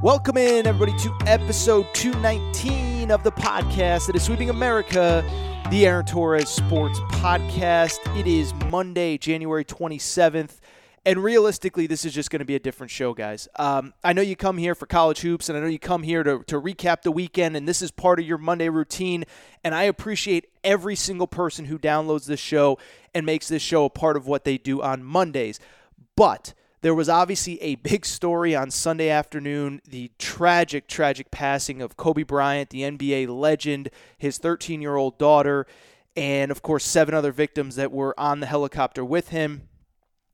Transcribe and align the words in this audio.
Welcome 0.00 0.36
in, 0.36 0.64
everybody, 0.64 0.96
to 0.98 1.12
episode 1.26 1.84
219 1.92 3.10
of 3.10 3.24
the 3.24 3.32
podcast 3.32 4.06
that 4.06 4.14
is 4.14 4.22
sweeping 4.22 4.48
America, 4.48 5.24
the 5.72 5.88
Aaron 5.88 6.06
Torres 6.06 6.48
Sports 6.48 7.00
Podcast. 7.00 7.98
It 8.16 8.28
is 8.28 8.54
Monday, 8.70 9.18
January 9.18 9.64
27th. 9.64 10.60
And 11.04 11.18
realistically, 11.24 11.88
this 11.88 12.04
is 12.04 12.14
just 12.14 12.30
going 12.30 12.38
to 12.38 12.44
be 12.44 12.54
a 12.54 12.60
different 12.60 12.92
show, 12.92 13.12
guys. 13.12 13.48
Um, 13.56 13.92
I 14.04 14.12
know 14.12 14.22
you 14.22 14.36
come 14.36 14.56
here 14.56 14.76
for 14.76 14.86
college 14.86 15.18
hoops, 15.18 15.48
and 15.48 15.58
I 15.58 15.60
know 15.60 15.66
you 15.66 15.80
come 15.80 16.04
here 16.04 16.22
to, 16.22 16.44
to 16.44 16.60
recap 16.60 17.02
the 17.02 17.10
weekend, 17.10 17.56
and 17.56 17.66
this 17.66 17.82
is 17.82 17.90
part 17.90 18.20
of 18.20 18.24
your 18.24 18.38
Monday 18.38 18.68
routine. 18.68 19.24
And 19.64 19.74
I 19.74 19.82
appreciate 19.82 20.46
every 20.62 20.94
single 20.94 21.26
person 21.26 21.64
who 21.64 21.76
downloads 21.76 22.26
this 22.26 22.38
show 22.38 22.78
and 23.16 23.26
makes 23.26 23.48
this 23.48 23.62
show 23.62 23.86
a 23.86 23.90
part 23.90 24.16
of 24.16 24.28
what 24.28 24.44
they 24.44 24.58
do 24.58 24.80
on 24.80 25.02
Mondays. 25.02 25.58
But 26.14 26.54
there 26.80 26.94
was 26.94 27.08
obviously 27.08 27.60
a 27.60 27.74
big 27.76 28.06
story 28.06 28.54
on 28.54 28.70
Sunday 28.70 29.08
afternoon 29.08 29.80
the 29.88 30.10
tragic, 30.18 30.86
tragic 30.86 31.30
passing 31.30 31.82
of 31.82 31.96
Kobe 31.96 32.22
Bryant, 32.22 32.70
the 32.70 32.82
NBA 32.82 33.28
legend, 33.28 33.90
his 34.16 34.38
13 34.38 34.80
year 34.80 34.96
old 34.96 35.18
daughter, 35.18 35.66
and 36.16 36.50
of 36.50 36.62
course, 36.62 36.84
seven 36.84 37.14
other 37.14 37.32
victims 37.32 37.76
that 37.76 37.92
were 37.92 38.18
on 38.18 38.40
the 38.40 38.46
helicopter 38.46 39.04
with 39.04 39.28
him. 39.28 39.68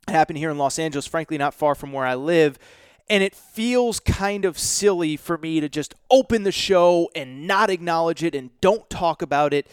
It 0.08 0.12
happened 0.12 0.38
here 0.38 0.50
in 0.50 0.58
Los 0.58 0.78
Angeles, 0.78 1.06
frankly, 1.06 1.38
not 1.38 1.54
far 1.54 1.74
from 1.74 1.92
where 1.92 2.06
I 2.06 2.14
live. 2.14 2.58
And 3.08 3.22
it 3.22 3.34
feels 3.34 4.00
kind 4.00 4.44
of 4.44 4.58
silly 4.58 5.16
for 5.16 5.36
me 5.36 5.60
to 5.60 5.68
just 5.68 5.94
open 6.10 6.42
the 6.42 6.52
show 6.52 7.10
and 7.14 7.46
not 7.46 7.68
acknowledge 7.68 8.22
it 8.22 8.34
and 8.34 8.50
don't 8.60 8.88
talk 8.88 9.20
about 9.20 9.52
it. 9.52 9.66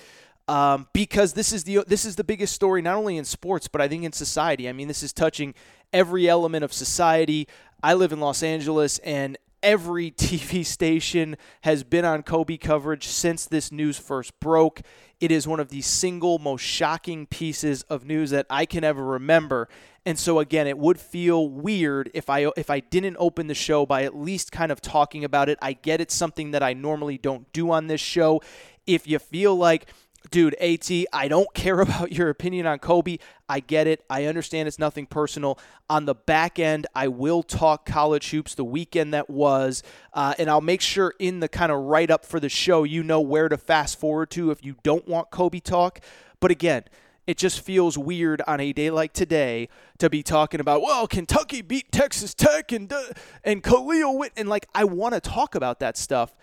Um, 0.48 0.88
because 0.92 1.32
this 1.32 1.54
is 1.54 1.64
the 1.64 1.86
this 1.88 2.04
is 2.04 2.18
the 2.18 2.26
biggest 2.26 2.54
story 2.54 2.82
not 2.82 2.96
only 2.96 3.16
in 3.16 3.24
sports 3.24 3.70
but 3.70 3.80
I 3.80 3.88
think 3.88 4.04
in 4.04 4.12
society. 4.12 4.68
I 4.68 4.74
mean, 4.74 4.90
this 4.90 5.02
is 5.02 5.14
touching 5.14 5.54
every 5.94 6.30
element 6.30 6.64
of 6.64 6.74
society. 6.74 7.48
I 7.84 7.94
live 7.94 8.12
in 8.12 8.20
Los 8.20 8.44
Angeles, 8.44 9.00
and 9.00 9.38
every 9.64 10.12
TV 10.18 10.66
station 10.66 11.38
has 11.62 11.84
been 11.84 12.06
on 12.06 12.24
Kobe 12.24 12.58
coverage 12.58 13.08
since 13.08 13.46
this 13.46 13.72
news 13.72 13.98
first 13.98 14.40
broke. 14.40 14.82
It 15.20 15.32
is 15.32 15.48
one 15.48 15.60
of 15.60 15.70
the 15.70 15.82
single 15.82 16.40
most 16.40 16.62
shocking 16.62 17.28
pieces 17.28 17.84
of 17.84 18.06
news 18.06 18.32
that 18.32 18.48
I 18.50 18.66
can 18.66 18.84
ever 18.84 19.06
remember. 19.06 19.70
And 20.04 20.18
so 20.18 20.40
again, 20.40 20.66
it 20.66 20.80
would 20.80 21.00
feel 21.00 21.48
weird 21.48 22.10
if 22.16 22.28
I 22.28 22.50
if 22.58 22.72
I 22.72 22.80
didn't 22.80 23.18
open 23.20 23.46
the 23.46 23.54
show 23.54 23.86
by 23.86 24.04
at 24.04 24.16
least 24.16 24.52
kind 24.52 24.72
of 24.72 24.82
talking 24.82 25.24
about 25.24 25.48
it. 25.48 25.60
I 25.62 25.74
get 25.74 26.02
it's 26.02 26.16
something 26.16 26.52
that 26.52 26.64
I 26.64 26.74
normally 26.74 27.20
don't 27.20 27.52
do 27.54 27.70
on 27.70 27.86
this 27.86 28.02
show. 28.02 28.42
If 28.88 29.08
you 29.08 29.20
feel 29.20 29.56
like 29.56 29.88
dude, 30.30 30.54
AT, 30.56 30.90
I 31.12 31.28
don't 31.28 31.52
care 31.54 31.80
about 31.80 32.12
your 32.12 32.30
opinion 32.30 32.68
on 32.68 32.80
Kobe. 32.80 33.18
I 33.50 33.60
get 33.60 33.88
it. 33.88 34.04
I 34.10 34.26
understand 34.26 34.68
it's 34.68 34.80
nothing 34.80 35.06
personal. 35.06 35.58
On 35.90 36.06
the 36.06 36.16
back 36.16 36.60
end, 36.60 36.88
I 36.96 37.08
will 37.08 37.44
talk 37.44 37.86
college 37.86 38.30
hoops 38.32 38.56
the 38.56 38.64
weekend 38.64 39.14
that 39.14 39.30
was, 39.30 39.84
uh, 40.14 40.34
and 40.38 40.50
I'll 40.50 40.62
make 40.62 40.82
sure 40.82 41.14
in 41.20 41.40
the 41.40 41.50
kind 41.50 41.72
of 41.72 41.80
write 41.80 42.12
up 42.12 42.26
for 42.26 42.40
the 42.40 42.50
show, 42.50 42.84
you 42.84 43.04
know 43.04 43.22
where 43.22 43.50
to 43.50 43.58
fast 43.58 44.00
forward 44.00 44.30
to 44.32 44.52
if 44.52 44.64
you 44.64 44.76
don't 44.84 45.08
want 45.08 45.32
Kobe 45.32 45.60
talk. 45.60 46.00
But 46.40 46.52
again, 46.52 46.84
it 47.28 47.38
just 47.38 47.62
feels 47.62 47.98
weird 47.98 48.42
on 48.48 48.60
a 48.60 48.74
day 48.74 48.90
like 48.90 49.14
today 49.14 49.70
to 50.00 50.10
be 50.10 50.24
talking 50.24 50.60
about, 50.60 50.82
well, 50.82 51.08
Kentucky 51.08 51.62
beat 51.62 51.92
Texas 51.92 52.34
Tech 52.34 52.72
and 52.72 52.92
uh, 52.92 53.04
and 53.44 53.64
Kahlil 53.64 54.18
Whit, 54.18 54.34
and 54.36 54.50
like 54.50 54.68
I 54.74 54.86
want 54.86 55.14
to 55.14 55.22
talk 55.22 55.56
about 55.56 55.80
that 55.80 55.98
stuff 55.98 56.36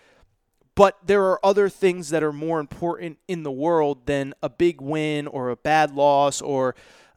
but 0.79 0.97
there 1.05 1.25
are 1.25 1.45
other 1.45 1.67
things 1.67 2.07
that 2.07 2.23
are 2.23 2.31
more 2.31 2.57
important 2.61 3.19
in 3.27 3.43
the 3.43 3.51
world 3.51 4.05
than 4.05 4.33
a 4.41 4.47
big 4.47 4.79
win 4.79 5.27
or 5.27 5.49
a 5.49 5.57
bad 5.57 5.91
loss 5.91 6.39
or 6.39 6.73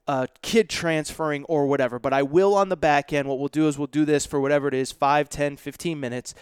a 0.09 0.27
kid 0.43 0.69
transferring 0.69 1.45
or 1.45 1.69
whatever. 1.69 2.01
But 2.01 2.13
I 2.13 2.25
will 2.25 2.57
on 2.57 2.71
the 2.71 2.77
back 2.77 3.13
end. 3.13 3.29
What 3.29 3.39
we'll 3.39 3.47
do 3.47 3.69
is 3.69 3.79
we'll 3.79 3.87
do 3.87 4.05
this 4.05 4.27
for 4.27 4.41
whatever 4.41 4.67
it 4.67 4.75
is 4.75 4.91
5, 4.91 5.29
10, 5.29 5.57
15 5.59 6.01
minutes. 6.01 6.35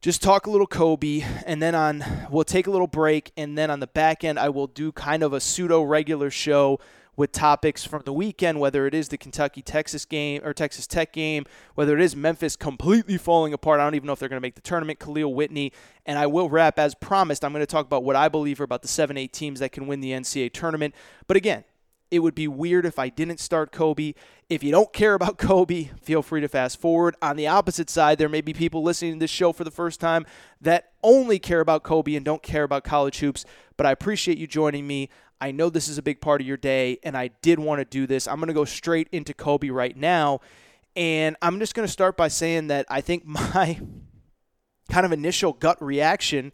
Just 0.00 0.22
talk 0.22 0.46
a 0.46 0.50
little 0.50 0.66
Kobe, 0.66 1.22
and 1.44 1.60
then 1.60 1.74
on 1.74 2.02
we'll 2.30 2.44
take 2.44 2.66
a 2.66 2.70
little 2.70 2.86
break, 2.86 3.30
and 3.36 3.58
then 3.58 3.70
on 3.70 3.80
the 3.80 3.86
back 3.86 4.24
end 4.24 4.38
I 4.38 4.48
will 4.48 4.68
do 4.68 4.90
kind 4.90 5.22
of 5.22 5.34
a 5.34 5.40
pseudo 5.40 5.82
regular 5.82 6.30
show 6.30 6.80
with 7.18 7.32
topics 7.32 7.84
from 7.84 8.00
the 8.04 8.12
weekend, 8.12 8.60
whether 8.60 8.86
it 8.86 8.94
is 8.94 9.08
the 9.08 9.18
Kentucky 9.18 9.60
Texas 9.60 10.04
game 10.04 10.40
or 10.44 10.54
Texas 10.54 10.86
Tech 10.86 11.12
game, 11.12 11.44
whether 11.74 11.98
it 11.98 12.00
is 12.00 12.14
Memphis 12.14 12.54
completely 12.54 13.18
falling 13.18 13.52
apart. 13.52 13.80
I 13.80 13.84
don't 13.84 13.96
even 13.96 14.06
know 14.06 14.12
if 14.12 14.20
they're 14.20 14.28
going 14.28 14.40
to 14.40 14.40
make 14.40 14.54
the 14.54 14.60
tournament. 14.60 15.00
Kahlil 15.00 15.34
Whitney. 15.34 15.72
And 16.06 16.16
I 16.16 16.28
will 16.28 16.48
wrap 16.48 16.78
as 16.78 16.94
promised. 16.94 17.44
I'm 17.44 17.52
going 17.52 17.60
to 17.60 17.66
talk 17.66 17.84
about 17.84 18.04
what 18.04 18.14
I 18.14 18.28
believe 18.28 18.60
are 18.60 18.64
about 18.64 18.82
the 18.82 18.88
7 18.88 19.16
8 19.16 19.32
teams 19.32 19.58
that 19.58 19.72
can 19.72 19.88
win 19.88 20.00
the 20.00 20.12
NCAA 20.12 20.52
tournament. 20.52 20.94
But 21.26 21.36
again, 21.36 21.64
it 22.12 22.20
would 22.20 22.36
be 22.36 22.46
weird 22.46 22.86
if 22.86 23.00
I 23.00 23.08
didn't 23.08 23.40
start 23.40 23.72
Kobe. 23.72 24.14
If 24.48 24.62
you 24.62 24.70
don't 24.70 24.92
care 24.92 25.14
about 25.14 25.38
Kobe, 25.38 25.90
feel 26.00 26.22
free 26.22 26.40
to 26.40 26.48
fast 26.48 26.80
forward. 26.80 27.16
On 27.20 27.34
the 27.34 27.48
opposite 27.48 27.90
side, 27.90 28.18
there 28.18 28.28
may 28.28 28.42
be 28.42 28.52
people 28.52 28.84
listening 28.84 29.14
to 29.14 29.18
this 29.18 29.30
show 29.30 29.52
for 29.52 29.64
the 29.64 29.72
first 29.72 29.98
time 29.98 30.24
that 30.60 30.92
only 31.02 31.40
care 31.40 31.60
about 31.60 31.82
Kobe 31.82 32.14
and 32.14 32.24
don't 32.24 32.44
care 32.44 32.62
about 32.62 32.84
college 32.84 33.18
hoops. 33.18 33.44
But 33.76 33.86
I 33.86 33.90
appreciate 33.90 34.38
you 34.38 34.46
joining 34.46 34.86
me. 34.86 35.10
I 35.40 35.52
know 35.52 35.70
this 35.70 35.88
is 35.88 35.98
a 35.98 36.02
big 36.02 36.20
part 36.20 36.40
of 36.40 36.46
your 36.46 36.56
day, 36.56 36.98
and 37.02 37.16
I 37.16 37.28
did 37.42 37.58
want 37.58 37.80
to 37.80 37.84
do 37.84 38.06
this. 38.06 38.26
I'm 38.26 38.36
going 38.36 38.48
to 38.48 38.54
go 38.54 38.64
straight 38.64 39.08
into 39.12 39.34
Kobe 39.34 39.70
right 39.70 39.96
now. 39.96 40.40
And 40.96 41.36
I'm 41.40 41.60
just 41.60 41.74
going 41.74 41.86
to 41.86 41.92
start 41.92 42.16
by 42.16 42.28
saying 42.28 42.68
that 42.68 42.84
I 42.88 43.00
think 43.00 43.24
my 43.26 43.78
kind 44.90 45.06
of 45.06 45.12
initial 45.12 45.52
gut 45.52 45.80
reaction 45.82 46.52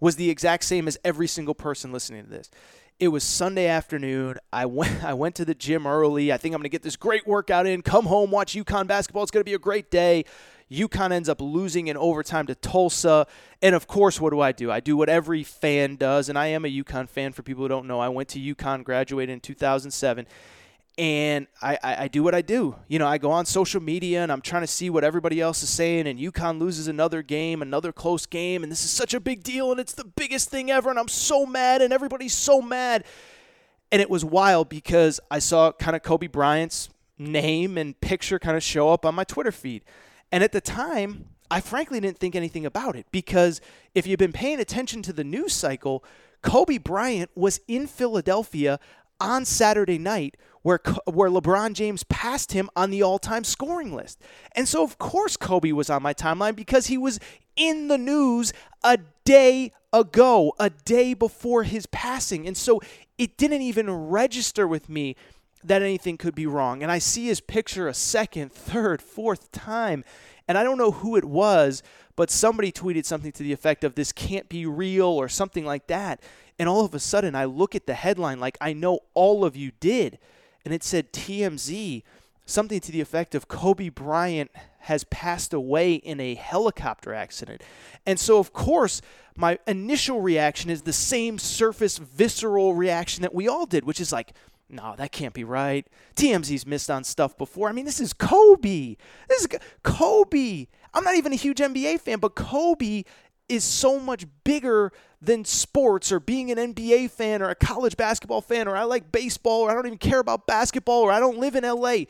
was 0.00 0.16
the 0.16 0.30
exact 0.30 0.64
same 0.64 0.88
as 0.88 0.98
every 1.04 1.28
single 1.28 1.54
person 1.54 1.92
listening 1.92 2.24
to 2.24 2.30
this. 2.30 2.50
It 2.98 3.08
was 3.08 3.24
Sunday 3.24 3.66
afternoon. 3.66 4.36
I 4.52 4.66
went 4.66 5.04
I 5.04 5.14
went 5.14 5.34
to 5.36 5.44
the 5.44 5.54
gym 5.54 5.86
early. 5.86 6.32
I 6.32 6.38
think 6.38 6.54
I'm 6.54 6.60
going 6.60 6.64
to 6.64 6.70
get 6.70 6.82
this 6.82 6.96
great 6.96 7.26
workout 7.26 7.66
in. 7.66 7.82
Come 7.82 8.06
home, 8.06 8.30
watch 8.30 8.54
UConn 8.54 8.86
basketball. 8.86 9.22
It's 9.22 9.30
going 9.30 9.42
to 9.42 9.48
be 9.48 9.54
a 9.54 9.58
great 9.58 9.90
day. 9.90 10.24
UConn 10.72 11.12
ends 11.12 11.28
up 11.28 11.40
losing 11.40 11.88
in 11.88 11.96
overtime 11.96 12.46
to 12.46 12.54
Tulsa. 12.54 13.26
And 13.60 13.74
of 13.74 13.86
course, 13.86 14.20
what 14.20 14.30
do 14.30 14.40
I 14.40 14.52
do? 14.52 14.70
I 14.70 14.80
do 14.80 14.96
what 14.96 15.08
every 15.08 15.44
fan 15.44 15.96
does, 15.96 16.28
and 16.28 16.38
I 16.38 16.46
am 16.48 16.64
a 16.64 16.68
UConn 16.68 17.08
fan 17.08 17.32
for 17.32 17.42
people 17.42 17.64
who 17.64 17.68
don't 17.68 17.86
know. 17.86 18.00
I 18.00 18.08
went 18.08 18.28
to 18.30 18.40
UConn, 18.40 18.84
graduated 18.84 19.32
in 19.32 19.40
2007 19.40 20.26
and 20.98 21.46
I, 21.62 21.78
I, 21.82 21.96
I, 22.04 22.08
do 22.08 22.22
what 22.22 22.34
I 22.34 22.42
do. 22.42 22.76
You 22.86 22.98
know, 22.98 23.06
I 23.06 23.16
go 23.16 23.30
on 23.30 23.46
social 23.46 23.80
media 23.80 24.22
and 24.22 24.30
I'm 24.30 24.42
trying 24.42 24.62
to 24.62 24.66
see 24.66 24.90
what 24.90 25.04
everybody 25.04 25.40
else 25.40 25.62
is 25.62 25.70
saying, 25.70 26.06
and 26.06 26.18
UConn 26.18 26.60
loses 26.60 26.86
another 26.86 27.22
game, 27.22 27.62
another 27.62 27.92
close 27.92 28.26
game, 28.26 28.62
and 28.62 28.70
this 28.70 28.84
is 28.84 28.90
such 28.90 29.14
a 29.14 29.20
big 29.20 29.42
deal, 29.42 29.70
and 29.70 29.80
it's 29.80 29.94
the 29.94 30.04
biggest 30.04 30.50
thing 30.50 30.70
ever, 30.70 30.90
and 30.90 30.98
I'm 30.98 31.08
so 31.08 31.46
mad, 31.46 31.80
and 31.80 31.92
everybody's 31.92 32.34
so 32.34 32.60
mad. 32.60 33.04
And 33.90 34.02
it 34.02 34.10
was 34.10 34.24
wild 34.24 34.68
because 34.68 35.18
I 35.30 35.38
saw 35.38 35.72
kind 35.72 35.96
of 35.96 36.02
Kobe 36.02 36.26
Bryant's 36.26 36.90
name 37.18 37.78
and 37.78 37.98
picture 38.00 38.38
kind 38.38 38.56
of 38.56 38.62
show 38.62 38.90
up 38.90 39.06
on 39.06 39.14
my 39.14 39.24
Twitter 39.24 39.52
feed. 39.52 39.84
And 40.32 40.42
at 40.42 40.52
the 40.52 40.62
time, 40.62 41.26
I 41.50 41.60
frankly 41.60 42.00
didn't 42.00 42.18
think 42.18 42.34
anything 42.34 42.64
about 42.64 42.96
it 42.96 43.06
because 43.12 43.60
if 43.94 44.06
you've 44.06 44.18
been 44.18 44.32
paying 44.32 44.58
attention 44.58 45.02
to 45.02 45.12
the 45.12 45.22
news 45.22 45.52
cycle, 45.52 46.02
Kobe 46.40 46.78
Bryant 46.78 47.30
was 47.34 47.60
in 47.68 47.86
Philadelphia 47.86 48.80
on 49.20 49.44
Saturday 49.44 49.98
night 49.98 50.36
where 50.62 50.80
where 51.04 51.28
LeBron 51.28 51.74
James 51.74 52.04
passed 52.04 52.52
him 52.52 52.70
on 52.74 52.90
the 52.90 53.02
all-time 53.02 53.44
scoring 53.44 53.94
list. 53.94 54.22
And 54.56 54.66
so 54.66 54.82
of 54.82 54.98
course 54.98 55.36
Kobe 55.36 55.72
was 55.72 55.90
on 55.90 56.02
my 56.02 56.14
timeline 56.14 56.56
because 56.56 56.86
he 56.86 56.96
was 56.96 57.20
in 57.54 57.88
the 57.88 57.98
news 57.98 58.52
a 58.82 58.98
day 59.24 59.72
ago, 59.92 60.54
a 60.58 60.70
day 60.70 61.12
before 61.12 61.64
his 61.64 61.86
passing. 61.86 62.46
And 62.46 62.56
so 62.56 62.80
it 63.18 63.36
didn't 63.36 63.62
even 63.62 63.90
register 63.90 64.66
with 64.66 64.88
me 64.88 65.16
that 65.64 65.82
anything 65.82 66.16
could 66.16 66.34
be 66.34 66.46
wrong. 66.46 66.82
And 66.82 66.90
I 66.90 66.98
see 66.98 67.26
his 67.26 67.40
picture 67.40 67.88
a 67.88 67.94
second, 67.94 68.52
third, 68.52 69.02
fourth 69.02 69.52
time, 69.52 70.04
and 70.48 70.58
I 70.58 70.64
don't 70.64 70.78
know 70.78 70.90
who 70.90 71.16
it 71.16 71.24
was, 71.24 71.82
but 72.16 72.30
somebody 72.30 72.72
tweeted 72.72 73.04
something 73.04 73.32
to 73.32 73.42
the 73.42 73.52
effect 73.52 73.84
of 73.84 73.94
this 73.94 74.12
can't 74.12 74.48
be 74.48 74.66
real 74.66 75.06
or 75.06 75.28
something 75.28 75.64
like 75.64 75.86
that. 75.86 76.20
And 76.58 76.68
all 76.68 76.84
of 76.84 76.94
a 76.94 76.98
sudden, 76.98 77.34
I 77.34 77.44
look 77.44 77.74
at 77.74 77.86
the 77.86 77.94
headline 77.94 78.38
like 78.38 78.58
I 78.60 78.72
know 78.72 79.00
all 79.14 79.44
of 79.44 79.56
you 79.56 79.72
did, 79.80 80.18
and 80.64 80.74
it 80.74 80.84
said 80.84 81.12
TMZ, 81.12 82.02
something 82.44 82.80
to 82.80 82.92
the 82.92 83.00
effect 83.00 83.34
of 83.34 83.48
Kobe 83.48 83.88
Bryant 83.88 84.50
has 84.80 85.04
passed 85.04 85.52
away 85.52 85.94
in 85.94 86.20
a 86.20 86.34
helicopter 86.34 87.14
accident. 87.14 87.62
And 88.04 88.18
so, 88.18 88.38
of 88.38 88.52
course, 88.52 89.00
my 89.36 89.58
initial 89.66 90.20
reaction 90.20 90.70
is 90.70 90.82
the 90.82 90.92
same 90.92 91.38
surface 91.38 91.98
visceral 91.98 92.74
reaction 92.74 93.22
that 93.22 93.34
we 93.34 93.48
all 93.48 93.64
did, 93.64 93.84
which 93.84 94.00
is 94.00 94.12
like, 94.12 94.32
no, 94.72 94.94
that 94.96 95.12
can't 95.12 95.34
be 95.34 95.44
right. 95.44 95.86
TMZ's 96.16 96.66
missed 96.66 96.90
on 96.90 97.04
stuff 97.04 97.36
before. 97.36 97.68
I 97.68 97.72
mean, 97.72 97.84
this 97.84 98.00
is 98.00 98.12
Kobe. 98.12 98.96
This 99.28 99.42
is 99.42 99.48
Kobe. 99.82 100.66
I'm 100.94 101.04
not 101.04 101.16
even 101.16 101.32
a 101.32 101.36
huge 101.36 101.58
NBA 101.58 102.00
fan, 102.00 102.18
but 102.18 102.34
Kobe 102.34 103.04
is 103.48 103.64
so 103.64 104.00
much 104.00 104.24
bigger 104.44 104.92
than 105.20 105.44
sports 105.44 106.10
or 106.10 106.18
being 106.18 106.50
an 106.50 106.74
NBA 106.74 107.10
fan 107.10 107.42
or 107.42 107.50
a 107.50 107.54
college 107.54 107.96
basketball 107.96 108.40
fan 108.40 108.66
or 108.66 108.74
I 108.74 108.84
like 108.84 109.12
baseball 109.12 109.60
or 109.60 109.70
I 109.70 109.74
don't 109.74 109.86
even 109.86 109.98
care 109.98 110.20
about 110.20 110.46
basketball 110.46 111.02
or 111.02 111.12
I 111.12 111.20
don't 111.20 111.38
live 111.38 111.54
in 111.54 111.64
LA. 111.64 112.04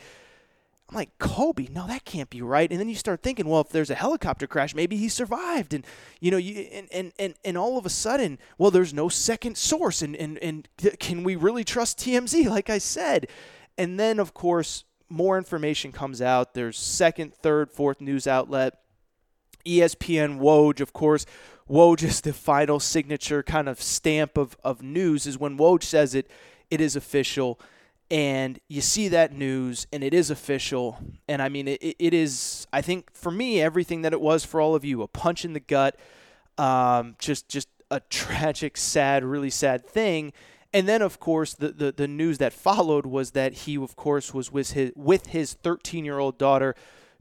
I'm 0.93 0.97
like, 0.97 1.19
Kobe, 1.19 1.69
no, 1.71 1.87
that 1.87 2.05
can't 2.05 2.29
be 2.29 2.43
right. 2.43 2.71
And 2.71 2.79
then 2.79 2.91
you 2.91 2.95
start 2.95 3.23
thinking, 3.23 3.49
well, 3.49 3.63
if 3.63 3.71
there's 3.71 3.89
a 3.89 3.95
helicopter 3.95 4.47
crash, 4.47 4.75
maybe 4.75 4.99
he 4.99 5.09
survived. 5.09 5.73
And, 5.73 5.87
you 6.21 6.31
know, 6.31 6.37
you, 6.37 6.69
and, 6.71 6.87
and, 6.93 7.13
and, 7.19 7.35
and 7.47 7.57
all 7.57 7.79
of 7.79 7.87
a 7.87 7.91
sudden, 7.91 8.39
well, 8.59 8.71
there's 8.71 8.93
no 8.93 9.09
second 9.09 9.57
source. 9.57 10.03
And, 10.03 10.15
and, 10.15 10.37
and 10.43 10.69
can 10.99 11.25
we 11.25 11.35
really 11.35 11.65
trust 11.65 11.99
TMZ, 11.99 12.45
like 12.51 12.69
I 12.69 12.77
said? 12.77 13.29
And 13.79 13.99
then, 13.99 14.19
of 14.19 14.35
course, 14.35 14.85
more 15.09 15.39
information 15.39 15.93
comes 15.93 16.21
out. 16.21 16.53
There's 16.53 16.79
second, 16.79 17.33
third, 17.37 17.71
fourth 17.71 18.03
news 18.03 18.27
outlet. 18.27 18.79
ESPN 19.65 20.41
Woj, 20.41 20.83
of 20.83 20.93
course. 20.93 21.25
Woj 21.71 22.03
is 22.03 22.21
the 22.21 22.35
final 22.35 22.79
signature 22.79 23.43
kind 23.43 23.67
of 23.67 23.81
stamp 23.81 24.37
of, 24.37 24.59
of 24.63 24.83
news, 24.83 25.27
is 25.27 25.39
when 25.39 25.57
Woj 25.57 25.85
says 25.85 26.15
it, 26.15 26.31
it 26.71 26.83
is 26.83 26.97
official 26.97 27.59
and 28.13 28.61
you 28.69 28.81
see 28.81 29.09
that 29.09 29.33
news 29.33 29.89
and 29.93 30.05
it 30.05 30.15
is 30.15 30.31
official 30.31 30.99
and 31.27 31.43
i 31.43 31.49
mean 31.49 31.67
it, 31.67 31.81
it 31.81 32.15
is 32.15 32.67
i 32.73 32.81
think 32.81 33.11
for 33.13 33.33
me 33.33 33.61
everything 33.61 34.03
that 34.03 34.13
it 34.13 34.21
was 34.21 34.45
for 34.45 34.61
all 34.61 34.75
of 34.75 34.85
you 34.85 35.03
a 35.03 35.09
punch 35.09 35.45
in 35.45 35.55
the 35.55 35.61
gut 35.61 35.99
um, 36.59 37.17
just 37.19 37.49
just 37.49 37.69
a 37.91 38.01
tragic 38.11 38.77
sad 38.77 39.25
really 39.25 39.51
sad 39.51 39.87
thing. 39.87 40.33
And 40.75 40.89
then 40.89 41.03
of 41.03 41.21
course 41.21 41.55
the, 41.55 41.69
the, 41.69 41.93
the 41.93 42.09
news 42.09 42.39
that 42.39 42.53
followed 42.53 43.07
was 43.07 43.33
that 43.33 43.53
he 43.53 43.77
of 43.77 43.97
course 43.97 44.33
was 44.33 44.51
with 44.51 44.73
his 44.73 44.93
with 44.97 45.29
his 45.29 45.55
13 45.55 46.05
year 46.05 46.19
old 46.19 46.39
daughter 46.39 46.75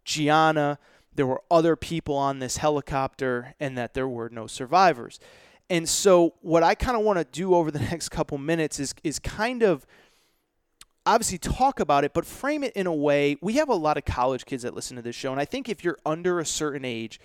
gianna. 0.05 0.79
There 1.13 1.27
were 1.27 1.41
other 1.51 1.75
people 1.75 2.15
on 2.15 2.39
this 2.39 2.57
helicopter 2.57 3.53
and 3.59 3.77
that 3.77 3.93
there 3.93 4.07
were 4.07 4.29
no 4.29 4.47
survivors. 4.47 5.19
And 5.69 5.87
so 5.87 6.35
what 6.41 6.63
i 6.63 6.75
kind 6.75 6.97
of 6.97 7.03
want 7.03 7.19
to 7.19 7.25
do 7.25 7.53
over 7.53 7.71
the 7.71 7.79
next 7.91 8.09
couple 8.09 8.37
minutes 8.37 8.79
is 8.79 8.93
is 9.03 9.19
kind 9.19 9.63
of 9.63 9.85
obviously 11.05 11.37
talk 11.37 11.79
about 11.79 12.03
it, 12.03 12.13
but 12.13 12.25
frame 12.25 12.63
it 12.63 12.73
in 12.73 12.87
a 12.87 12.93
way. 12.93 13.37
We 13.41 13.53
have 13.53 13.69
a 13.69 13.75
lot 13.75 13.97
of 13.97 14.05
college 14.05 14.45
kids 14.45 14.63
that 14.63 14.73
listen 14.73 14.95
to 14.97 15.01
this 15.01 15.15
show, 15.15 15.31
and 15.31 15.39
I 15.39 15.45
think 15.45 15.69
if 15.69 15.83
you're 15.83 15.97
under 16.05 16.39
a 16.39 16.45
certain 16.45 16.85
age, 16.85 17.19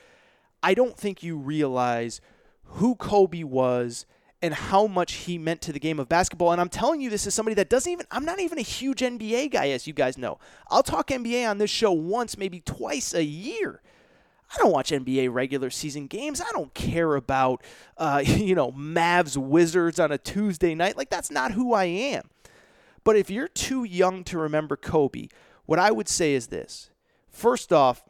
I 0.63 0.75
don't 0.75 0.97
think 0.97 1.23
you 1.23 1.37
realize 1.37 2.21
who 2.65 2.95
Kobe 2.97 3.43
was 3.45 4.07
and 4.43 4.53
how 4.53 4.87
much 4.87 5.13
he 5.15 5.39
meant 5.39 5.63
to 5.63 5.73
the 5.73 5.81
game 5.81 5.99
of 5.99 6.09
basketball. 6.09 6.53
And 6.53 6.61
I'm 6.61 6.69
telling 6.69 7.01
you, 7.01 7.09
this 7.09 7.27
is 7.27 7.35
somebody 7.35 7.55
that 7.55 7.71
doesn't 7.71 7.91
even, 7.91 8.07
I'm 8.11 8.25
not 8.25 8.39
even 8.41 8.59
a 8.59 8.63
huge 8.63 9.01
NBA 9.01 9.51
guy, 9.51 9.71
as 9.71 9.87
you 9.87 9.93
guys 9.93 10.19
know. 10.19 10.39
I'll 10.71 10.83
talk 10.83 11.09
NBA 11.09 11.49
on 11.49 11.59
this 11.59 11.71
show 11.71 11.93
once, 11.93 12.37
maybe 12.37 12.61
twice 12.61 13.15
a 13.15 13.25
year. 13.25 13.81
I 14.55 14.59
don't 14.59 14.73
watch 14.73 14.91
NBA 14.91 15.33
regular 15.33 15.71
season 15.71 16.07
games. 16.07 16.41
I 16.41 16.51
don't 16.53 16.73
care 16.75 17.15
about, 17.17 17.65
uh, 17.97 18.23
you 18.27 18.55
know, 18.55 18.73
Mavs 18.73 19.37
Wizards 19.37 19.99
on 19.99 20.13
a 20.13 20.19
Tuesday 20.19 20.75
night. 20.75 20.97
Like, 20.97 21.11
that's 21.11 21.31
not 21.31 21.53
who 21.53 21.73
I 21.73 21.85
am. 21.85 22.31
But 23.07 23.15
if 23.15 23.31
you're 23.31 23.47
too 23.47 23.85
young 23.85 24.25
to 24.25 24.37
remember 24.37 24.77
Kobe, 24.77 25.29
what 25.65 25.79
I 25.79 25.93
would 25.93 26.09
say 26.09 26.35
is 26.35 26.49
this. 26.49 26.91
First 27.29 27.73
off, 27.73 28.03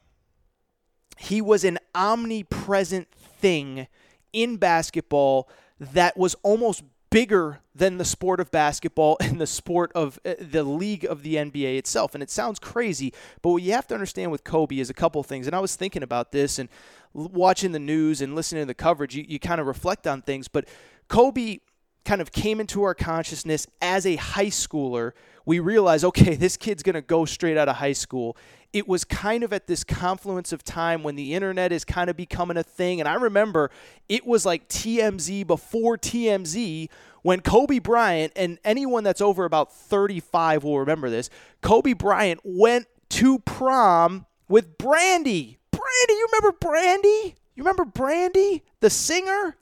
he 1.19 1.43
was 1.43 1.65
an 1.65 1.79
omnipresent 1.95 3.13
thing 3.13 3.89
in 4.33 4.57
basketball 4.57 5.51
that 5.79 6.17
was 6.17 6.35
almost 6.43 6.83
bigger 7.11 7.61
than 7.75 7.99
the 7.99 8.07
sport 8.07 8.41
of 8.41 8.51
basketball 8.51 9.19
and 9.21 9.39
the 9.39 9.47
sport 9.47 9.93
of 9.95 10.19
uh, 10.25 10.33
the 10.41 10.63
league 10.63 11.05
of 11.05 11.23
the 11.23 11.35
NBA 11.35 11.77
itself. 11.77 12.15
And 12.15 12.23
it 12.23 12.31
sounds 12.31 12.59
crazy, 12.59 13.13
but 13.43 13.51
what 13.51 13.63
you 13.63 13.73
have 13.73 13.87
to 13.89 13.95
understand 13.95 14.31
with 14.31 14.45
Kobe 14.45 14.79
is 14.79 14.89
a 14.89 14.95
couple 14.95 15.23
things. 15.23 15.47
And 15.47 15.55
I 15.55 15.61
was 15.61 15.77
thinking 15.77 16.03
about 16.03 16.33
this 16.33 16.59
and 16.59 16.71
watching 17.13 17.73
the 17.73 17.79
news 17.79 18.23
and 18.23 18.35
listening 18.35 18.63
to 18.63 18.67
the 18.67 18.73
coverage, 18.73 19.15
you, 19.15 19.27
you 19.29 19.39
kind 19.39 19.61
of 19.61 19.67
reflect 19.67 20.07
on 20.07 20.23
things. 20.23 20.49
But 20.49 20.67
Kobe 21.09 21.59
kind 22.06 22.23
of 22.23 22.32
came 22.32 22.61
into 22.61 22.82
our 22.85 22.94
consciousness 22.94 23.67
as 23.82 24.06
a 24.06 24.17
high 24.17 24.47
schooler. 24.47 25.12
We 25.44 25.58
realized, 25.58 26.05
okay, 26.05 26.35
this 26.37 26.56
kid's 26.56 26.82
going 26.82 26.94
to 26.94 27.03
go 27.03 27.26
straight 27.26 27.58
out 27.58 27.69
of 27.69 27.76
high 27.76 27.93
school. 27.93 28.37
It 28.73 28.88
was 28.88 29.05
kind 29.05 29.43
of 29.43 29.53
at 29.53 29.67
this 29.67 29.85
confluence 29.85 30.53
of 30.53 30.62
time 30.64 31.03
when 31.03 31.17
the 31.17 31.35
internet 31.35 31.73
is 31.73 31.85
kind 31.85 32.08
of 32.08 32.17
becoming 32.17 32.56
a 32.56 32.62
thing. 32.62 33.00
And 33.00 33.08
I 33.08 33.14
remember 33.14 33.70
it 34.08 34.26
was 34.26 34.47
like 34.47 34.69
TMZ 34.69 35.47
before 35.47 35.99
TMZ 35.99 36.88
when 37.23 37.41
Kobe 37.41 37.81
Bryant, 37.81 38.32
and 38.37 38.59
anyone 38.64 39.02
that's 39.02 39.20
over 39.20 39.44
about 39.44 39.73
35 39.73 40.62
will 40.62 40.79
remember 40.79 41.11
this, 41.11 41.29
Kobe 41.61 41.93
Bryant 41.93 42.41
went 42.44 42.87
to 43.11 43.41
prom 43.41 44.26
with 44.49 44.79
Brandy. 44.79 45.59
Brandy, 45.73 46.12
you 46.12 46.29
remember 46.32 46.56
Brandy? 46.61 47.35
You 47.56 47.64
remember 47.64 47.85
Brandy, 47.85 48.62
the 48.81 48.91
singer? 48.91 49.56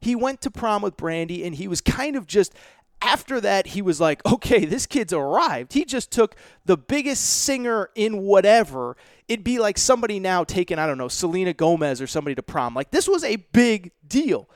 He 0.00 0.14
went 0.14 0.40
to 0.42 0.50
prom 0.50 0.82
with 0.82 0.96
Brandy, 0.96 1.44
and 1.44 1.54
he 1.54 1.68
was 1.68 1.80
kind 1.80 2.16
of 2.16 2.26
just 2.26 2.54
after 3.02 3.40
that, 3.40 3.68
he 3.68 3.82
was 3.82 4.00
like, 4.00 4.24
okay, 4.26 4.64
this 4.64 4.86
kid's 4.86 5.12
arrived. 5.12 5.72
He 5.72 5.84
just 5.84 6.10
took 6.10 6.36
the 6.64 6.76
biggest 6.76 7.24
singer 7.24 7.90
in 7.94 8.18
whatever. 8.18 8.96
It'd 9.28 9.44
be 9.44 9.58
like 9.58 9.78
somebody 9.78 10.20
now 10.20 10.44
taking, 10.44 10.78
I 10.78 10.86
don't 10.86 10.98
know, 10.98 11.08
Selena 11.08 11.54
Gomez 11.54 12.00
or 12.00 12.06
somebody 12.06 12.34
to 12.34 12.42
prom. 12.42 12.74
Like, 12.74 12.90
this 12.90 13.08
was 13.08 13.24
a 13.24 13.36
big 13.36 13.92
deal. 14.06 14.48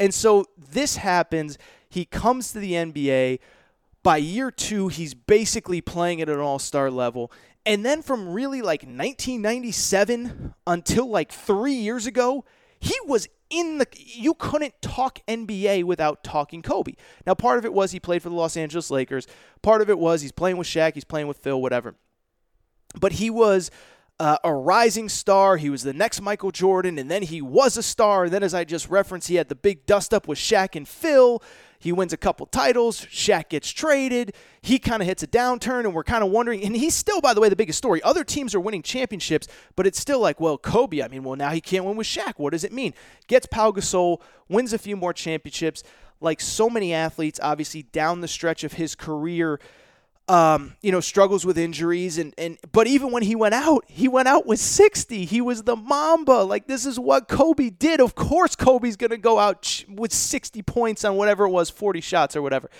And 0.00 0.12
so 0.12 0.46
this 0.58 0.96
happens. 0.96 1.58
He 1.88 2.04
comes 2.04 2.52
to 2.52 2.58
the 2.58 2.72
NBA. 2.72 3.38
By 4.02 4.16
year 4.16 4.50
two, 4.50 4.88
he's 4.88 5.14
basically 5.14 5.80
playing 5.80 6.20
at 6.20 6.28
an 6.28 6.40
all 6.40 6.58
star 6.58 6.90
level. 6.90 7.30
And 7.64 7.84
then 7.84 8.02
from 8.02 8.28
really 8.28 8.62
like 8.62 8.82
1997 8.82 10.54
until 10.66 11.08
like 11.08 11.30
three 11.30 11.74
years 11.74 12.06
ago, 12.06 12.44
he 12.80 12.96
was 13.06 13.28
in 13.52 13.78
the 13.78 13.86
you 13.94 14.34
couldn't 14.34 14.80
talk 14.80 15.20
NBA 15.28 15.84
without 15.84 16.24
talking 16.24 16.62
Kobe. 16.62 16.94
Now 17.26 17.34
part 17.34 17.58
of 17.58 17.64
it 17.64 17.72
was 17.72 17.92
he 17.92 18.00
played 18.00 18.22
for 18.22 18.30
the 18.30 18.34
Los 18.34 18.56
Angeles 18.56 18.90
Lakers. 18.90 19.26
Part 19.60 19.82
of 19.82 19.90
it 19.90 19.98
was 19.98 20.22
he's 20.22 20.32
playing 20.32 20.56
with 20.56 20.66
Shaq, 20.66 20.94
he's 20.94 21.04
playing 21.04 21.28
with 21.28 21.38
Phil, 21.38 21.60
whatever. 21.60 21.94
But 22.98 23.12
he 23.12 23.30
was 23.30 23.70
uh, 24.18 24.38
a 24.44 24.54
rising 24.54 25.08
star. 25.08 25.56
He 25.56 25.70
was 25.70 25.82
the 25.82 25.92
next 25.92 26.20
Michael 26.20 26.50
Jordan, 26.50 26.98
and 26.98 27.10
then 27.10 27.22
he 27.22 27.42
was 27.42 27.76
a 27.76 27.82
star. 27.82 28.24
And 28.24 28.32
then, 28.32 28.42
as 28.42 28.54
I 28.54 28.64
just 28.64 28.88
referenced, 28.88 29.28
he 29.28 29.36
had 29.36 29.48
the 29.48 29.54
big 29.54 29.86
dust 29.86 30.14
up 30.14 30.28
with 30.28 30.38
Shaq 30.38 30.76
and 30.76 30.86
Phil. 30.86 31.42
He 31.82 31.90
wins 31.90 32.12
a 32.12 32.16
couple 32.16 32.46
titles. 32.46 33.06
Shaq 33.06 33.48
gets 33.48 33.68
traded. 33.68 34.36
He 34.60 34.78
kind 34.78 35.02
of 35.02 35.08
hits 35.08 35.24
a 35.24 35.26
downturn, 35.26 35.80
and 35.80 35.92
we're 35.92 36.04
kind 36.04 36.22
of 36.22 36.30
wondering. 36.30 36.62
And 36.62 36.76
he's 36.76 36.94
still, 36.94 37.20
by 37.20 37.34
the 37.34 37.40
way, 37.40 37.48
the 37.48 37.56
biggest 37.56 37.76
story. 37.76 38.00
Other 38.04 38.22
teams 38.22 38.54
are 38.54 38.60
winning 38.60 38.82
championships, 38.82 39.48
but 39.74 39.84
it's 39.84 39.98
still 39.98 40.20
like, 40.20 40.38
well, 40.38 40.56
Kobe. 40.56 41.02
I 41.02 41.08
mean, 41.08 41.24
well, 41.24 41.34
now 41.34 41.50
he 41.50 41.60
can't 41.60 41.84
win 41.84 41.96
with 41.96 42.06
Shaq. 42.06 42.34
What 42.36 42.50
does 42.50 42.62
it 42.62 42.72
mean? 42.72 42.94
Gets 43.26 43.46
Pau 43.46 43.72
Gasol, 43.72 44.20
wins 44.48 44.72
a 44.72 44.78
few 44.78 44.96
more 44.96 45.12
championships. 45.12 45.82
Like 46.20 46.40
so 46.40 46.70
many 46.70 46.94
athletes, 46.94 47.40
obviously 47.42 47.82
down 47.82 48.20
the 48.20 48.28
stretch 48.28 48.62
of 48.62 48.74
his 48.74 48.94
career 48.94 49.58
um, 50.28 50.76
you 50.80 50.92
know, 50.92 51.00
struggles 51.00 51.44
with 51.44 51.58
injuries 51.58 52.18
and 52.18 52.32
and 52.38 52.58
but 52.70 52.86
even 52.86 53.10
when 53.10 53.22
he 53.22 53.34
went 53.34 53.54
out, 53.54 53.84
he 53.88 54.08
went 54.08 54.28
out 54.28 54.46
with 54.46 54.60
60. 54.60 55.24
He 55.24 55.40
was 55.40 55.64
the 55.64 55.76
Mamba. 55.76 56.44
Like 56.44 56.66
this 56.66 56.86
is 56.86 56.98
what 56.98 57.28
Kobe 57.28 57.70
did. 57.70 58.00
Of 58.00 58.14
course 58.14 58.54
Kobe's 58.54 58.96
going 58.96 59.10
to 59.10 59.18
go 59.18 59.38
out 59.38 59.84
with 59.88 60.12
60 60.12 60.62
points 60.62 61.04
on 61.04 61.16
whatever 61.16 61.44
it 61.44 61.50
was, 61.50 61.70
40 61.70 62.00
shots 62.00 62.36
or 62.36 62.42
whatever. 62.42 62.70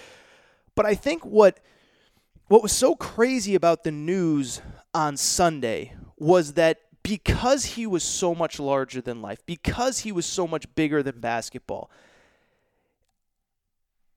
But 0.74 0.86
I 0.86 0.94
think 0.94 1.24
what 1.24 1.60
what 2.48 2.62
was 2.62 2.72
so 2.72 2.94
crazy 2.94 3.54
about 3.54 3.82
the 3.82 3.90
news 3.90 4.60
on 4.94 5.16
Sunday 5.16 5.94
was 6.18 6.54
that 6.54 6.80
because 7.02 7.64
he 7.64 7.86
was 7.86 8.04
so 8.04 8.34
much 8.34 8.60
larger 8.60 9.00
than 9.00 9.22
life, 9.22 9.44
because 9.46 10.00
he 10.00 10.12
was 10.12 10.26
so 10.26 10.46
much 10.46 10.72
bigger 10.74 11.02
than 11.02 11.20
basketball, 11.20 11.90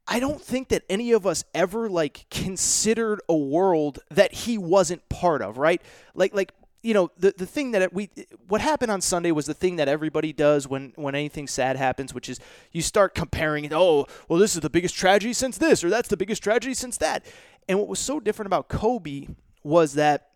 I 0.08 0.20
don't 0.20 0.42
think 0.42 0.70
that 0.70 0.84
any 0.90 1.12
of 1.12 1.26
us 1.26 1.44
ever 1.54 1.90
like 1.90 2.28
considered 2.30 3.22
a 3.28 3.36
world 3.36 4.00
that 4.12 4.34
he 4.34 4.58
wasn't 4.58 5.08
part 5.10 5.42
of, 5.42 5.58
right? 5.58 5.82
Like 6.14 6.34
like 6.34 6.52
you 6.84 6.94
know, 6.94 7.10
the 7.18 7.34
the 7.36 7.48
thing 7.48 7.72
that 7.72 7.94
we 7.94 8.12
what 8.48 8.62
happened 8.62 8.92
on 8.92 9.02
Sunday 9.02 9.32
was 9.32 9.48
the 9.48 9.56
thing 9.56 9.78
that 9.78 9.88
everybody 9.88 10.32
does 10.32 10.68
when 10.68 10.94
when 10.96 11.16
anything 11.16 11.48
sad 11.48 11.78
happens, 11.78 12.14
which 12.14 12.30
is 12.30 12.40
you 12.72 12.84
start 12.84 13.16
comparing. 13.16 13.74
Oh, 13.74 14.06
well, 14.30 14.38
this 14.38 14.56
is 14.56 14.62
the 14.62 14.70
biggest 14.70 14.96
tragedy 14.96 15.34
since 15.34 15.58
this, 15.58 15.84
or 15.84 15.90
that's 15.90 16.10
the 16.10 16.18
biggest 16.18 16.44
tragedy 16.44 16.76
since 16.76 16.98
that. 16.98 17.26
And 17.68 17.80
what 17.80 17.88
was 17.88 17.98
so 17.98 18.20
different 18.20 18.48
about 18.48 18.70
Kobe 18.70 19.28
was 19.64 19.94
that 19.96 20.30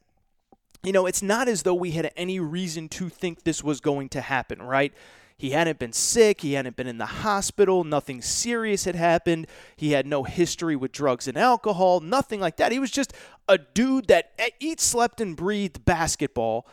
you 0.82 0.94
know, 0.94 1.06
it's 1.06 1.22
not 1.22 1.48
as 1.48 1.64
though 1.64 1.74
we 1.74 1.92
had 1.92 2.12
any 2.16 2.40
reason 2.40 2.88
to 2.88 3.10
think 3.10 3.44
this 3.44 3.64
was 3.64 3.82
going 3.82 4.10
to 4.10 4.22
happen, 4.22 4.62
right? 4.62 4.94
He 5.40 5.52
hadn't 5.52 5.80
been 5.80 5.94
sick. 5.94 6.42
He 6.42 6.54
hadn't 6.54 6.76
been 6.76 6.86
in 6.86 6.98
the 6.98 7.06
hospital. 7.06 7.86
Nothing 7.86 8.22
serious 8.22 8.84
had 8.84 8.96
happened. 8.96 9.48
He 9.78 9.94
had 9.94 10.06
no 10.06 10.24
history 10.24 10.76
with 10.76 10.92
drugs 10.92 11.30
and 11.30 11.38
alcohol, 11.38 12.02
nothing 12.02 12.42
like 12.42 12.58
that. 12.58 12.74
He 12.74 12.78
was 12.78 12.92
just 12.92 13.14
a 13.48 13.58
dude 13.58 14.08
that 14.08 14.34
eats, 14.60 14.84
slept, 14.84 15.22
and 15.22 15.38
breathed 15.38 15.86
basketball 15.86 16.68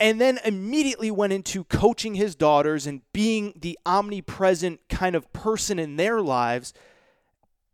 and 0.00 0.20
then 0.20 0.40
immediately 0.44 1.12
went 1.12 1.32
into 1.32 1.62
coaching 1.62 2.16
his 2.16 2.34
daughters 2.34 2.88
and 2.88 3.02
being 3.12 3.52
the 3.54 3.78
omnipresent 3.86 4.80
kind 4.88 5.14
of 5.14 5.32
person 5.32 5.78
in 5.78 5.94
their 5.94 6.20
lives. 6.20 6.74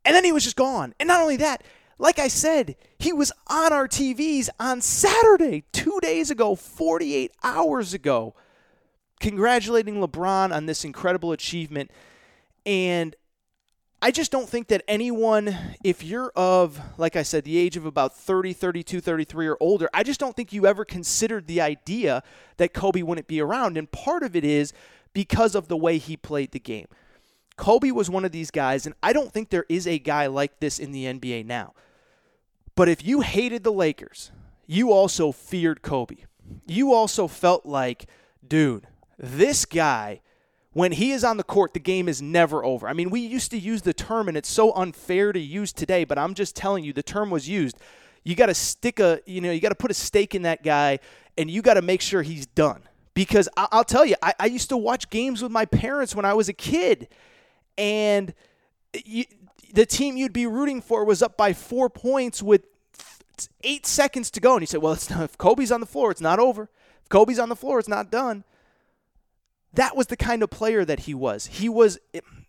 And 0.05 0.15
then 0.15 0.25
he 0.25 0.33
was 0.33 0.45
just 0.45 0.57
gone. 0.57 0.93
And 1.01 1.07
not 1.07 1.23
only 1.23 1.39
that, 1.39 1.65
like 1.99 2.19
I 2.19 2.29
said, 2.29 2.77
he 2.99 3.15
was 3.15 3.33
on 3.47 3.73
our 3.73 3.89
TVs 3.89 4.51
on 4.61 4.83
Saturday, 4.83 5.65
two 5.73 5.99
days 6.03 6.31
ago, 6.31 6.55
48 6.55 7.33
hours 7.43 7.95
ago 7.95 8.35
congratulating 9.21 9.97
LeBron 9.97 10.55
on 10.55 10.67
this 10.67 10.85
incredible 10.85 11.33
achievement. 11.33 11.91
And 12.65 13.15
I 14.01 14.13
just 14.13 14.31
don't 14.31 14.49
think 14.49 14.69
that 14.69 14.83
anyone, 14.87 15.57
if 15.83 16.05
you're 16.05 16.31
of, 16.37 16.81
like 16.99 17.17
I 17.17 17.23
said, 17.23 17.45
the 17.45 17.59
age 17.59 17.77
of 17.77 17.85
about 17.85 18.17
30, 18.17 18.53
32, 18.53 19.01
33 19.01 19.49
or 19.49 19.57
older, 19.59 19.89
I 19.93 20.05
just 20.05 20.21
don't 20.21 20.37
think 20.37 20.53
you 20.53 20.67
ever 20.67 20.85
considered 20.85 21.49
the 21.49 21.61
idea 21.61 22.23
that 22.59 22.73
Kobe 22.73 23.03
wouldn't 23.03 23.27
be 23.27 23.41
around. 23.41 23.77
And 23.77 23.91
part 23.91 24.23
of 24.23 24.37
it 24.37 24.45
is 24.45 24.73
because 25.13 25.57
of 25.57 25.67
the 25.67 25.77
way 25.77 25.99
he 25.99 26.17
played 26.17 26.53
the 26.53 26.61
game. 26.61 26.87
Kobe 27.57 27.91
was 27.91 28.09
one 28.09 28.25
of 28.25 28.31
these 28.31 28.53
guys, 28.53 28.87
and 28.87 28.95
I 29.03 29.13
don't 29.13 29.33
think 29.33 29.51
there 29.51 29.67
is 29.69 29.87
a 29.89 29.99
guy 29.99 30.29
like 30.29 30.61
this 30.61 30.79
in 30.79 30.93
the 30.93 31.07
NBA 31.07 31.45
now. 31.45 31.75
But 32.77 32.89
if 32.89 33.05
you 33.05 33.23
hated 33.23 33.65
the 33.65 33.73
Lakers, 33.73 34.31
you 34.69 34.93
also 34.93 35.33
feared 35.33 35.83
Kobe. 35.83 36.19
You 36.69 36.93
also 36.93 37.27
felt 37.27 37.67
like, 37.67 38.07
dude, 38.47 38.87
this 39.19 39.65
guy, 39.65 40.21
when 40.73 40.93
he 40.93 41.11
is 41.11 41.25
on 41.25 41.37
the 41.37 41.45
court, 41.45 41.75
the 41.75 41.81
game 41.81 42.09
is 42.09 42.23
never 42.23 42.65
over. 42.65 42.89
I 42.89 42.93
mean, 42.93 43.11
we 43.11 43.21
used 43.21 43.51
to 43.51 43.59
use 43.59 43.83
the 43.83 43.93
term, 43.93 44.29
and 44.29 44.37
it's 44.37 44.49
so 44.49 44.73
unfair 44.75 45.33
to 45.33 45.41
use 45.41 45.73
today, 45.73 46.05
but 46.05 46.19
I'm 46.19 46.35
just 46.35 46.55
telling 46.55 46.85
you, 46.85 46.93
the 46.93 47.03
term 47.03 47.31
was 47.31 47.49
used. 47.49 47.77
You 48.25 48.35
got 48.35 48.47
to 48.47 48.55
stick 48.55 49.01
a, 49.01 49.21
you 49.27 49.41
know, 49.41 49.51
you 49.51 49.61
got 49.61 49.71
to 49.71 49.75
put 49.75 49.91
a 49.91 49.95
stake 49.95 50.35
in 50.35 50.43
that 50.43 50.63
guy, 50.63 51.01
and 51.37 51.51
you 51.51 51.63
got 51.63 51.75
to 51.75 51.83
make 51.83 52.01
sure 52.01 52.23
he's 52.23 52.47
done. 52.47 52.83
Because 53.15 53.49
I- 53.57 53.69
will 53.73 53.85
tell 53.85 54.05
you, 54.05 54.15
I-, 54.23 54.35
I 54.39 54.47
used 54.47 54.69
to 54.69 54.77
watch 54.77 55.11
games 55.11 55.43
with 55.43 55.51
my 55.51 55.65
parents 55.65 56.15
when 56.15 56.25
I 56.25 56.35
was 56.35 56.49
a 56.49 56.53
kid, 56.53 57.09
and 57.77 58.35
you, 59.05 59.25
the 59.73 59.87
team 59.87 60.17
you'd 60.17 60.33
be 60.33 60.47
rooting 60.47 60.81
for 60.81 61.05
was 61.05 61.23
up 61.23 61.37
by 61.37 61.53
four 61.53 61.91
points 61.91 62.43
with 62.43 62.67
eight 63.63 63.87
seconds 63.87 64.31
to 64.33 64.41
go, 64.41 64.55
and 64.55 64.63
you 64.63 64.67
said, 64.67 64.83
"Well, 64.83 64.97
not, 65.11 65.23
if 65.23 65.39
Kobe's 65.39 65.73
on 65.73 65.81
the 65.81 65.87
floor, 65.87 66.11
it's 66.11 66.21
not 66.21 66.39
over. 66.39 66.71
If 67.03 67.09
Kobe's 67.09 67.39
on 67.39 67.49
the 67.49 67.57
floor, 67.57 67.79
it's 67.79 67.89
not 67.89 68.11
done." 68.11 68.45
That 69.75 69.97
was 69.97 70.07
the 70.07 70.17
kind 70.17 70.43
of 70.43 70.51
player 70.51 70.85
that 70.85 71.01
he 71.01 71.15
was. 71.15 71.47
He 71.47 71.69
was, 71.69 71.99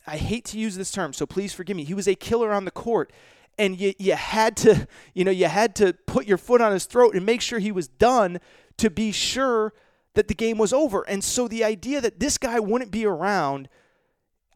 I 0.07 0.17
hate 0.17 0.45
to 0.45 0.59
use 0.59 0.75
this 0.75 0.91
term, 0.91 1.13
so 1.13 1.25
please 1.25 1.53
forgive 1.53 1.75
me. 1.75 1.83
He 1.83 1.93
was 1.93 2.07
a 2.07 2.15
killer 2.15 2.51
on 2.51 2.65
the 2.65 2.71
court. 2.71 3.11
And 3.57 3.79
you, 3.79 3.93
you 3.99 4.13
had 4.15 4.55
to, 4.57 4.88
you 5.13 5.25
know, 5.25 5.31
you 5.31 5.47
had 5.47 5.75
to 5.77 5.93
put 6.07 6.25
your 6.25 6.38
foot 6.38 6.61
on 6.61 6.71
his 6.71 6.85
throat 6.85 7.13
and 7.13 7.25
make 7.25 7.41
sure 7.41 7.59
he 7.59 7.73
was 7.73 7.89
done 7.89 8.39
to 8.77 8.89
be 8.89 9.11
sure 9.11 9.73
that 10.13 10.29
the 10.29 10.33
game 10.33 10.57
was 10.57 10.71
over. 10.71 11.03
And 11.03 11.23
so 11.23 11.47
the 11.47 11.63
idea 11.63 11.99
that 12.01 12.19
this 12.19 12.38
guy 12.38 12.59
wouldn't 12.59 12.91
be 12.91 13.05
around, 13.05 13.67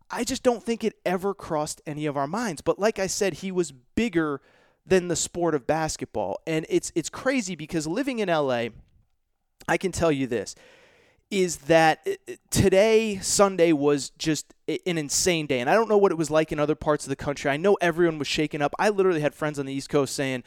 I 0.10 0.24
just 0.24 0.42
don't 0.42 0.64
think 0.64 0.84
it 0.84 0.94
ever 1.06 1.34
crossed 1.34 1.82
any 1.86 2.06
of 2.06 2.16
our 2.16 2.28
minds. 2.28 2.62
But 2.62 2.80
like 2.80 2.98
I 2.98 3.08
said, 3.08 3.36
he 3.36 3.52
was 3.52 3.72
bigger 3.72 4.42
than 4.86 5.08
the 5.08 5.16
sport 5.16 5.56
of 5.56 5.66
basketball. 5.68 6.40
And 6.46 6.66
it's 6.70 6.92
it's 6.96 7.10
crazy 7.10 7.56
because 7.56 7.88
living 7.88 8.20
in 8.20 8.30
LA, 8.30 8.68
I 9.68 9.78
can 9.78 9.92
tell 9.92 10.12
you 10.12 10.28
this 10.28 10.56
is 11.34 11.58
that 11.58 12.00
uh, 12.06 12.12
uh, 12.32 12.36
today, 12.52 13.18
Sunday, 13.22 13.74
was 13.74 14.12
just 14.12 14.54
an 14.68 14.98
insane 14.98 15.48
day. 15.48 15.60
And 15.60 15.70
I 15.70 15.74
don't 15.74 15.90
know 15.90 15.98
what 15.98 16.12
it 16.12 16.18
was 16.18 16.30
like 16.30 16.52
in 16.52 16.60
other 16.60 16.76
parts 16.76 17.06
of 17.06 17.10
the 17.10 17.16
country. 17.16 17.50
I 17.50 17.58
know 17.58 17.76
everyone 17.82 18.20
was 18.20 18.28
shaken 18.28 18.62
up. 18.62 18.74
I 18.78 18.90
literally 18.90 19.22
had 19.22 19.34
friends 19.34 19.58
on 19.58 19.66
the 19.66 19.74
East 19.74 19.90
Coast 19.90 20.16
saying, 20.16 20.44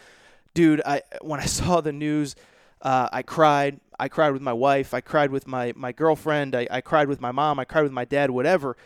dude, 0.54 0.80
I 0.86 1.02
when 1.20 1.40
I 1.40 1.44
saw 1.58 1.80
the 1.80 1.92
news, 1.92 2.36
uh, 2.82 3.08
I 3.12 3.22
cried. 3.22 3.80
I 3.98 4.08
cried 4.08 4.30
with 4.30 4.42
my 4.42 4.52
wife. 4.52 4.94
I 4.94 5.00
cried 5.00 5.30
with 5.30 5.46
my, 5.46 5.72
my 5.74 5.90
girlfriend. 5.92 6.54
I, 6.54 6.68
I 6.70 6.80
cried 6.80 7.08
with 7.08 7.20
my 7.20 7.32
mom. 7.32 7.58
I 7.58 7.64
cried 7.64 7.82
with 7.82 7.92
my 7.92 8.04
dad, 8.04 8.30
whatever. 8.30 8.76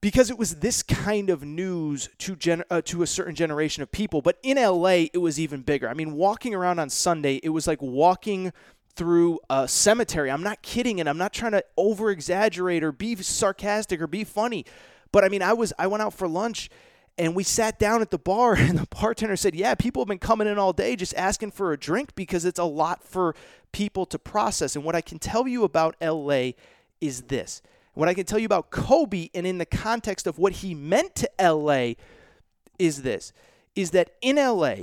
Because 0.00 0.30
it 0.30 0.38
was 0.38 0.56
this 0.56 0.82
kind 0.82 1.30
of 1.30 1.42
news 1.42 2.08
to 2.18 2.36
gen- 2.36 2.64
uh, 2.70 2.82
to 2.82 3.02
a 3.02 3.06
certain 3.06 3.34
generation 3.34 3.82
of 3.82 3.90
people. 3.90 4.22
But 4.22 4.38
in 4.42 4.56
LA, 4.56 5.06
it 5.12 5.20
was 5.20 5.40
even 5.40 5.62
bigger. 5.62 5.88
I 5.88 5.94
mean, 5.94 6.12
walking 6.12 6.54
around 6.54 6.78
on 6.78 6.90
Sunday, 6.90 7.40
it 7.42 7.48
was 7.48 7.66
like 7.66 7.82
walking 7.82 8.52
through 8.96 9.40
a 9.50 9.66
cemetery. 9.66 10.30
I'm 10.30 10.42
not 10.42 10.62
kidding 10.62 11.00
and 11.00 11.08
I'm 11.08 11.18
not 11.18 11.32
trying 11.32 11.52
to 11.52 11.64
over 11.76 12.10
exaggerate 12.10 12.84
or 12.84 12.92
be 12.92 13.16
sarcastic 13.16 14.00
or 14.00 14.06
be 14.06 14.24
funny. 14.24 14.64
But 15.12 15.24
I 15.24 15.28
mean, 15.28 15.42
I 15.42 15.52
was 15.52 15.72
I 15.78 15.86
went 15.86 16.02
out 16.02 16.14
for 16.14 16.28
lunch 16.28 16.70
and 17.16 17.34
we 17.34 17.44
sat 17.44 17.78
down 17.78 18.02
at 18.02 18.10
the 18.10 18.18
bar 18.18 18.54
and 18.58 18.78
the 18.78 18.86
bartender 18.86 19.36
said, 19.36 19.54
"Yeah, 19.54 19.74
people 19.74 20.02
have 20.02 20.08
been 20.08 20.18
coming 20.18 20.48
in 20.48 20.58
all 20.58 20.72
day 20.72 20.96
just 20.96 21.14
asking 21.14 21.52
for 21.52 21.72
a 21.72 21.78
drink 21.78 22.14
because 22.14 22.44
it's 22.44 22.58
a 22.58 22.64
lot 22.64 23.02
for 23.02 23.34
people 23.72 24.06
to 24.06 24.18
process." 24.18 24.76
And 24.76 24.84
what 24.84 24.94
I 24.94 25.00
can 25.00 25.18
tell 25.18 25.46
you 25.46 25.64
about 25.64 25.96
LA 26.00 26.52
is 27.00 27.22
this. 27.22 27.62
What 27.94 28.08
I 28.08 28.14
can 28.14 28.24
tell 28.24 28.38
you 28.38 28.46
about 28.46 28.70
Kobe 28.70 29.28
and 29.34 29.46
in 29.46 29.58
the 29.58 29.66
context 29.66 30.26
of 30.26 30.38
what 30.38 30.54
he 30.54 30.74
meant 30.74 31.14
to 31.16 31.30
LA 31.40 31.92
is 32.78 33.02
this 33.02 33.32
is 33.76 33.90
that 33.90 34.10
in 34.20 34.36
LA, 34.36 34.74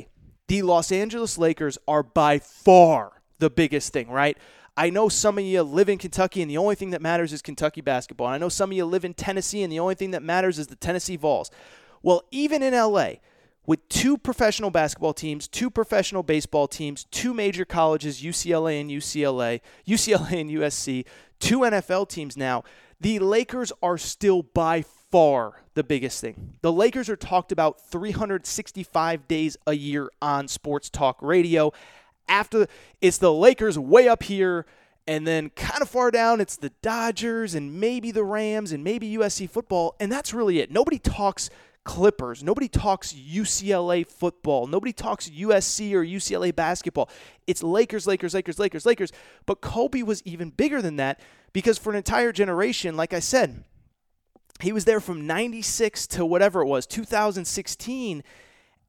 the 0.48 0.62
Los 0.62 0.91
Angeles 0.91 1.38
Lakers 1.38 1.77
are 1.88 2.03
by 2.03 2.39
far 2.39 3.21
the 3.41 3.50
biggest 3.50 3.91
thing, 3.91 4.10
right? 4.10 4.38
I 4.77 4.89
know 4.89 5.10
some 5.10 5.38
of 5.38 5.43
you 5.43 5.63
live 5.63 5.89
in 5.89 5.98
Kentucky 5.98 6.41
and 6.41 6.50
the 6.50 6.57
only 6.57 6.75
thing 6.75 6.91
that 6.91 7.01
matters 7.01 7.33
is 7.33 7.41
Kentucky 7.41 7.81
basketball. 7.81 8.27
And 8.27 8.36
I 8.36 8.38
know 8.38 8.48
some 8.48 8.71
of 8.71 8.77
you 8.77 8.86
live 8.86 9.03
in 9.03 9.13
Tennessee 9.13 9.63
and 9.63 9.71
the 9.74 9.79
only 9.79 9.95
thing 9.95 10.12
that 10.12 10.24
matters 10.24 10.57
is 10.57 10.67
the 10.67 10.77
Tennessee 10.77 11.17
Vols. 11.17 11.51
Well, 12.01 12.24
even 12.31 12.63
in 12.63 12.74
LA, 12.74 13.15
with 13.65 13.88
two 13.89 14.17
professional 14.17 14.69
basketball 14.69 15.13
teams, 15.13 15.48
two 15.48 15.69
professional 15.69 16.24
baseball 16.24 16.67
teams, 16.67 17.03
two 17.05 17.33
major 17.33 17.65
colleges, 17.65 18.21
UCLA 18.21 18.79
and 18.79 18.89
UCLA, 18.89 19.60
UCLA 19.88 20.41
and 20.41 20.50
USC, 20.50 21.05
two 21.39 21.60
NFL 21.60 22.07
teams 22.07 22.38
now, 22.38 22.63
the 23.00 23.19
Lakers 23.19 23.74
are 23.83 23.98
still 23.98 24.43
by 24.43 24.83
far 25.12 25.63
the 25.74 25.83
biggest 25.83 26.21
thing. 26.21 26.53
The 26.62 26.71
Lakers 26.71 27.10
are 27.10 27.15
talked 27.15 27.51
about 27.51 27.81
365 27.81 29.27
days 29.27 29.57
a 29.67 29.74
year 29.74 30.10
on 30.21 30.48
sports 30.48 30.89
talk 30.89 31.17
radio 31.21 31.74
after 32.28 32.68
it's 33.01 33.18
the 33.18 33.34
Lakers 33.34 33.78
way 33.78 34.08
up 34.08 34.24
here 34.24 34.66
and 35.08 35.25
then 35.25 35.50
kind 35.51 35.82
of 35.82 35.90
far 35.90 36.12
down 36.12 36.40
it's 36.40 36.56
the 36.56 36.72
Dodgers 36.82 37.56
and 37.56 37.80
maybe 37.80 38.12
the 38.12 38.24
Rams 38.24 38.72
and 38.72 38.84
maybe 38.84 39.18
USC 39.18 39.50
football 39.50 39.96
and 40.00 40.12
that's 40.12 40.34
really 40.34 40.60
it. 40.60 40.72
Nobody 40.72 41.00
talks 41.00 41.50
Clippers. 41.84 42.44
Nobody 42.44 42.68
talks 42.68 43.13
UCLA 43.13 44.06
football. 44.08 44.68
Nobody 44.68 44.94
talks 44.94 45.30
USC 45.30 45.94
or 45.94 46.06
UCLA 46.06 46.56
basketball. 46.56 47.10
It's 47.48 47.63
Lakers, 47.63 48.06
Lakers, 48.06 48.34
Lakers, 48.36 48.60
Lakers, 48.60 48.86
Lakers. 48.86 49.12
But 49.48 49.62
Kobe 49.62 50.04
was 50.04 50.22
even 50.24 50.51
bigger 50.51 50.82
than 50.82 50.98
that 50.98 51.20
because 51.54 51.80
for 51.80 51.90
an 51.90 51.96
entire 51.96 52.32
generation, 52.32 52.96
like 52.96 53.13
I 53.13 53.20
said, 53.20 53.63
he 54.60 54.72
was 54.72 54.86
there 54.86 55.00
from 55.00 55.25
96 55.25 56.06
to 56.08 56.25
whatever 56.25 56.62
it 56.62 56.68
was, 56.68 56.86
2016 56.86 58.24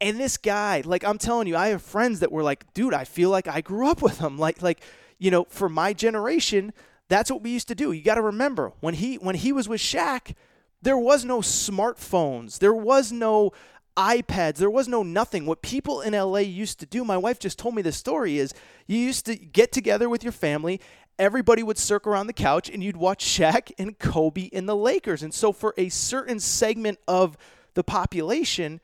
and 0.02 0.18
this 0.18 0.36
guy, 0.36 0.82
like 0.84 1.04
I'm 1.04 1.16
telling 1.16 1.46
you, 1.46 1.56
I 1.56 1.68
have 1.68 1.80
friends 1.80 2.20
that 2.20 2.32
were 2.32 2.42
like, 2.42 2.74
dude, 2.74 2.92
I 2.92 3.04
feel 3.04 3.30
like 3.30 3.46
I 3.46 3.60
grew 3.60 3.88
up 3.88 4.02
with 4.02 4.18
him. 4.18 4.36
Like, 4.36 4.60
like, 4.60 4.82
you 5.18 5.30
know, 5.30 5.44
for 5.48 5.68
my 5.68 5.92
generation, 5.92 6.72
that's 7.08 7.30
what 7.30 7.40
we 7.40 7.50
used 7.50 7.68
to 7.68 7.76
do. 7.76 7.92
You 7.92 8.02
got 8.02 8.16
to 8.16 8.22
remember 8.22 8.72
when 8.80 8.94
he 8.94 9.14
when 9.14 9.36
he 9.36 9.52
was 9.52 9.68
with 9.68 9.80
Shaq, 9.80 10.34
there 10.82 10.98
was 10.98 11.24
no 11.24 11.38
smartphones, 11.38 12.58
there 12.58 12.74
was 12.74 13.12
no 13.12 13.52
iPads, 13.96 14.56
there 14.56 14.70
was 14.70 14.88
no 14.88 15.04
nothing. 15.04 15.46
What 15.46 15.62
people 15.62 16.00
in 16.00 16.14
LA 16.14 16.38
used 16.38 16.80
to 16.80 16.86
do, 16.86 17.04
my 17.04 17.16
wife 17.16 17.38
just 17.38 17.56
told 17.56 17.76
me 17.76 17.82
this 17.82 17.96
story, 17.96 18.38
is 18.38 18.52
you 18.88 18.98
used 18.98 19.24
to 19.26 19.36
get 19.36 19.70
together 19.70 20.08
with 20.08 20.24
your 20.24 20.32
family. 20.32 20.80
Everybody 21.16 21.62
would 21.62 21.78
circle 21.78 22.12
around 22.12 22.26
the 22.26 22.32
couch 22.32 22.68
and 22.68 22.82
you'd 22.82 22.96
watch 22.96 23.24
Shaq 23.24 23.70
and 23.78 23.96
Kobe 24.00 24.42
in 24.46 24.66
the 24.66 24.74
Lakers. 24.74 25.22
And 25.22 25.32
so, 25.32 25.52
for 25.52 25.74
a 25.78 25.90
certain 25.90 26.40
segment 26.40 26.98
of 27.06 27.36
the 27.74 27.84
population, 27.84 28.80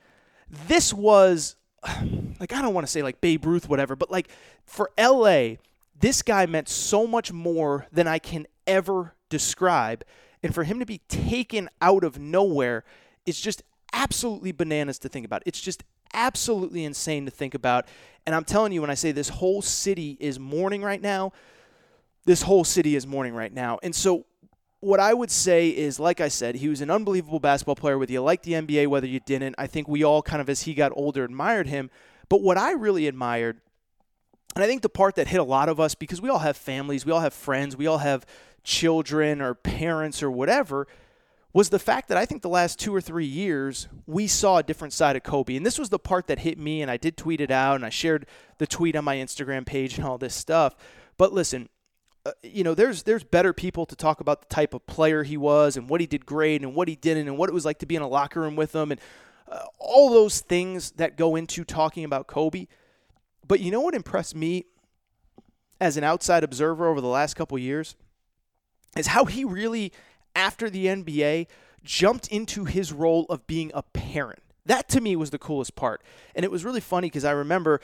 this 0.66 0.92
was 0.92 1.56
like 2.40 2.52
I 2.52 2.62
don't 2.62 2.74
want 2.74 2.86
to 2.86 2.90
say 2.90 3.02
like 3.02 3.20
Babe 3.20 3.44
Ruth, 3.44 3.68
whatever, 3.68 3.96
but 3.96 4.10
like 4.10 4.28
for 4.64 4.90
LA, 4.98 5.56
this 5.98 6.22
guy 6.22 6.46
meant 6.46 6.68
so 6.68 7.06
much 7.06 7.32
more 7.32 7.86
than 7.92 8.06
I 8.06 8.18
can 8.18 8.46
ever 8.66 9.14
describe. 9.28 10.04
And 10.42 10.54
for 10.54 10.64
him 10.64 10.78
to 10.78 10.86
be 10.86 10.98
taken 11.08 11.68
out 11.80 12.04
of 12.04 12.18
nowhere 12.18 12.84
is 13.26 13.40
just 13.40 13.62
absolutely 13.92 14.52
bananas 14.52 14.98
to 15.00 15.08
think 15.08 15.26
about. 15.26 15.42
It's 15.46 15.60
just 15.60 15.82
absolutely 16.14 16.84
insane 16.84 17.24
to 17.24 17.30
think 17.30 17.54
about. 17.54 17.86
And 18.26 18.34
I'm 18.34 18.44
telling 18.44 18.72
you, 18.72 18.80
when 18.80 18.90
I 18.90 18.94
say 18.94 19.12
this 19.12 19.28
whole 19.28 19.62
city 19.62 20.16
is 20.20 20.38
mourning 20.38 20.82
right 20.82 21.00
now, 21.00 21.32
this 22.24 22.42
whole 22.42 22.64
city 22.64 22.94
is 22.94 23.06
mourning 23.06 23.34
right 23.34 23.52
now. 23.52 23.78
And 23.82 23.94
so, 23.94 24.26
what 24.80 25.00
I 25.00 25.12
would 25.12 25.30
say 25.30 25.70
is, 25.70 25.98
like 25.98 26.20
I 26.20 26.28
said, 26.28 26.56
he 26.56 26.68
was 26.68 26.80
an 26.80 26.90
unbelievable 26.90 27.40
basketball 27.40 27.74
player, 27.74 27.98
whether 27.98 28.12
you 28.12 28.22
liked 28.22 28.44
the 28.44 28.52
NBA, 28.52 28.86
whether 28.86 29.06
you 29.06 29.20
didn't. 29.20 29.56
I 29.58 29.66
think 29.66 29.88
we 29.88 30.04
all 30.04 30.22
kind 30.22 30.40
of, 30.40 30.48
as 30.48 30.62
he 30.62 30.74
got 30.74 30.92
older, 30.94 31.24
admired 31.24 31.66
him. 31.66 31.90
But 32.28 32.42
what 32.42 32.58
I 32.58 32.72
really 32.72 33.08
admired, 33.08 33.60
and 34.54 34.62
I 34.62 34.66
think 34.66 34.82
the 34.82 34.88
part 34.88 35.16
that 35.16 35.28
hit 35.28 35.40
a 35.40 35.44
lot 35.44 35.68
of 35.68 35.80
us, 35.80 35.94
because 35.94 36.22
we 36.22 36.28
all 36.28 36.38
have 36.38 36.56
families, 36.56 37.04
we 37.04 37.12
all 37.12 37.20
have 37.20 37.34
friends, 37.34 37.76
we 37.76 37.86
all 37.86 37.98
have 37.98 38.24
children 38.62 39.40
or 39.40 39.54
parents 39.54 40.22
or 40.22 40.30
whatever, 40.30 40.86
was 41.52 41.70
the 41.70 41.78
fact 41.78 42.08
that 42.08 42.18
I 42.18 42.24
think 42.24 42.42
the 42.42 42.48
last 42.48 42.78
two 42.78 42.94
or 42.94 43.00
three 43.00 43.26
years 43.26 43.88
we 44.06 44.26
saw 44.28 44.58
a 44.58 44.62
different 44.62 44.92
side 44.92 45.16
of 45.16 45.24
Kobe. 45.24 45.56
And 45.56 45.66
this 45.66 45.78
was 45.78 45.88
the 45.88 45.98
part 45.98 46.28
that 46.28 46.40
hit 46.40 46.58
me, 46.58 46.82
and 46.82 46.90
I 46.90 46.98
did 46.98 47.16
tweet 47.16 47.40
it 47.40 47.50
out, 47.50 47.76
and 47.76 47.84
I 47.84 47.88
shared 47.88 48.26
the 48.58 48.66
tweet 48.66 48.94
on 48.94 49.04
my 49.04 49.16
Instagram 49.16 49.66
page 49.66 49.98
and 49.98 50.06
all 50.06 50.18
this 50.18 50.34
stuff. 50.34 50.76
But 51.16 51.32
listen, 51.32 51.68
uh, 52.28 52.32
you 52.42 52.62
know, 52.62 52.74
there's 52.74 53.04
there's 53.04 53.24
better 53.24 53.52
people 53.52 53.86
to 53.86 53.96
talk 53.96 54.20
about 54.20 54.42
the 54.42 54.54
type 54.54 54.74
of 54.74 54.86
player 54.86 55.22
he 55.22 55.36
was 55.36 55.76
and 55.76 55.88
what 55.88 56.00
he 56.00 56.06
did 56.06 56.26
great 56.26 56.62
and 56.62 56.74
what 56.74 56.86
he 56.86 56.94
didn't 56.94 57.26
and 57.26 57.38
what 57.38 57.48
it 57.48 57.52
was 57.52 57.64
like 57.64 57.78
to 57.78 57.86
be 57.86 57.96
in 57.96 58.02
a 58.02 58.08
locker 58.08 58.40
room 58.40 58.54
with 58.54 58.74
him 58.74 58.92
and 58.92 59.00
uh, 59.50 59.64
all 59.78 60.10
those 60.10 60.40
things 60.40 60.90
that 60.92 61.16
go 61.16 61.36
into 61.36 61.64
talking 61.64 62.04
about 62.04 62.26
Kobe. 62.26 62.66
But 63.46 63.60
you 63.60 63.70
know 63.70 63.80
what 63.80 63.94
impressed 63.94 64.34
me 64.34 64.66
as 65.80 65.96
an 65.96 66.04
outside 66.04 66.44
observer 66.44 66.86
over 66.86 67.00
the 67.00 67.08
last 67.08 67.34
couple 67.34 67.58
years 67.58 67.96
is 68.96 69.08
how 69.08 69.24
he 69.24 69.44
really 69.44 69.92
after 70.36 70.68
the 70.68 70.86
NBA 70.86 71.46
jumped 71.82 72.28
into 72.28 72.66
his 72.66 72.92
role 72.92 73.24
of 73.30 73.46
being 73.46 73.70
a 73.72 73.82
parent. 73.82 74.40
That 74.66 74.88
to 74.90 75.00
me 75.00 75.16
was 75.16 75.30
the 75.30 75.38
coolest 75.38 75.76
part. 75.76 76.02
And 76.34 76.44
it 76.44 76.50
was 76.50 76.64
really 76.64 76.80
funny 76.80 77.06
because 77.06 77.24
I 77.24 77.30
remember 77.30 77.80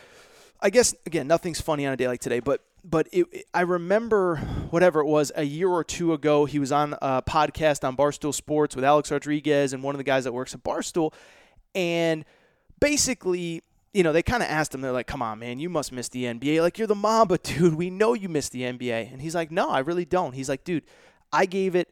I 0.60 0.68
guess 0.68 0.94
again 1.06 1.26
nothing's 1.26 1.62
funny 1.62 1.86
on 1.86 1.94
a 1.94 1.96
day 1.96 2.08
like 2.08 2.20
today, 2.20 2.40
but 2.40 2.62
but 2.84 3.08
it, 3.12 3.46
I 3.54 3.62
remember 3.62 4.36
whatever 4.70 5.00
it 5.00 5.06
was 5.06 5.32
a 5.34 5.42
year 5.42 5.68
or 5.68 5.82
two 5.82 6.12
ago. 6.12 6.44
He 6.44 6.58
was 6.58 6.70
on 6.70 6.94
a 7.00 7.22
podcast 7.22 7.82
on 7.82 7.96
Barstool 7.96 8.34
Sports 8.34 8.76
with 8.76 8.84
Alex 8.84 9.10
Rodriguez 9.10 9.72
and 9.72 9.82
one 9.82 9.94
of 9.94 9.98
the 9.98 10.04
guys 10.04 10.24
that 10.24 10.32
works 10.32 10.54
at 10.54 10.62
Barstool, 10.62 11.12
and 11.74 12.24
basically, 12.80 13.62
you 13.94 14.02
know, 14.02 14.12
they 14.12 14.22
kind 14.22 14.42
of 14.42 14.50
asked 14.50 14.74
him. 14.74 14.82
They're 14.82 14.92
like, 14.92 15.06
"Come 15.06 15.22
on, 15.22 15.38
man, 15.38 15.58
you 15.58 15.70
must 15.70 15.92
miss 15.92 16.08
the 16.08 16.24
NBA. 16.24 16.60
Like 16.60 16.78
you're 16.78 16.86
the 16.86 16.94
Mamba, 16.94 17.38
dude. 17.42 17.74
We 17.74 17.88
know 17.88 18.12
you 18.12 18.28
miss 18.28 18.50
the 18.50 18.62
NBA." 18.62 19.10
And 19.10 19.22
he's 19.22 19.34
like, 19.34 19.50
"No, 19.50 19.70
I 19.70 19.78
really 19.78 20.04
don't." 20.04 20.34
He's 20.34 20.50
like, 20.50 20.64
"Dude, 20.64 20.84
I 21.32 21.46
gave 21.46 21.74
it 21.74 21.90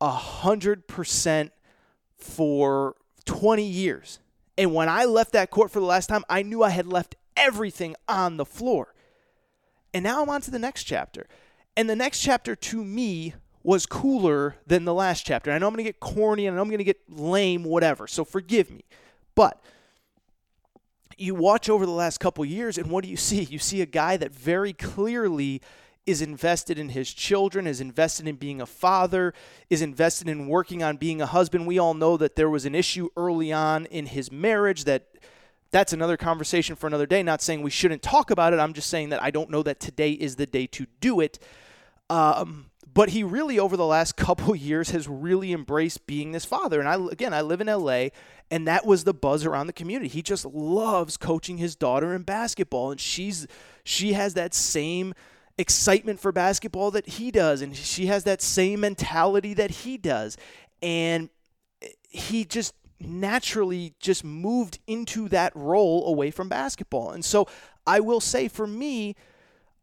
a 0.00 0.10
hundred 0.10 0.86
percent 0.86 1.52
for 2.18 2.96
20 3.24 3.64
years, 3.64 4.18
and 4.58 4.74
when 4.74 4.90
I 4.90 5.06
left 5.06 5.32
that 5.32 5.50
court 5.50 5.70
for 5.70 5.80
the 5.80 5.86
last 5.86 6.08
time, 6.08 6.24
I 6.28 6.42
knew 6.42 6.62
I 6.62 6.70
had 6.70 6.86
left 6.86 7.16
everything 7.34 7.96
on 8.06 8.36
the 8.36 8.44
floor." 8.44 8.94
And 9.94 10.02
now 10.02 10.20
I'm 10.20 10.28
on 10.28 10.40
to 10.42 10.50
the 10.50 10.58
next 10.58 10.84
chapter. 10.84 11.26
And 11.76 11.88
the 11.88 11.96
next 11.96 12.20
chapter 12.20 12.54
to 12.54 12.84
me 12.84 13.34
was 13.62 13.86
cooler 13.86 14.56
than 14.66 14.84
the 14.84 14.92
last 14.92 15.24
chapter. 15.24 15.50
I 15.50 15.58
know 15.58 15.68
I'm 15.68 15.72
going 15.72 15.84
to 15.84 15.90
get 15.90 16.00
corny 16.00 16.46
and 16.46 16.54
I 16.54 16.56
know 16.56 16.62
I'm 16.62 16.68
going 16.68 16.78
to 16.78 16.84
get 16.84 17.00
lame, 17.08 17.64
whatever. 17.64 18.06
So 18.06 18.24
forgive 18.24 18.70
me. 18.70 18.84
But 19.34 19.62
you 21.16 21.34
watch 21.34 21.70
over 21.70 21.86
the 21.86 21.92
last 21.92 22.18
couple 22.18 22.44
years, 22.44 22.76
and 22.76 22.90
what 22.90 23.04
do 23.04 23.10
you 23.10 23.16
see? 23.16 23.42
You 23.44 23.58
see 23.58 23.80
a 23.80 23.86
guy 23.86 24.16
that 24.16 24.34
very 24.34 24.72
clearly 24.72 25.62
is 26.06 26.20
invested 26.20 26.78
in 26.78 26.90
his 26.90 27.12
children, 27.14 27.66
is 27.66 27.80
invested 27.80 28.28
in 28.28 28.36
being 28.36 28.60
a 28.60 28.66
father, 28.66 29.32
is 29.70 29.80
invested 29.80 30.28
in 30.28 30.48
working 30.48 30.82
on 30.82 30.96
being 30.96 31.22
a 31.22 31.26
husband. 31.26 31.66
We 31.66 31.78
all 31.78 31.94
know 31.94 32.16
that 32.16 32.36
there 32.36 32.50
was 32.50 32.66
an 32.66 32.74
issue 32.74 33.08
early 33.16 33.52
on 33.52 33.86
in 33.86 34.06
his 34.06 34.30
marriage 34.30 34.84
that 34.84 35.06
that's 35.74 35.92
another 35.92 36.16
conversation 36.16 36.76
for 36.76 36.86
another 36.86 37.04
day. 37.04 37.20
Not 37.24 37.42
saying 37.42 37.60
we 37.60 37.70
shouldn't 37.70 38.00
talk 38.00 38.30
about 38.30 38.52
it. 38.52 38.60
I'm 38.60 38.74
just 38.74 38.88
saying 38.88 39.08
that 39.08 39.20
I 39.20 39.32
don't 39.32 39.50
know 39.50 39.64
that 39.64 39.80
today 39.80 40.12
is 40.12 40.36
the 40.36 40.46
day 40.46 40.68
to 40.68 40.86
do 41.00 41.18
it. 41.18 41.40
Um, 42.08 42.70
but 42.92 43.08
he 43.08 43.24
really, 43.24 43.58
over 43.58 43.76
the 43.76 43.84
last 43.84 44.16
couple 44.16 44.54
years, 44.54 44.90
has 44.90 45.08
really 45.08 45.52
embraced 45.52 46.06
being 46.06 46.30
this 46.30 46.44
father. 46.44 46.78
And 46.78 46.88
I, 46.88 46.94
again, 47.10 47.34
I 47.34 47.40
live 47.40 47.60
in 47.60 47.66
LA, 47.66 48.10
and 48.52 48.68
that 48.68 48.86
was 48.86 49.02
the 49.02 49.12
buzz 49.12 49.44
around 49.44 49.66
the 49.66 49.72
community. 49.72 50.06
He 50.06 50.22
just 50.22 50.44
loves 50.44 51.16
coaching 51.16 51.58
his 51.58 51.74
daughter 51.74 52.14
in 52.14 52.22
basketball, 52.22 52.92
and 52.92 53.00
she's 53.00 53.48
she 53.82 54.12
has 54.12 54.34
that 54.34 54.54
same 54.54 55.12
excitement 55.58 56.20
for 56.20 56.30
basketball 56.30 56.92
that 56.92 57.08
he 57.08 57.32
does, 57.32 57.62
and 57.62 57.74
she 57.74 58.06
has 58.06 58.22
that 58.22 58.40
same 58.40 58.78
mentality 58.78 59.54
that 59.54 59.72
he 59.72 59.98
does, 59.98 60.36
and 60.80 61.30
he 62.08 62.44
just 62.44 62.74
naturally 63.00 63.94
just 64.00 64.24
moved 64.24 64.78
into 64.86 65.28
that 65.28 65.52
role 65.54 66.06
away 66.06 66.30
from 66.30 66.48
basketball. 66.48 67.10
And 67.10 67.24
so 67.24 67.46
I 67.86 68.00
will 68.00 68.20
say 68.20 68.48
for 68.48 68.66
me, 68.66 69.16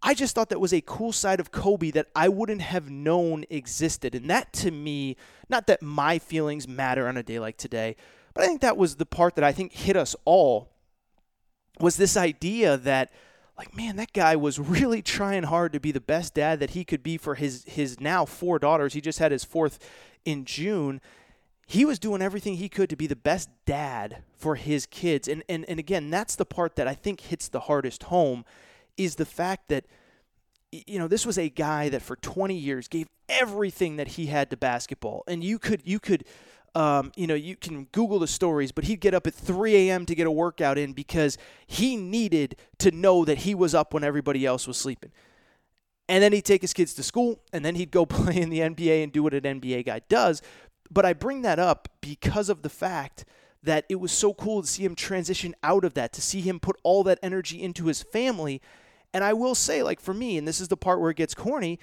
I 0.03 0.13
just 0.13 0.33
thought 0.33 0.49
that 0.49 0.59
was 0.59 0.73
a 0.73 0.81
cool 0.81 1.11
side 1.11 1.39
of 1.39 1.51
Kobe 1.51 1.91
that 1.91 2.07
I 2.15 2.27
wouldn't 2.27 2.61
have 2.61 2.89
known 2.89 3.45
existed. 3.49 4.15
And 4.15 4.29
that 4.29 4.51
to 4.53 4.71
me, 4.71 5.15
not 5.47 5.67
that 5.67 5.81
my 5.81 6.17
feelings 6.17 6.67
matter 6.67 7.07
on 7.07 7.17
a 7.17 7.23
day 7.23 7.39
like 7.39 7.57
today, 7.57 7.95
but 8.33 8.43
I 8.43 8.47
think 8.47 8.61
that 8.61 8.77
was 8.77 8.95
the 8.95 9.05
part 9.05 9.35
that 9.35 9.43
I 9.43 9.51
think 9.51 9.73
hit 9.73 9.95
us 9.95 10.15
all 10.25 10.69
was 11.79 11.97
this 11.97 12.17
idea 12.17 12.77
that 12.77 13.11
like 13.57 13.75
man 13.75 13.95
that 13.97 14.13
guy 14.13 14.35
was 14.35 14.59
really 14.59 15.01
trying 15.01 15.43
hard 15.43 15.73
to 15.73 15.79
be 15.79 15.91
the 15.91 16.01
best 16.01 16.33
dad 16.33 16.59
that 16.59 16.71
he 16.71 16.83
could 16.83 17.03
be 17.03 17.17
for 17.17 17.35
his 17.35 17.63
his 17.67 17.99
now 17.99 18.25
four 18.25 18.57
daughters. 18.57 18.93
He 18.93 19.01
just 19.01 19.19
had 19.19 19.31
his 19.31 19.43
fourth 19.43 19.77
in 20.25 20.45
June 20.45 21.01
he 21.67 21.85
was 21.85 21.99
doing 21.99 22.21
everything 22.21 22.55
he 22.55 22.69
could 22.69 22.89
to 22.89 22.95
be 22.95 23.07
the 23.07 23.15
best 23.15 23.49
dad 23.65 24.23
for 24.37 24.55
his 24.55 24.85
kids. 24.85 25.27
And, 25.27 25.43
and, 25.47 25.63
and 25.69 25.79
again, 25.79 26.09
that's 26.09 26.35
the 26.35 26.45
part 26.45 26.75
that 26.75 26.87
I 26.87 26.93
think 26.93 27.21
hits 27.21 27.47
the 27.47 27.61
hardest 27.61 28.03
home 28.03 28.43
is 28.97 29.15
the 29.15 29.25
fact 29.25 29.69
that, 29.69 29.85
you 30.71 30.99
know, 30.99 31.07
this 31.07 31.25
was 31.25 31.37
a 31.37 31.49
guy 31.49 31.89
that 31.89 32.01
for 32.01 32.15
20 32.17 32.55
years 32.55 32.87
gave 32.87 33.07
everything 33.29 33.95
that 33.97 34.09
he 34.09 34.25
had 34.25 34.49
to 34.49 34.57
basketball. 34.57 35.23
And 35.27 35.43
you 35.43 35.59
could, 35.59 35.81
you 35.85 35.99
could, 35.99 36.25
um, 36.75 37.11
you 37.15 37.27
know, 37.27 37.35
you 37.35 37.55
can 37.55 37.85
Google 37.91 38.19
the 38.19 38.27
stories, 38.27 38.71
but 38.71 38.85
he'd 38.85 39.01
get 39.01 39.13
up 39.13 39.27
at 39.27 39.33
3 39.33 39.75
a.m. 39.75 40.05
to 40.05 40.15
get 40.15 40.27
a 40.27 40.31
workout 40.31 40.77
in 40.77 40.93
because 40.93 41.37
he 41.67 41.95
needed 41.95 42.55
to 42.79 42.91
know 42.91 43.25
that 43.25 43.39
he 43.39 43.55
was 43.55 43.75
up 43.75 43.93
when 43.93 44.03
everybody 44.03 44.45
else 44.45 44.67
was 44.67 44.77
sleeping. 44.77 45.11
And 46.07 46.23
then 46.23 46.33
he'd 46.33 46.45
take 46.45 46.61
his 46.61 46.73
kids 46.73 46.93
to 46.95 47.03
school, 47.03 47.39
and 47.53 47.63
then 47.63 47.75
he'd 47.75 47.91
go 47.91 48.05
play 48.05 48.37
in 48.37 48.49
the 48.49 48.59
NBA 48.59 49.03
and 49.03 49.11
do 49.11 49.23
what 49.23 49.33
an 49.33 49.61
NBA 49.61 49.85
guy 49.85 50.01
does. 50.09 50.41
But 50.91 51.05
I 51.05 51.13
bring 51.13 51.41
that 51.43 51.57
up 51.57 51.87
because 52.01 52.49
of 52.49 52.61
the 52.61 52.69
fact 52.69 53.23
that 53.63 53.85
it 53.89 53.95
was 53.95 54.11
so 54.11 54.33
cool 54.33 54.61
to 54.61 54.67
see 54.67 54.83
him 54.83 54.95
transition 54.95 55.55
out 55.63 55.85
of 55.85 55.93
that, 55.93 56.11
to 56.13 56.21
see 56.21 56.41
him 56.41 56.59
put 56.59 56.77
all 56.83 57.03
that 57.03 57.19
energy 57.23 57.61
into 57.61 57.85
his 57.85 58.03
family. 58.03 58.61
And 59.13 59.23
I 59.23 59.33
will 59.33 59.55
say, 59.55 59.83
like 59.83 60.01
for 60.01 60.13
me, 60.13 60.37
and 60.37 60.47
this 60.47 60.59
is 60.59 60.67
the 60.67 60.77
part 60.77 60.99
where 60.99 61.11
it 61.11 61.17
gets 61.17 61.33
corny, 61.33 61.79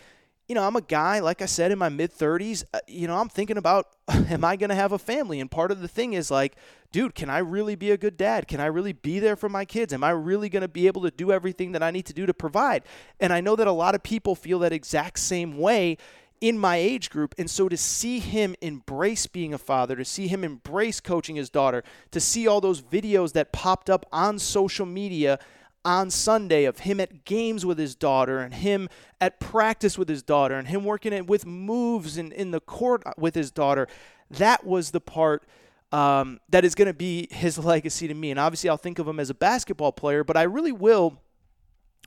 you 0.49 0.55
know, 0.55 0.63
I'm 0.63 0.77
a 0.77 0.81
guy, 0.81 1.19
like 1.19 1.43
I 1.43 1.47
said, 1.47 1.73
in 1.73 1.79
my 1.79 1.91
mid 1.91 2.11
30s. 2.11 2.65
Uh, 2.73 2.81
you 2.89 3.07
know, 3.07 3.17
I'm 3.17 3.29
thinking 3.29 3.59
about, 3.59 3.89
am 4.09 4.45
I 4.45 4.57
going 4.57 4.71
to 4.71 4.75
have 4.75 4.93
a 4.93 4.99
family? 4.99 5.41
And 5.41 5.51
part 5.51 5.71
of 5.71 5.81
the 5.81 5.89
thing 5.89 6.15
is 6.15 6.31
like, 6.31 6.57
dude, 6.91 7.15
can 7.15 7.29
I 7.29 7.39
really 7.39 7.75
be 7.75 7.91
a 7.91 7.99
good 7.99 8.17
dad? 8.17 8.49
Can 8.49 8.59
I 8.59 8.67
really 8.67 8.95
be 8.95 9.19
there 9.19 9.37
for 9.37 9.51
my 9.51 9.67
kids? 9.67 9.93
Am 9.93 10.03
I 10.03 10.11
really 10.11 10.49
going 10.49 10.63
to 10.63 10.69
be 10.69 10.87
able 10.87 11.03
to 11.03 11.11
do 11.11 11.33
everything 11.33 11.73
that 11.73 11.83
I 11.83 11.91
need 11.91 12.07
to 12.07 12.15
do 12.15 12.25
to 12.25 12.33
provide? 12.33 12.83
And 13.21 13.31
I 13.31 13.43
know 13.43 13.57
that 13.57 13.67
a 13.67 13.73
lot 13.73 13.95
of 13.95 14.03
people 14.03 14.35
feel 14.35 14.59
that 14.61 14.73
exact 14.73 15.19
same 15.19 15.59
way 15.59 15.99
in 16.41 16.59
my 16.59 16.77
age 16.77 17.11
group. 17.11 17.35
And 17.39 17.51
so 17.51 17.69
to 17.69 17.77
see 17.77 18.19
him 18.19 18.55
embrace 18.61 19.27
being 19.27 19.55
a 19.55 19.59
father, 19.59 19.97
to 19.97 20.05
see 20.05 20.29
him 20.29 20.45
embrace 20.45 21.01
coaching 21.01 21.37
his 21.37 21.51
daughter, 21.51 21.83
to 22.11 22.21
see 22.21 22.47
all 22.47 22.61
those 22.61 22.81
videos 22.81 23.33
that 23.33 23.53
popped 23.53 23.91
up 23.91 24.07
on 24.13 24.39
social 24.39 24.87
media 24.87 25.39
on 25.85 26.11
Sunday 26.11 26.65
of 26.65 26.81
him 26.81 27.01
at 27.01 27.25
games 27.25 27.65
with 27.65 27.79
his 27.79 27.95
daughter 27.95 28.41
and 28.41 28.55
him 28.55 28.89
at 29.21 29.41
practice 29.41 29.97
with 29.97 30.09
his 30.09 30.23
daughter 30.23 30.55
and 30.55 30.69
him 30.69 30.85
working 30.85 31.27
with 31.27 31.47
moves 31.47 32.19
in, 32.19 32.33
in 32.33 32.51
the 32.51 32.61
court 32.61 33.03
with 33.17 33.35
his 33.35 33.51
daughter, 33.51 33.89
that 34.31 34.65
was 34.65 34.91
the 34.91 35.01
part. 35.01 35.45
Um, 35.91 36.39
that 36.51 36.67
is 36.67 36.75
going 36.75 36.89
to 36.89 36.93
be 36.93 37.29
his 37.31 37.57
legacy 37.65 38.09
to 38.09 38.15
me. 38.15 38.31
And 38.31 38.39
obviously, 38.39 38.69
I'll 38.69 38.77
think 38.77 38.99
of 38.99 39.09
him 39.09 39.19
as 39.19 39.31
a 39.31 39.35
basketball 39.35 39.93
player, 39.93 40.23
but 40.23 40.37
I 40.37 40.43
really 40.43 40.73
will, 40.73 41.19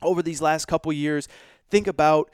over 0.04 0.22
these 0.22 0.40
last 0.40 0.68
couple 0.68 0.94
years, 0.94 1.28
think 1.72 1.88
about 1.88 2.30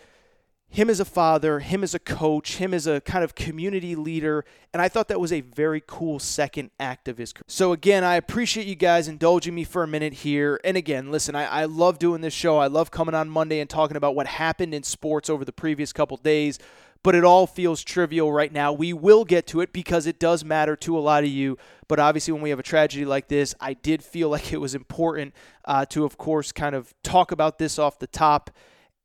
him 0.69 0.89
as 0.89 0.99
a 0.99 1.06
father, 1.06 1.60
him 1.60 1.84
as 1.84 1.93
a 1.93 1.99
coach, 1.99 2.58
him 2.58 2.73
as 2.73 2.86
a 2.88 2.99
kind 3.01 3.23
of 3.23 3.36
community 3.36 3.95
leader. 3.95 4.43
And 4.73 4.82
I 4.82 4.89
thought 4.89 5.08
that 5.08 5.19
was 5.19 5.32
a 5.32 5.41
very 5.41 5.82
cool 5.86 6.19
second 6.19 6.71
act 6.80 7.08
of 7.08 7.17
his 7.17 7.32
career. 7.32 7.45
So, 7.47 7.71
again, 7.71 8.03
I 8.03 8.15
appreciate 8.15 8.67
you 8.67 8.75
guys 8.75 9.08
indulging 9.08 9.56
me 9.56 9.63
for 9.63 9.84
a 9.84 9.88
minute 9.88 10.13
here. 10.13 10.60
And 10.63 10.75
again, 10.75 11.10
listen, 11.10 11.36
I, 11.36 11.45
I 11.45 11.65
love 11.65 11.99
doing 11.99 12.21
this 12.21 12.34
show. 12.34 12.58
I 12.58 12.67
love 12.67 12.91
coming 12.91 13.15
on 13.15 13.30
Monday 13.30 13.60
and 13.60 13.69
talking 13.69 13.97
about 13.97 14.13
what 14.13 14.27
happened 14.27 14.73
in 14.73 14.84
sports 14.84 15.30
over 15.30 15.45
the 15.45 15.53
previous 15.53 15.93
couple 15.93 16.17
days. 16.17 16.60
But 17.01 17.15
it 17.15 17.23
all 17.23 17.47
feels 17.47 17.84
trivial 17.84 18.32
right 18.32 18.51
now. 18.51 18.73
We 18.73 18.91
will 18.91 19.23
get 19.23 19.47
to 19.47 19.62
it 19.62 19.71
because 19.71 20.08
it 20.08 20.19
does 20.19 20.43
matter 20.43 20.75
to 20.77 20.97
a 20.97 20.99
lot 20.99 21.23
of 21.23 21.30
you. 21.30 21.58
But 21.88 21.99
obviously, 21.99 22.34
when 22.34 22.41
we 22.41 22.49
have 22.49 22.60
a 22.60 22.63
tragedy 22.63 23.06
like 23.06 23.30
this, 23.30 23.56
I 23.62 23.73
did 23.73 24.03
feel 24.03 24.30
like 24.32 24.51
it 24.51 24.60
was 24.60 24.75
important 24.75 25.34
uh, 25.63 25.86
to, 25.86 26.03
of 26.03 26.17
course, 26.17 26.51
kind 26.51 26.75
of 26.75 26.93
talk 27.03 27.32
about 27.32 27.58
this 27.58 27.80
off 27.80 27.99
the 27.99 28.08
top 28.08 28.51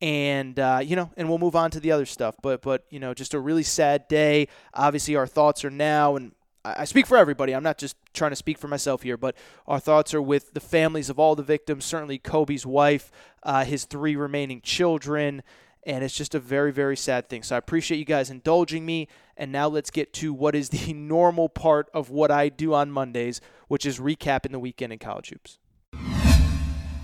and 0.03 0.59
uh, 0.59 0.81
you 0.83 0.97
know, 0.97 1.09
and 1.15 1.29
we'll 1.29 1.37
move 1.37 1.55
on 1.55 1.71
to 1.71 1.79
the 1.79 1.93
other 1.93 2.05
stuff. 2.05 2.35
But 2.41 2.61
but 2.61 2.83
you 2.89 2.99
know, 2.99 3.13
just 3.13 3.33
a 3.33 3.39
really 3.39 3.63
sad 3.63 4.09
day. 4.09 4.49
Obviously, 4.73 5.15
our 5.15 5.25
thoughts 5.25 5.63
are 5.63 5.69
now, 5.69 6.17
and 6.17 6.33
I 6.65 6.83
speak 6.83 7.07
for 7.07 7.15
everybody. 7.15 7.55
I'm 7.55 7.63
not 7.63 7.77
just 7.77 7.95
trying 8.13 8.31
to 8.31 8.35
speak 8.35 8.57
for 8.57 8.67
myself 8.67 9.03
here, 9.03 9.15
but 9.15 9.33
our 9.65 9.79
thoughts 9.79 10.13
are 10.13 10.21
with 10.21 10.53
the 10.53 10.59
families 10.59 11.09
of 11.09 11.19
all 11.19 11.35
the 11.35 11.43
victims, 11.43 11.85
certainly 11.85 12.17
Kobe's 12.17 12.65
wife, 12.65 13.11
uh, 13.43 13.63
his 13.63 13.85
three 13.85 14.17
remaining 14.17 14.59
children, 14.59 15.41
and 15.85 16.03
it's 16.03 16.15
just 16.15 16.35
a 16.35 16.39
very, 16.39 16.73
very 16.73 16.97
sad 16.97 17.29
thing. 17.29 17.41
So 17.41 17.55
I 17.55 17.57
appreciate 17.57 17.97
you 17.97 18.05
guys 18.05 18.29
indulging 18.29 18.85
me. 18.85 19.07
And 19.37 19.53
now 19.53 19.69
let's 19.69 19.89
get 19.89 20.11
to 20.15 20.33
what 20.33 20.53
is 20.53 20.69
the 20.69 20.93
normal 20.93 21.47
part 21.47 21.89
of 21.93 22.09
what 22.09 22.29
I 22.29 22.49
do 22.49 22.73
on 22.73 22.91
Mondays, 22.91 23.39
which 23.69 23.85
is 23.85 23.99
recapping 23.99 24.51
the 24.51 24.59
weekend 24.59 24.91
in 24.91 24.99
college 24.99 25.29
hoops. 25.29 25.59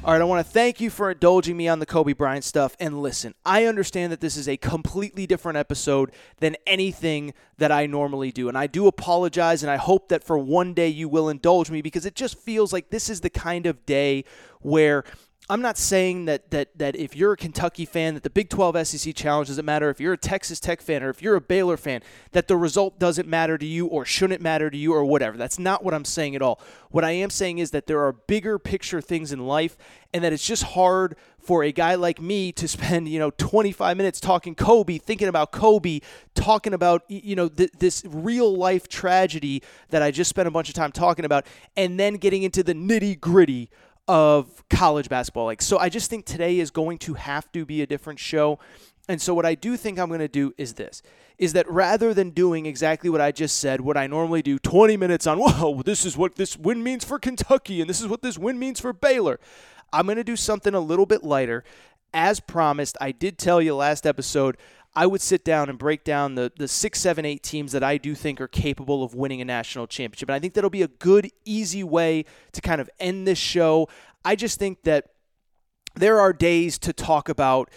All 0.01 0.13
right, 0.13 0.21
I 0.21 0.23
want 0.23 0.45
to 0.45 0.49
thank 0.49 0.79
you 0.79 0.89
for 0.89 1.11
indulging 1.11 1.57
me 1.57 1.67
on 1.67 1.79
the 1.79 1.85
Kobe 1.85 2.13
Bryant 2.13 2.45
stuff. 2.45 2.73
And 2.79 3.01
listen, 3.01 3.35
I 3.45 3.65
understand 3.65 4.13
that 4.13 4.21
this 4.21 4.37
is 4.37 4.47
a 4.47 4.55
completely 4.55 5.27
different 5.27 5.57
episode 5.57 6.13
than 6.39 6.55
anything 6.65 7.33
that 7.57 7.69
I 7.69 7.85
normally 7.85 8.31
do. 8.31 8.47
And 8.47 8.57
I 8.57 8.65
do 8.65 8.87
apologize, 8.87 9.61
and 9.61 9.69
I 9.69 9.75
hope 9.75 10.07
that 10.07 10.23
for 10.23 10.37
one 10.37 10.73
day 10.73 10.87
you 10.87 11.09
will 11.09 11.27
indulge 11.27 11.69
me 11.69 11.81
because 11.81 12.05
it 12.05 12.15
just 12.15 12.39
feels 12.39 12.71
like 12.71 12.91
this 12.91 13.09
is 13.09 13.19
the 13.19 13.29
kind 13.29 13.65
of 13.65 13.85
day 13.85 14.23
where 14.61 15.03
I'm 15.51 15.61
not 15.61 15.79
saying 15.79 16.25
that 16.25 16.51
that 16.51 16.77
that 16.77 16.95
if 16.95 17.15
you're 17.15 17.31
a 17.33 17.37
Kentucky 17.37 17.85
fan 17.85 18.13
that 18.13 18.21
the 18.21 18.29
Big 18.29 18.49
12 18.49 18.87
SEC 18.87 19.15
challenge 19.15 19.47
doesn't 19.47 19.65
matter. 19.65 19.89
If 19.89 19.99
you're 19.99 20.13
a 20.13 20.17
Texas 20.17 20.59
Tech 20.59 20.79
fan 20.79 21.01
or 21.01 21.09
if 21.09 21.23
you're 21.23 21.35
a 21.35 21.41
Baylor 21.41 21.75
fan, 21.75 22.01
that 22.33 22.47
the 22.47 22.55
result 22.55 22.99
doesn't 22.99 23.27
matter 23.27 23.57
to 23.57 23.65
you 23.65 23.87
or 23.87 24.05
shouldn't 24.05 24.41
matter 24.41 24.69
to 24.69 24.77
you 24.77 24.93
or 24.93 25.03
whatever. 25.03 25.37
That's 25.37 25.57
not 25.57 25.83
what 25.83 25.95
I'm 25.95 26.05
saying 26.05 26.35
at 26.35 26.43
all. 26.43 26.61
What 26.91 27.03
I 27.03 27.11
am 27.11 27.31
saying 27.31 27.57
is 27.57 27.71
that 27.71 27.87
there 27.87 27.99
are 27.99 28.13
bigger 28.13 28.59
picture 28.59 29.01
things 29.01 29.31
in 29.31 29.39
life, 29.39 29.75
and 30.13 30.23
that 30.23 30.33
it's 30.33 30.45
just 30.45 30.63
hard 30.63 31.15
for 31.39 31.63
a 31.63 31.71
guy 31.71 31.95
like 31.95 32.21
me 32.21 32.51
to 32.51 32.67
spend 32.67 33.09
you 33.09 33.17
know 33.17 33.31
25 33.31 33.97
minutes 33.97 34.19
talking 34.19 34.53
Kobe, 34.53 34.99
thinking 34.99 35.27
about 35.27 35.51
Kobe, 35.51 36.01
talking 36.35 36.75
about 36.75 37.03
you 37.07 37.35
know 37.35 37.49
th- 37.49 37.71
this 37.79 38.03
real 38.05 38.55
life 38.55 38.87
tragedy 38.87 39.63
that 39.89 40.03
I 40.03 40.11
just 40.11 40.29
spent 40.29 40.47
a 40.47 40.51
bunch 40.51 40.69
of 40.69 40.75
time 40.75 40.91
talking 40.91 41.25
about, 41.25 41.47
and 41.75 41.99
then 41.99 42.17
getting 42.17 42.43
into 42.43 42.61
the 42.61 42.75
nitty 42.75 43.19
gritty 43.19 43.71
of 44.09 44.67
college 44.71 45.07
basketball. 45.07 45.45
Like, 45.45 45.61
so 45.61 45.77
I 45.77 45.87
just 45.87 46.09
think 46.09 46.25
today 46.25 46.59
is 46.59 46.71
going 46.71 46.97
to 46.99 47.13
have 47.13 47.49
to 47.51 47.63
be 47.63 47.83
a 47.83 47.85
different 47.85 48.17
show. 48.19 48.57
And 49.07 49.21
so 49.21 49.35
what 49.35 49.45
I 49.45 49.53
do 49.53 49.77
think 49.77 49.99
I'm 49.99 50.07
going 50.07 50.19
to 50.19 50.27
do 50.27 50.53
is 50.57 50.73
this 50.73 51.01
is 51.37 51.53
that 51.53 51.69
rather 51.71 52.13
than 52.13 52.31
doing 52.31 52.65
exactly 52.65 53.09
what 53.09 53.21
I 53.21 53.31
just 53.31 53.59
said, 53.59 53.79
what 53.79 53.95
I 53.95 54.07
normally 54.07 54.41
do 54.41 54.59
20 54.59 54.97
minutes 54.97 55.25
on, 55.25 55.37
whoa, 55.39 55.83
this 55.83 56.05
is 56.05 56.17
what 56.17 56.35
this 56.35 56.57
win 56.57 56.83
means 56.83 57.05
for 57.05 57.17
Kentucky 57.17 57.79
and 57.79 57.89
this 57.89 58.01
is 58.01 58.07
what 58.07 58.21
this 58.21 58.37
win 58.37 58.59
means 58.59 58.81
for 58.81 58.91
Baylor. 58.91 59.39
I'm 59.93 60.05
going 60.05 60.17
to 60.17 60.23
do 60.23 60.35
something 60.35 60.73
a 60.73 60.81
little 60.81 61.05
bit 61.05 61.23
lighter. 61.23 61.63
As 62.11 62.39
promised, 62.39 62.97
I 62.99 63.11
did 63.11 63.37
tell 63.37 63.61
you 63.61 63.75
last 63.75 64.05
episode 64.07 64.57
I 64.99 65.05
would 65.05 65.21
sit 65.21 65.45
down 65.45 65.69
and 65.69 65.79
break 65.79 66.03
down 66.03 66.35
the, 66.35 66.51
the 66.57 66.67
six, 66.67 66.99
seven, 66.99 67.23
eight 67.23 67.41
teams 67.41 67.71
that 67.71 67.85
I 67.85 67.95
do 67.95 68.15
think 68.15 68.41
are 68.41 68.49
capable 68.49 69.01
of 69.01 69.15
winning 69.15 69.39
a 69.39 69.45
national 69.45 69.87
championship. 69.87 70.27
And 70.27 70.35
I 70.35 70.39
think 70.39 70.55
that'll 70.55 70.69
be 70.69 70.81
a 70.81 70.89
good, 70.89 71.31
easy 71.45 71.85
way 71.85 72.25
to 72.51 72.59
kind 72.59 72.81
of 72.81 72.89
end 72.99 73.25
this 73.25 73.37
show. 73.37 73.87
I 74.25 74.35
just 74.35 74.59
think 74.59 74.83
that 74.83 75.11
there 75.95 76.19
are 76.19 76.33
days 76.33 76.77
to 76.79 76.91
talk 76.91 77.29
about 77.29 77.69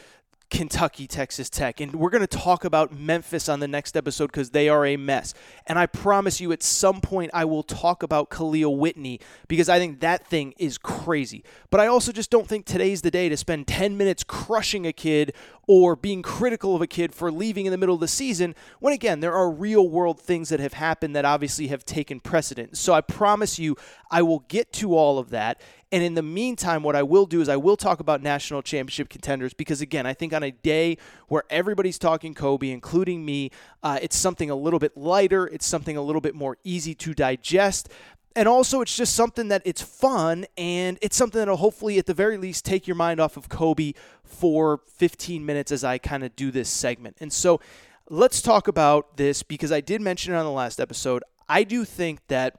Kentucky, 0.52 1.06
Texas 1.06 1.48
Tech. 1.48 1.80
And 1.80 1.94
we're 1.94 2.10
going 2.10 2.26
to 2.26 2.26
talk 2.26 2.64
about 2.64 2.92
Memphis 2.92 3.48
on 3.48 3.60
the 3.60 3.66
next 3.66 3.96
episode 3.96 4.26
because 4.26 4.50
they 4.50 4.68
are 4.68 4.84
a 4.84 4.98
mess. 4.98 5.32
And 5.66 5.78
I 5.78 5.86
promise 5.86 6.42
you, 6.42 6.52
at 6.52 6.62
some 6.62 7.00
point, 7.00 7.30
I 7.32 7.46
will 7.46 7.62
talk 7.62 8.02
about 8.02 8.28
Kahlil 8.28 8.76
Whitney 8.76 9.18
because 9.48 9.70
I 9.70 9.78
think 9.78 10.00
that 10.00 10.26
thing 10.26 10.52
is 10.58 10.76
crazy. 10.76 11.42
But 11.70 11.80
I 11.80 11.86
also 11.86 12.12
just 12.12 12.30
don't 12.30 12.46
think 12.46 12.66
today's 12.66 13.00
the 13.00 13.10
day 13.10 13.30
to 13.30 13.36
spend 13.36 13.66
10 13.66 13.96
minutes 13.96 14.24
crushing 14.24 14.86
a 14.86 14.92
kid 14.92 15.32
or 15.68 15.94
being 15.94 16.22
critical 16.22 16.74
of 16.74 16.82
a 16.82 16.86
kid 16.86 17.14
for 17.14 17.30
leaving 17.30 17.66
in 17.66 17.72
the 17.72 17.78
middle 17.78 17.94
of 17.94 18.00
the 18.00 18.08
season 18.08 18.54
when, 18.80 18.92
again, 18.92 19.20
there 19.20 19.32
are 19.32 19.50
real 19.50 19.88
world 19.88 20.20
things 20.20 20.48
that 20.48 20.60
have 20.60 20.72
happened 20.72 21.14
that 21.14 21.24
obviously 21.24 21.68
have 21.68 21.84
taken 21.84 22.18
precedence. 22.18 22.80
So 22.80 22.92
I 22.92 23.00
promise 23.00 23.58
you, 23.58 23.76
I 24.10 24.22
will 24.22 24.40
get 24.48 24.72
to 24.74 24.96
all 24.96 25.18
of 25.18 25.30
that. 25.30 25.60
And 25.92 26.02
in 26.02 26.14
the 26.14 26.22
meantime, 26.22 26.82
what 26.82 26.96
I 26.96 27.02
will 27.02 27.26
do 27.26 27.40
is 27.42 27.48
I 27.48 27.56
will 27.56 27.76
talk 27.76 28.00
about 28.00 28.22
national 28.22 28.62
championship 28.62 29.08
contenders 29.08 29.52
because, 29.52 29.80
again, 29.80 30.06
I 30.06 30.14
think 30.14 30.32
on 30.32 30.42
a 30.42 30.50
day 30.50 30.96
where 31.28 31.44
everybody's 31.50 31.98
talking 31.98 32.34
Kobe, 32.34 32.70
including 32.70 33.24
me, 33.24 33.50
uh, 33.82 33.98
it's 34.00 34.16
something 34.16 34.48
a 34.48 34.56
little 34.56 34.78
bit 34.78 34.96
lighter. 34.96 35.46
It's 35.46 35.66
something 35.66 35.96
a 35.96 36.02
little 36.02 36.22
bit 36.22 36.34
more 36.34 36.56
easy 36.64 36.94
to 36.94 37.14
digest. 37.14 37.90
And 38.34 38.48
also, 38.48 38.80
it's 38.80 38.96
just 38.96 39.14
something 39.14 39.48
that 39.48 39.62
it's 39.64 39.82
fun 39.82 40.46
and 40.56 40.98
it's 41.02 41.16
something 41.16 41.38
that'll 41.38 41.56
hopefully, 41.56 41.98
at 41.98 42.06
the 42.06 42.14
very 42.14 42.36
least, 42.36 42.64
take 42.64 42.86
your 42.86 42.96
mind 42.96 43.20
off 43.20 43.36
of 43.36 43.48
Kobe 43.48 43.92
for 44.24 44.80
15 44.96 45.44
minutes 45.44 45.70
as 45.70 45.84
I 45.84 45.98
kind 45.98 46.24
of 46.24 46.34
do 46.36 46.50
this 46.50 46.68
segment. 46.68 47.16
And 47.20 47.32
so, 47.32 47.60
let's 48.08 48.42
talk 48.42 48.68
about 48.68 49.16
this 49.16 49.42
because 49.42 49.72
I 49.72 49.80
did 49.80 50.00
mention 50.00 50.34
it 50.34 50.36
on 50.36 50.44
the 50.44 50.50
last 50.50 50.80
episode. 50.80 51.22
I 51.48 51.64
do 51.64 51.84
think 51.84 52.20
that 52.28 52.58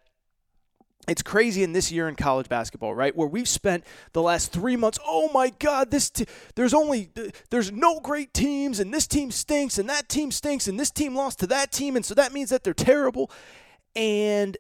it's 1.07 1.21
crazy 1.21 1.63
in 1.63 1.73
this 1.73 1.91
year 1.91 2.07
in 2.07 2.15
college 2.15 2.47
basketball, 2.47 2.95
right? 2.95 3.15
Where 3.15 3.27
we've 3.27 3.47
spent 3.47 3.83
the 4.13 4.21
last 4.21 4.53
three 4.53 4.77
months. 4.77 4.99
Oh 5.05 5.29
my 5.33 5.49
God, 5.59 5.91
this 5.91 6.09
t- 6.09 6.25
there's 6.55 6.73
only 6.73 7.12
there's 7.49 7.71
no 7.71 7.99
great 7.99 8.33
teams, 8.33 8.79
and 8.79 8.93
this 8.93 9.07
team 9.07 9.31
stinks, 9.31 9.77
and 9.77 9.89
that 9.89 10.07
team 10.07 10.31
stinks, 10.31 10.67
and 10.67 10.79
this 10.79 10.91
team 10.91 11.15
lost 11.15 11.39
to 11.39 11.47
that 11.47 11.71
team, 11.71 11.95
and 11.95 12.05
so 12.05 12.13
that 12.13 12.31
means 12.31 12.49
that 12.51 12.63
they're 12.63 12.73
terrible. 12.73 13.29
And 13.95 14.57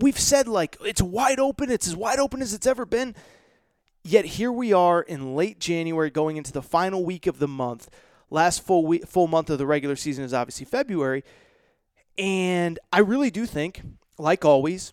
we've 0.00 0.18
said 0.18 0.48
like 0.48 0.76
it's 0.84 1.02
wide 1.02 1.40
open, 1.40 1.70
it's 1.70 1.86
as 1.88 1.96
wide 1.96 2.18
open 2.18 2.42
as 2.42 2.54
it's 2.54 2.66
ever 2.66 2.84
been. 2.84 3.14
Yet 4.02 4.24
here 4.24 4.52
we 4.52 4.72
are 4.72 5.00
in 5.00 5.34
late 5.34 5.58
January, 5.58 6.10
going 6.10 6.36
into 6.36 6.52
the 6.52 6.62
final 6.62 7.04
week 7.04 7.26
of 7.26 7.38
the 7.38 7.48
month. 7.48 7.88
Last 8.30 8.62
full 8.62 8.86
week, 8.86 9.06
full 9.06 9.28
month 9.28 9.48
of 9.48 9.58
the 9.58 9.66
regular 9.66 9.96
season 9.96 10.24
is 10.24 10.34
obviously 10.34 10.66
February, 10.66 11.24
and 12.18 12.78
I 12.92 12.98
really 13.00 13.30
do 13.30 13.46
think, 13.46 13.82
like 14.18 14.44
always 14.44 14.92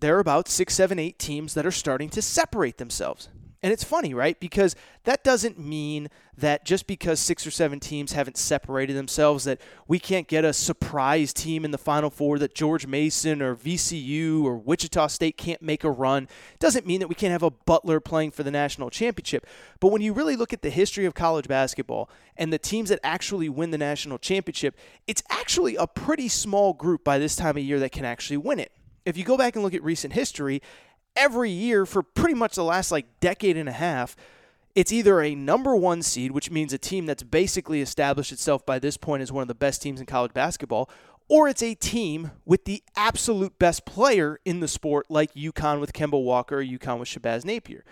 there 0.00 0.16
are 0.16 0.20
about 0.20 0.48
six, 0.48 0.74
seven, 0.74 0.98
eight 0.98 1.18
teams 1.18 1.54
that 1.54 1.66
are 1.66 1.70
starting 1.70 2.08
to 2.10 2.22
separate 2.22 2.78
themselves. 2.78 3.28
And 3.66 3.72
it's 3.72 3.82
funny, 3.82 4.14
right? 4.14 4.38
Because 4.38 4.76
that 5.02 5.24
doesn't 5.24 5.58
mean 5.58 6.08
that 6.38 6.64
just 6.64 6.86
because 6.86 7.18
six 7.18 7.44
or 7.44 7.50
seven 7.50 7.80
teams 7.80 8.12
haven't 8.12 8.36
separated 8.36 8.94
themselves, 8.94 9.42
that 9.42 9.60
we 9.88 9.98
can't 9.98 10.28
get 10.28 10.44
a 10.44 10.52
surprise 10.52 11.32
team 11.32 11.64
in 11.64 11.72
the 11.72 11.76
Final 11.76 12.08
Four, 12.08 12.38
that 12.38 12.54
George 12.54 12.86
Mason 12.86 13.42
or 13.42 13.56
VCU 13.56 14.44
or 14.44 14.56
Wichita 14.56 15.08
State 15.08 15.36
can't 15.36 15.60
make 15.60 15.82
a 15.82 15.90
run. 15.90 16.28
It 16.52 16.60
doesn't 16.60 16.86
mean 16.86 17.00
that 17.00 17.08
we 17.08 17.16
can't 17.16 17.32
have 17.32 17.42
a 17.42 17.50
Butler 17.50 17.98
playing 17.98 18.30
for 18.30 18.44
the 18.44 18.52
national 18.52 18.88
championship. 18.88 19.44
But 19.80 19.88
when 19.88 20.00
you 20.00 20.12
really 20.12 20.36
look 20.36 20.52
at 20.52 20.62
the 20.62 20.70
history 20.70 21.04
of 21.04 21.14
college 21.14 21.48
basketball 21.48 22.08
and 22.36 22.52
the 22.52 22.58
teams 22.58 22.90
that 22.90 23.00
actually 23.02 23.48
win 23.48 23.72
the 23.72 23.78
national 23.78 24.18
championship, 24.18 24.78
it's 25.08 25.24
actually 25.28 25.74
a 25.74 25.88
pretty 25.88 26.28
small 26.28 26.72
group 26.72 27.02
by 27.02 27.18
this 27.18 27.34
time 27.34 27.56
of 27.56 27.64
year 27.64 27.80
that 27.80 27.90
can 27.90 28.04
actually 28.04 28.36
win 28.36 28.60
it 28.60 28.70
if 29.06 29.16
you 29.16 29.24
go 29.24 29.36
back 29.36 29.54
and 29.54 29.62
look 29.62 29.72
at 29.72 29.82
recent 29.84 30.12
history, 30.12 30.60
every 31.16 31.50
year 31.50 31.86
for 31.86 32.02
pretty 32.02 32.34
much 32.34 32.54
the 32.54 32.64
last 32.64 32.92
like 32.92 33.06
decade 33.20 33.56
and 33.56 33.68
a 33.68 33.72
half, 33.72 34.16
it's 34.74 34.92
either 34.92 35.22
a 35.22 35.34
number 35.34 35.74
one 35.74 36.02
seed, 36.02 36.32
which 36.32 36.50
means 36.50 36.72
a 36.72 36.78
team 36.78 37.06
that's 37.06 37.22
basically 37.22 37.80
established 37.80 38.30
itself 38.30 38.66
by 38.66 38.78
this 38.78 38.96
point 38.96 39.22
as 39.22 39.32
one 39.32 39.42
of 39.42 39.48
the 39.48 39.54
best 39.54 39.80
teams 39.80 40.00
in 40.00 40.06
college 40.06 40.34
basketball, 40.34 40.90
or 41.28 41.48
it's 41.48 41.62
a 41.62 41.74
team 41.74 42.30
with 42.44 42.66
the 42.66 42.82
absolute 42.94 43.58
best 43.58 43.86
player 43.86 44.38
in 44.44 44.60
the 44.60 44.68
sport, 44.68 45.06
like 45.08 45.32
UConn 45.34 45.80
with 45.80 45.92
Kemba 45.92 46.22
Walker 46.22 46.58
or 46.58 46.64
UConn 46.64 47.00
with 47.00 47.08
Shabazz 47.08 47.44
Napier. 47.44 47.84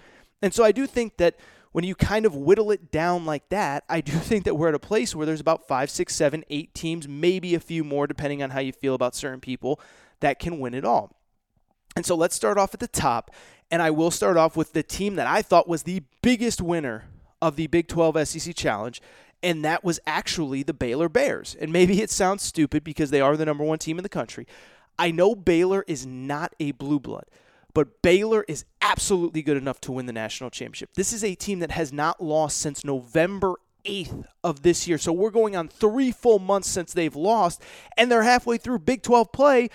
And 0.42 0.52
so 0.52 0.62
I 0.62 0.72
do 0.72 0.86
think 0.86 1.16
that 1.16 1.36
when 1.72 1.84
you 1.84 1.94
kind 1.94 2.26
of 2.26 2.36
whittle 2.36 2.70
it 2.70 2.92
down 2.92 3.24
like 3.24 3.48
that, 3.48 3.84
I 3.88 4.00
do 4.00 4.12
think 4.12 4.44
that 4.44 4.54
we're 4.54 4.68
at 4.68 4.74
a 4.74 4.78
place 4.78 5.14
where 5.14 5.26
there's 5.26 5.40
about 5.40 5.66
five, 5.66 5.90
six, 5.90 6.14
seven, 6.14 6.44
eight 6.50 6.74
teams, 6.74 7.08
maybe 7.08 7.54
a 7.54 7.60
few 7.60 7.82
more, 7.82 8.06
depending 8.06 8.42
on 8.42 8.50
how 8.50 8.60
you 8.60 8.72
feel 8.72 8.94
about 8.94 9.14
certain 9.14 9.40
people, 9.40 9.80
that 10.20 10.38
can 10.38 10.60
win 10.60 10.74
it 10.74 10.84
all. 10.84 11.16
And 11.96 12.04
so 12.04 12.14
let's 12.14 12.34
start 12.34 12.58
off 12.58 12.74
at 12.74 12.80
the 12.80 12.88
top. 12.88 13.30
And 13.70 13.80
I 13.80 13.90
will 13.90 14.10
start 14.10 14.36
off 14.36 14.56
with 14.56 14.72
the 14.72 14.82
team 14.82 15.16
that 15.16 15.26
I 15.26 15.42
thought 15.42 15.68
was 15.68 15.84
the 15.84 16.02
biggest 16.22 16.60
winner 16.60 17.04
of 17.40 17.56
the 17.56 17.66
Big 17.66 17.88
12 17.88 18.26
SEC 18.28 18.54
Challenge, 18.54 19.02
and 19.42 19.64
that 19.64 19.84
was 19.84 20.00
actually 20.06 20.62
the 20.62 20.72
Baylor 20.72 21.08
Bears. 21.08 21.56
And 21.60 21.72
maybe 21.72 22.00
it 22.00 22.10
sounds 22.10 22.42
stupid 22.42 22.84
because 22.84 23.10
they 23.10 23.20
are 23.20 23.36
the 23.36 23.44
number 23.44 23.64
one 23.64 23.78
team 23.78 23.98
in 23.98 24.02
the 24.02 24.08
country. 24.08 24.46
I 24.98 25.10
know 25.10 25.34
Baylor 25.34 25.84
is 25.86 26.06
not 26.06 26.54
a 26.60 26.72
blue 26.72 27.00
blood, 27.00 27.24
but 27.74 28.00
Baylor 28.00 28.44
is 28.48 28.64
absolutely 28.80 29.42
good 29.42 29.56
enough 29.56 29.80
to 29.82 29.92
win 29.92 30.06
the 30.06 30.12
national 30.12 30.50
championship. 30.50 30.90
This 30.94 31.12
is 31.12 31.24
a 31.24 31.34
team 31.34 31.58
that 31.58 31.72
has 31.72 31.92
not 31.92 32.22
lost 32.22 32.58
since 32.58 32.84
November 32.84 33.56
8th 33.84 34.24
of 34.42 34.62
this 34.62 34.86
year. 34.88 34.96
So 34.96 35.12
we're 35.12 35.30
going 35.30 35.56
on 35.56 35.68
three 35.68 36.12
full 36.12 36.38
months 36.38 36.68
since 36.68 36.92
they've 36.92 37.16
lost, 37.16 37.60
and 37.96 38.10
they're 38.10 38.22
halfway 38.22 38.56
through 38.56 38.78
Big 38.80 39.02
12 39.02 39.32
play 39.32 39.68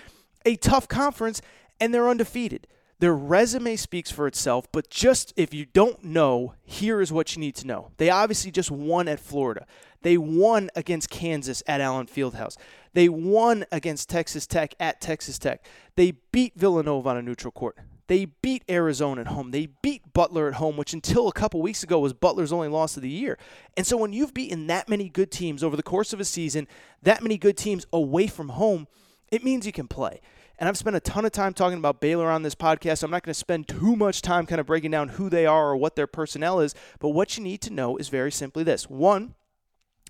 a 0.46 0.56
tough 0.56 0.88
conference, 0.88 1.42
and 1.80 1.94
they're 1.94 2.10
undefeated. 2.10 2.68
Their 3.00 3.16
resume 3.16 3.78
speaks 3.78 4.12
for 4.12 4.28
itself, 4.28 4.70
but 4.74 4.90
just 4.90 5.34
if 5.38 5.54
you 5.54 5.66
don't 5.66 6.04
know, 6.04 6.56
here 6.64 7.00
is 7.00 7.14
what 7.14 7.34
you 7.34 7.40
need 7.40 7.56
to 7.56 7.68
know. 7.68 7.92
They 7.96 8.10
obviously 8.10 8.52
just 8.52 8.70
won 8.70 9.08
at 9.08 9.22
Florida. 9.22 9.66
They 10.02 10.18
won 10.18 10.70
against 10.76 11.10
Kansas 11.10 11.64
at 11.66 11.80
Allen 11.80 12.08
Fieldhouse. 12.08 12.58
They 12.94 13.08
won 13.08 13.66
against 13.72 14.10
Texas 14.10 14.46
Tech 14.46 14.76
at 14.82 15.00
Texas 15.00 15.40
Tech. 15.40 15.66
They 15.96 16.12
beat 16.32 16.56
Villanova 16.56 17.10
on 17.10 17.18
a 17.18 17.22
neutral 17.22 17.52
court. 17.52 17.78
They 18.08 18.26
beat 18.26 18.64
Arizona 18.68 19.22
at 19.22 19.28
home. 19.28 19.52
They 19.52 19.68
beat 19.82 20.14
Butler 20.14 20.48
at 20.48 20.56
home, 20.56 20.76
which 20.76 20.94
until 20.94 21.28
a 21.28 21.34
couple 21.34 21.62
weeks 21.62 21.84
ago 21.84 22.00
was 22.00 22.12
Butler's 22.12 22.52
only 22.52 22.68
loss 22.68 22.98
of 22.98 23.04
the 23.04 23.10
year. 23.10 23.38
And 23.78 23.86
so 23.86 23.96
when 23.98 24.14
you've 24.14 24.34
beaten 24.34 24.68
that 24.68 24.90
many 24.90 25.10
good 25.10 25.32
teams 25.32 25.64
over 25.64 25.78
the 25.78 25.84
course 25.84 26.12
of 26.12 26.20
a 26.20 26.26
season, 26.26 26.68
that 27.04 27.22
many 27.22 27.38
good 27.38 27.56
teams 27.56 27.86
away 27.94 28.26
from 28.26 28.50
home, 28.50 28.88
it 29.32 29.44
means 29.44 29.66
you 29.66 29.72
can 29.72 29.88
play. 29.88 30.22
And 30.60 30.68
I've 30.68 30.78
spent 30.78 30.98
a 30.98 31.00
ton 31.00 31.24
of 31.24 31.32
time 31.32 31.54
talking 31.54 31.78
about 31.78 32.02
Baylor 32.02 32.30
on 32.30 32.44
this 32.44 32.54
podcast. 32.54 33.00
So 33.00 33.06
I'm 33.06 33.12
not 33.12 33.24
going 33.24 33.34
to 33.34 33.40
spend 33.40 33.70
too 33.70 33.96
much 33.96 34.22
time 34.22 34.46
kind 34.46 34.60
of 34.60 34.68
breaking 34.68 34.92
down 34.92 35.10
who 35.10 35.30
they 35.30 35.46
are 35.46 35.70
or 35.70 35.78
what 35.78 35.96
their 35.96 36.06
personnel 36.06 36.60
is. 36.60 36.76
But 37.00 37.10
what 37.10 37.38
you 37.38 37.44
need 37.44 37.62
to 37.62 37.74
know 37.74 37.96
is 37.96 38.10
very 38.10 38.32
simply 38.32 38.64
this 38.64 38.90
one, 38.90 39.36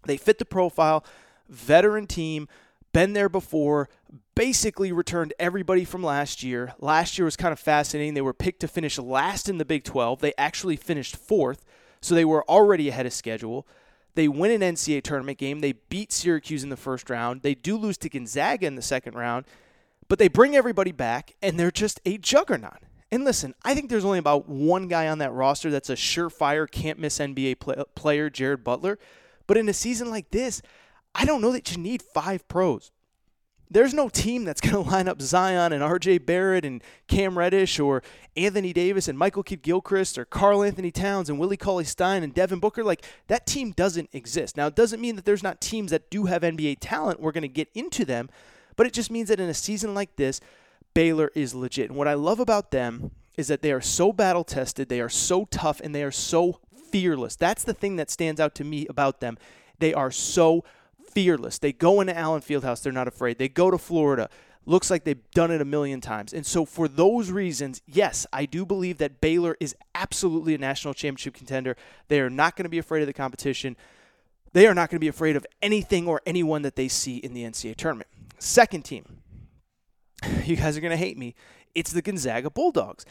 they 0.05 0.17
fit 0.17 0.39
the 0.39 0.45
profile, 0.45 1.05
veteran 1.47 2.07
team, 2.07 2.47
been 2.93 3.13
there 3.13 3.29
before, 3.29 3.89
basically 4.33 4.91
returned 4.91 5.33
everybody 5.37 5.85
from 5.85 6.01
last 6.01 6.41
year. 6.41 6.73
Last 6.79 7.19
year 7.19 7.25
was 7.25 7.35
kind 7.35 7.51
of 7.51 7.59
fascinating. 7.59 8.15
They 8.15 8.21
were 8.21 8.33
picked 8.33 8.61
to 8.61 8.67
finish 8.67 8.97
last 8.97 9.49
in 9.49 9.59
the 9.59 9.65
Big 9.65 9.83
12. 9.83 10.19
They 10.19 10.33
actually 10.37 10.77
finished 10.77 11.15
fourth, 11.15 11.63
so 12.01 12.15
they 12.15 12.25
were 12.25 12.43
already 12.49 12.89
ahead 12.89 13.05
of 13.05 13.13
schedule. 13.13 13.67
They 14.15 14.27
win 14.27 14.63
an 14.63 14.75
NCAA 14.75 15.03
tournament 15.03 15.37
game. 15.37 15.59
They 15.59 15.73
beat 15.73 16.11
Syracuse 16.11 16.63
in 16.63 16.69
the 16.69 16.77
first 16.77 17.09
round. 17.11 17.43
They 17.43 17.53
do 17.53 17.77
lose 17.77 17.97
to 17.99 18.09
Gonzaga 18.09 18.65
in 18.65 18.75
the 18.75 18.81
second 18.81 19.13
round. 19.13 19.45
But 20.09 20.19
they 20.19 20.27
bring 20.27 20.55
everybody 20.55 20.91
back, 20.91 21.35
and 21.41 21.57
they're 21.57 21.71
just 21.71 22.01
a 22.05 22.17
juggernaut. 22.17 22.79
And 23.11 23.23
listen, 23.23 23.55
I 23.63 23.73
think 23.73 23.89
there's 23.89 24.05
only 24.05 24.19
about 24.19 24.49
one 24.49 24.87
guy 24.87 25.07
on 25.07 25.19
that 25.19 25.31
roster 25.31 25.71
that's 25.71 25.89
a 25.89 25.95
surefire, 25.95 26.69
can't 26.69 26.99
miss 26.99 27.19
NBA 27.19 27.59
play- 27.59 27.83
player, 27.95 28.29
Jared 28.29 28.63
Butler. 28.63 28.99
But 29.47 29.57
in 29.57 29.69
a 29.69 29.73
season 29.73 30.11
like 30.11 30.31
this, 30.31 30.61
I 31.15 31.25
don't 31.25 31.41
know 31.41 31.51
that 31.51 31.71
you 31.71 31.77
need 31.77 32.03
five 32.03 32.47
pros. 32.47 32.91
There's 33.71 33.93
no 33.93 34.09
team 34.09 34.45
that's 34.45 34.61
going 34.67 34.83
to 34.83 34.89
line 34.89 35.07
up 35.07 35.21
Zion 35.21 35.73
and 35.73 35.83
RJ 35.83 36.25
Barrett 36.25 36.65
and 36.65 36.83
Cam 37.07 37.37
Reddish 37.37 37.79
or 37.79 38.03
Anthony 38.35 38.73
Davis 38.73 39.07
and 39.07 39.17
Michael 39.17 39.43
Kidd 39.43 39.61
Gilchrist 39.63 40.17
or 40.17 40.25
Karl 40.25 40.63
Anthony 40.63 40.91
Towns 40.91 41.29
and 41.29 41.39
Willie 41.39 41.57
Cauley 41.57 41.83
Stein 41.83 42.23
and 42.23 42.33
Devin 42.33 42.59
Booker. 42.59 42.83
Like, 42.83 43.03
that 43.27 43.47
team 43.47 43.71
doesn't 43.71 44.09
exist. 44.13 44.55
Now, 44.55 44.67
it 44.67 44.75
doesn't 44.75 45.01
mean 45.01 45.15
that 45.15 45.25
there's 45.25 45.43
not 45.43 45.61
teams 45.61 45.91
that 45.91 46.11
do 46.11 46.25
have 46.25 46.43
NBA 46.43 46.77
talent. 46.79 47.19
We're 47.19 47.31
going 47.31 47.41
to 47.43 47.47
get 47.47 47.69
into 47.73 48.05
them. 48.05 48.29
But 48.79 48.87
it 48.87 48.93
just 48.93 49.11
means 49.11 49.27
that 49.27 49.41
in 49.41 49.49
a 49.49 49.53
season 49.53 49.93
like 49.93 50.15
this, 50.15 50.39
Baylor 50.93 51.33
is 51.35 51.53
legit. 51.53 51.89
And 51.89 51.97
what 51.97 52.07
I 52.07 52.13
love 52.13 52.39
about 52.39 52.71
them 52.71 53.11
is 53.35 53.49
that 53.49 53.61
they 53.61 53.73
are 53.73 53.81
so 53.81 54.13
battle 54.13 54.45
tested, 54.45 54.87
they 54.87 55.01
are 55.01 55.09
so 55.09 55.43
tough, 55.51 55.81
and 55.81 55.93
they 55.93 56.01
are 56.01 56.11
so 56.11 56.61
fearless. 56.89 57.35
That's 57.35 57.65
the 57.65 57.73
thing 57.73 57.97
that 57.97 58.09
stands 58.09 58.39
out 58.39 58.55
to 58.55 58.63
me 58.63 58.87
about 58.87 59.19
them. 59.19 59.37
They 59.79 59.93
are 59.93 60.11
so 60.11 60.63
fearless. 61.11 61.57
They 61.57 61.73
go 61.73 61.99
into 61.99 62.17
Allen 62.17 62.39
Fieldhouse, 62.39 62.81
they're 62.81 62.93
not 62.93 63.09
afraid. 63.09 63.37
They 63.37 63.49
go 63.49 63.69
to 63.69 63.77
Florida. 63.77 64.29
Looks 64.65 64.89
like 64.89 65.03
they've 65.03 65.29
done 65.31 65.51
it 65.51 65.59
a 65.59 65.65
million 65.65 65.99
times. 65.99 66.31
And 66.31 66.45
so, 66.45 66.63
for 66.63 66.87
those 66.87 67.31
reasons, 67.31 67.81
yes, 67.85 68.25
I 68.31 68.45
do 68.45 68.65
believe 68.65 68.97
that 68.99 69.19
Baylor 69.19 69.57
is 69.59 69.75
absolutely 69.93 70.55
a 70.55 70.57
national 70.57 70.93
championship 70.93 71.33
contender. 71.33 71.75
They 72.07 72.21
are 72.21 72.29
not 72.29 72.55
going 72.55 72.63
to 72.63 72.69
be 72.69 72.77
afraid 72.77 73.01
of 73.01 73.07
the 73.07 73.13
competition. 73.13 73.75
They 74.53 74.67
are 74.67 74.73
not 74.73 74.89
going 74.89 74.95
to 74.95 75.01
be 75.01 75.09
afraid 75.09 75.35
of 75.35 75.45
anything 75.61 76.07
or 76.07 76.21
anyone 76.25 76.61
that 76.61 76.77
they 76.77 76.87
see 76.87 77.17
in 77.17 77.33
the 77.33 77.43
NCAA 77.43 77.75
tournament. 77.75 78.07
Second 78.37 78.83
team, 78.83 79.21
you 80.45 80.55
guys 80.55 80.77
are 80.77 80.81
going 80.81 80.91
to 80.91 80.97
hate 80.97 81.17
me. 81.17 81.35
It's 81.75 81.91
the 81.91 82.01
Gonzaga 82.01 82.49
Bulldogs. 82.49 83.05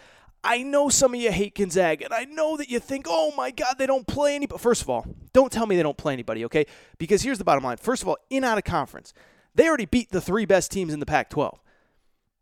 I 0.44 0.62
know 0.62 0.88
some 0.88 1.14
of 1.14 1.20
you 1.20 1.32
hate 1.32 1.56
Gonzaga, 1.56 2.04
and 2.04 2.14
I 2.14 2.24
know 2.24 2.56
that 2.56 2.70
you 2.70 2.78
think, 2.78 3.06
oh 3.08 3.32
my 3.36 3.50
God, 3.50 3.74
they 3.76 3.86
don't 3.86 4.06
play 4.06 4.36
anybody. 4.36 4.60
First 4.60 4.82
of 4.82 4.90
all, 4.90 5.04
don't 5.32 5.50
tell 5.50 5.66
me 5.66 5.76
they 5.76 5.82
don't 5.82 5.96
play 5.96 6.12
anybody, 6.12 6.44
okay? 6.44 6.66
Because 6.96 7.22
here's 7.22 7.38
the 7.38 7.44
bottom 7.44 7.64
line. 7.64 7.76
First 7.76 8.02
of 8.02 8.08
all, 8.08 8.18
in 8.30 8.44
out 8.44 8.56
of 8.56 8.64
conference, 8.64 9.12
they 9.54 9.66
already 9.66 9.86
beat 9.86 10.10
the 10.10 10.20
three 10.20 10.44
best 10.44 10.70
teams 10.70 10.94
in 10.94 11.00
the 11.00 11.06
Pac 11.06 11.28
12. 11.30 11.60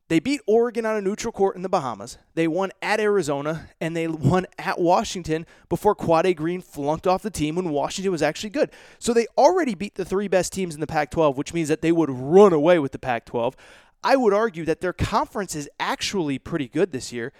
They 0.09 0.21
beat 0.21 0.41
Oregon 0.47 0.87
on 0.87 0.97
a 0.97 1.01
neutral 1.01 1.33
court 1.33 1.57
in 1.57 1.63
the 1.63 1.69
Bahamas. 1.69 2.17
They 2.35 2.47
won 2.47 2.71
at 2.81 3.01
Arizona, 3.01 3.71
and 3.81 3.97
they 3.97 4.07
won 4.07 4.47
at 4.59 4.79
Washington 4.79 5.47
before 5.69 5.95
Quade 5.95 6.37
Green 6.37 6.61
flunked 6.61 7.07
off 7.07 7.23
the 7.23 7.31
team 7.31 7.57
when 7.57 7.71
Washington 7.71 8.13
was 8.13 8.23
actually 8.23 8.51
good. 8.51 8.71
So 8.99 9.13
they 9.13 9.27
already 9.37 9.75
beat 9.75 9.97
the 9.97 10.05
three 10.05 10.29
best 10.29 10.53
teams 10.53 10.75
in 10.75 10.81
the 10.81 10.87
Pac 10.87 11.11
12, 11.11 11.37
which 11.37 11.53
means 11.53 11.69
that 11.69 11.83
they 11.83 11.93
would 11.93 12.11
run 12.11 12.53
away 12.53 12.79
with 12.79 12.93
the 12.93 12.99
Pac 12.99 13.25
12. 13.27 13.57
I 14.05 14.15
would 14.15 14.33
argue 14.33 14.65
that 14.67 14.81
their 14.81 14.93
conference 14.93 15.57
is 15.57 15.69
actually 15.81 16.39
pretty 16.39 16.69
good 16.69 16.93
this 16.93 17.13
year. 17.13 17.33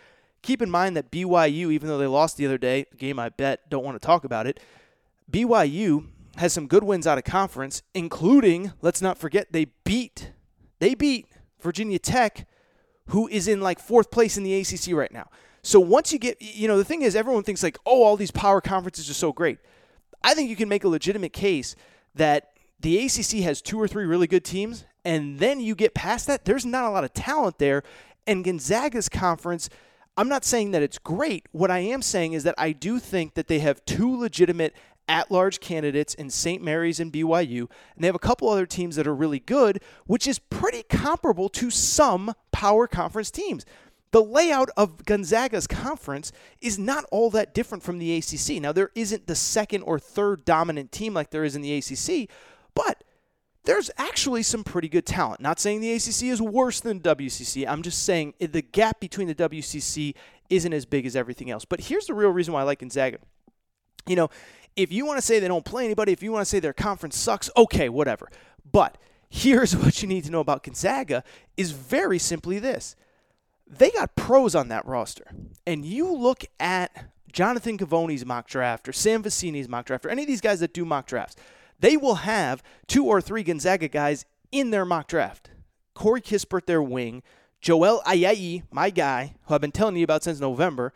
Keep 0.43 0.63
in 0.63 0.71
mind 0.71 0.97
that 0.97 1.11
BYU, 1.11 1.73
even 1.73 1.89
though 1.89 1.99
they 1.99 2.07
lost 2.07 2.37
the 2.37 2.47
other 2.47 2.59
day, 2.59 2.87
game 2.97 3.19
I 3.19 3.29
bet, 3.29 3.71
don't 3.71 3.85
want 3.85 4.01
to 4.01 4.05
talk 4.05 4.25
about 4.25 4.47
it, 4.47 4.59
BYU 5.31 6.07
has 6.37 6.53
some 6.53 6.67
good 6.67 6.85
wins 6.85 7.07
out 7.07 7.19
of 7.19 7.25
conference, 7.25 7.83
including, 7.95 8.73
let's 8.83 9.01
not 9.01 9.19
forget, 9.19 9.53
they 9.53 9.67
beat 9.85 10.33
they 10.79 10.95
beat 10.95 11.27
Virginia 11.61 11.99
Tech 11.99 12.47
who 13.09 13.29
is 13.29 13.49
in 13.49 13.61
like 13.61 13.79
fourth 13.79 14.11
place 14.11 14.37
in 14.37 14.45
the 14.45 14.55
ACC 14.55 14.95
right 14.95 15.13
now. 15.13 15.29
So 15.63 15.81
once 15.81 16.13
you 16.13 16.19
get, 16.19 16.41
you 16.41 16.69
know, 16.69 16.79
the 16.79 16.85
thing 16.85 17.03
is, 17.03 17.17
everyone 17.17 17.43
thinks 17.43 17.63
like, 17.63 17.79
oh, 17.87 18.03
all 18.03 18.17
these 18.17 18.31
power 18.31 18.61
conferences 18.61 19.11
are 19.11 19.15
so 19.15 19.33
great. 19.33 19.59
I 20.23 20.35
think 20.35 20.49
you 20.49 20.57
can 20.57 20.69
make 20.69 20.85
a 20.85 20.89
legitimate 20.89 21.33
case 21.33 21.75
that 22.15 22.53
the 22.81 23.05
ACC 23.05 23.43
has 23.43 23.63
two 23.63 23.81
or 23.81 23.89
three 23.89 24.05
really 24.05 24.27
good 24.27 24.45
teams, 24.45 24.85
and 25.05 25.39
then 25.39 25.61
you 25.61 25.75
get 25.75 25.95
past 25.95 26.27
that, 26.27 26.45
there's 26.45 26.67
not 26.67 26.85
a 26.85 26.91
lot 26.91 27.05
of 27.05 27.13
talent 27.13 27.59
there. 27.59 27.83
And 28.27 28.45
Gonzaga's 28.45 29.09
conference, 29.09 29.69
I'm 30.17 30.29
not 30.29 30.45
saying 30.45 30.73
that 30.73 30.83
it's 30.83 30.99
great. 30.99 31.47
What 31.53 31.71
I 31.71 31.79
am 31.79 32.03
saying 32.03 32.33
is 32.33 32.45
that 32.45 32.55
I 32.59 32.73
do 32.73 32.99
think 32.99 33.35
that 33.35 33.49
they 33.49 33.61
have 33.61 33.85
two 33.85 34.17
legitimate 34.17 34.75
at 35.09 35.31
large 35.31 35.61
candidates 35.61 36.15
in 36.15 36.31
St. 36.31 36.63
Mary's 36.63 37.01
and 37.01 37.13
BYU, 37.13 37.61
and 37.61 38.03
they 38.03 38.07
have 38.07 38.15
a 38.15 38.21
couple 38.21 38.49
other 38.49 38.67
teams 38.67 38.97
that 38.97 39.07
are 39.07 39.15
really 39.15 39.41
good, 39.41 39.81
which 40.07 40.27
is 40.27 40.39
pretty 40.39 40.83
comparable 40.83 41.49
to 41.51 41.71
some 41.71 42.35
power 42.53 42.87
conference 42.87 43.31
teams. 43.31 43.65
The 44.13 44.23
layout 44.23 44.71
of 44.77 45.05
Gonzaga's 45.05 45.67
conference 45.67 46.33
is 46.61 46.79
not 46.79 47.05
all 47.11 47.31
that 47.31 47.55
different 47.55 47.83
from 47.83 47.99
the 47.99 48.17
ACC. 48.17 48.63
Now, 48.63 48.73
there 48.73 48.91
isn't 48.95 49.27
the 49.27 49.35
second 49.35 49.83
or 49.83 49.99
third 49.99 50.45
dominant 50.45 50.93
team 50.93 51.13
like 51.13 51.31
there 51.31 51.45
is 51.45 51.57
in 51.57 51.63
the 51.63 51.75
ACC, 51.77 52.29
but 52.75 53.05
there's 53.65 53.91
actually 53.99 54.45
some 54.45 54.65
pretty 54.65 54.89
good 54.89 55.05
talent. 55.05 55.41
Not 55.41 55.59
saying 55.59 55.81
the 55.81 55.93
ACC 55.93 56.23
is 56.25 56.41
worse 56.41 56.81
than 56.81 57.01
WCC. 57.01 57.67
I'm 57.69 57.83
just 57.83 58.05
saying 58.05 58.35
the 58.39 58.63
gap 58.63 59.01
between 59.01 59.27
the 59.27 59.35
WCC 59.35 60.15
isn't 60.49 60.73
as 60.73 60.87
big 60.87 61.05
as 61.05 61.17
everything 61.17 61.51
else. 61.51 61.65
But 61.65 61.81
here's 61.81 62.07
the 62.07 62.15
real 62.15 62.31
reason 62.31 62.55
why 62.55 62.61
I 62.61 62.65
like 62.65 62.79
Gonzaga. 62.79 63.19
You 64.07 64.15
know, 64.15 64.31
if 64.77 64.93
you 64.93 65.07
want 65.07 65.19
to 65.19 65.23
say 65.23 65.39
they 65.39 65.49
don't 65.49 65.65
play 65.65 65.85
anybody, 65.85 66.13
if 66.13 66.23
you 66.23 66.31
want 66.31 66.43
to 66.43 66.49
say 66.49 66.61
their 66.61 66.73
conference 66.73 67.17
sucks, 67.17 67.51
okay, 67.57 67.89
whatever. 67.89 68.29
But 68.71 68.99
here's 69.29 69.75
what 69.77 70.03
you 70.03 70.09
need 70.09 70.25
to 70.25 70.31
know 70.31 70.41
about 70.41 70.63
Gonzaga 70.63 71.25
is 71.57 71.73
very 71.73 72.19
simply 72.19 72.59
this. 72.59 72.95
They 73.67 73.91
got 73.91 74.15
pros 74.15 74.55
on 74.55 74.69
that 74.69 74.87
roster. 74.87 75.27
And 75.67 75.85
you 75.85 76.13
look 76.13 76.45
at 76.61 77.11
Jonathan 77.33 77.77
Givony's 77.77 78.25
mock 78.25 78.47
draft 78.47 78.89
or 78.89 78.93
Sam 78.93 79.23
Vecenie's 79.23 79.69
mock 79.69 79.87
draft 79.87 80.07
or 80.07 80.11
any 80.11 80.23
of 80.23 80.29
these 80.29 80.41
guys 80.41 80.61
that 80.61 80.73
do 80.73 80.85
mock 80.85 81.07
drafts, 81.07 81.37
they 81.81 81.97
will 81.97 82.17
have 82.17 82.63
two 82.87 83.05
or 83.05 83.21
three 83.21 83.43
Gonzaga 83.43 83.89
guys 83.89 84.25
in 84.53 84.71
their 84.71 84.85
mock 84.85 85.09
draft. 85.09 85.51
Corey 85.95 86.21
Kispert, 86.21 86.67
their 86.67 86.83
wing, 86.83 87.23
Joel 87.61 88.03
Ayayi, 88.07 88.63
my 88.71 88.91
guy, 88.91 89.35
who 89.47 89.55
I've 89.55 89.61
been 89.61 89.73
telling 89.73 89.97
you 89.97 90.05
about 90.05 90.23
since 90.23 90.39
November, 90.41 90.93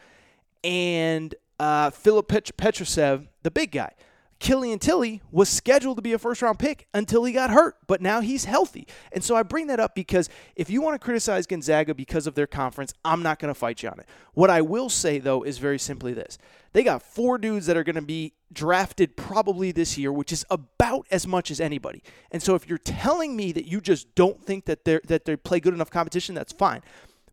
and 0.63 1.35
uh, 1.61 1.91
Filip 1.91 2.29
Pet- 2.29 2.51
the 2.57 3.51
big 3.53 3.71
guy. 3.71 3.93
Killian 4.39 4.79
Tilly 4.79 5.21
was 5.31 5.51
scheduled 5.51 5.99
to 5.99 6.03
be 6.03 6.15
a 6.15 6.19
first 6.19 6.41
round 6.41 6.59
pick 6.59 6.89
until 6.95 7.25
he 7.25 7.33
got 7.35 7.51
hurt, 7.51 7.77
but 7.87 8.01
now 8.01 8.21
he's 8.21 8.47
healthy. 8.47 8.89
And 9.13 9.23
so 9.23 9.37
I 9.37 9.43
bring 9.43 9.67
that 9.67 9.79
up 9.79 9.95
because 9.95 10.31
if 10.57 10.71
you 10.71 10.81
want 10.81 10.95
to 10.95 10.99
criticize 10.99 11.47
Gonzaga 11.47 11.95
because 11.95 12.27
of 12.27 12.35
their 12.35 12.47
conference, 12.47 12.95
I'm 13.05 13.23
not 13.23 13.39
going 13.39 13.53
to 13.53 13.59
fight 13.59 13.83
you 13.83 13.91
on 13.91 14.01
it. 14.01 14.07
What 14.33 14.49
I 14.49 14.63
will 14.63 14.89
say, 14.89 15.19
though, 15.19 15.43
is 15.43 15.59
very 15.59 15.79
simply 15.79 16.15
this 16.15 16.39
they 16.73 16.83
got 16.83 17.03
four 17.03 17.37
dudes 17.37 17.67
that 17.67 17.77
are 17.77 17.85
going 17.85 17.97
to 17.97 18.03
be 18.03 18.33
drafted 18.51 19.15
probably 19.15 19.71
this 19.73 19.99
year, 19.99 20.11
which 20.11 20.33
is 20.33 20.47
about 20.49 21.07
as 21.11 21.27
much 21.27 21.51
as 21.51 21.61
anybody. 21.61 22.03
And 22.31 22.43
so 22.43 22.55
if 22.55 22.67
you're 22.67 22.79
telling 22.79 23.37
me 23.37 23.53
that 23.53 23.67
you 23.67 23.83
just 23.83 24.15
don't 24.15 24.43
think 24.43 24.65
that 24.65 24.87
they're, 24.87 25.03
that 25.09 25.27
they 25.27 25.37
play 25.37 25.61
good 25.61 25.75
enough 25.75 25.91
competition, 25.91 26.35
that's 26.35 26.55
fine. 26.55 26.81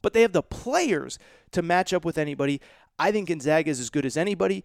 But 0.01 0.11
they 0.11 0.21
have 0.21 0.33
the 0.33 0.43
players 0.43 1.17
to 1.51 1.61
match 1.61 1.93
up 1.93 2.03
with 2.03 2.17
anybody. 2.17 2.61
I 2.99 3.11
think 3.11 3.27
Gonzaga 3.27 3.69
is 3.69 3.79
as 3.79 3.89
good 3.89 4.05
as 4.05 4.17
anybody. 4.17 4.63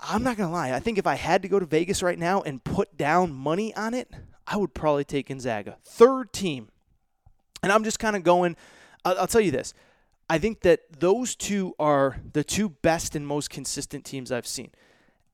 I'm 0.00 0.22
not 0.22 0.36
going 0.36 0.48
to 0.48 0.52
lie. 0.52 0.72
I 0.72 0.80
think 0.80 0.98
if 0.98 1.06
I 1.06 1.14
had 1.14 1.42
to 1.42 1.48
go 1.48 1.58
to 1.58 1.66
Vegas 1.66 2.02
right 2.02 2.18
now 2.18 2.42
and 2.42 2.62
put 2.62 2.96
down 2.96 3.32
money 3.32 3.74
on 3.74 3.94
it, 3.94 4.10
I 4.46 4.56
would 4.56 4.74
probably 4.74 5.04
take 5.04 5.28
Gonzaga. 5.28 5.76
Third 5.84 6.32
team. 6.32 6.68
And 7.62 7.72
I'm 7.72 7.84
just 7.84 7.98
kind 7.98 8.14
of 8.14 8.22
going, 8.22 8.56
I'll, 9.04 9.18
I'll 9.20 9.26
tell 9.26 9.40
you 9.40 9.50
this. 9.50 9.74
I 10.30 10.38
think 10.38 10.60
that 10.60 11.00
those 11.00 11.34
two 11.34 11.74
are 11.78 12.20
the 12.32 12.44
two 12.44 12.68
best 12.68 13.16
and 13.16 13.26
most 13.26 13.50
consistent 13.50 14.04
teams 14.04 14.30
I've 14.30 14.46
seen. 14.46 14.70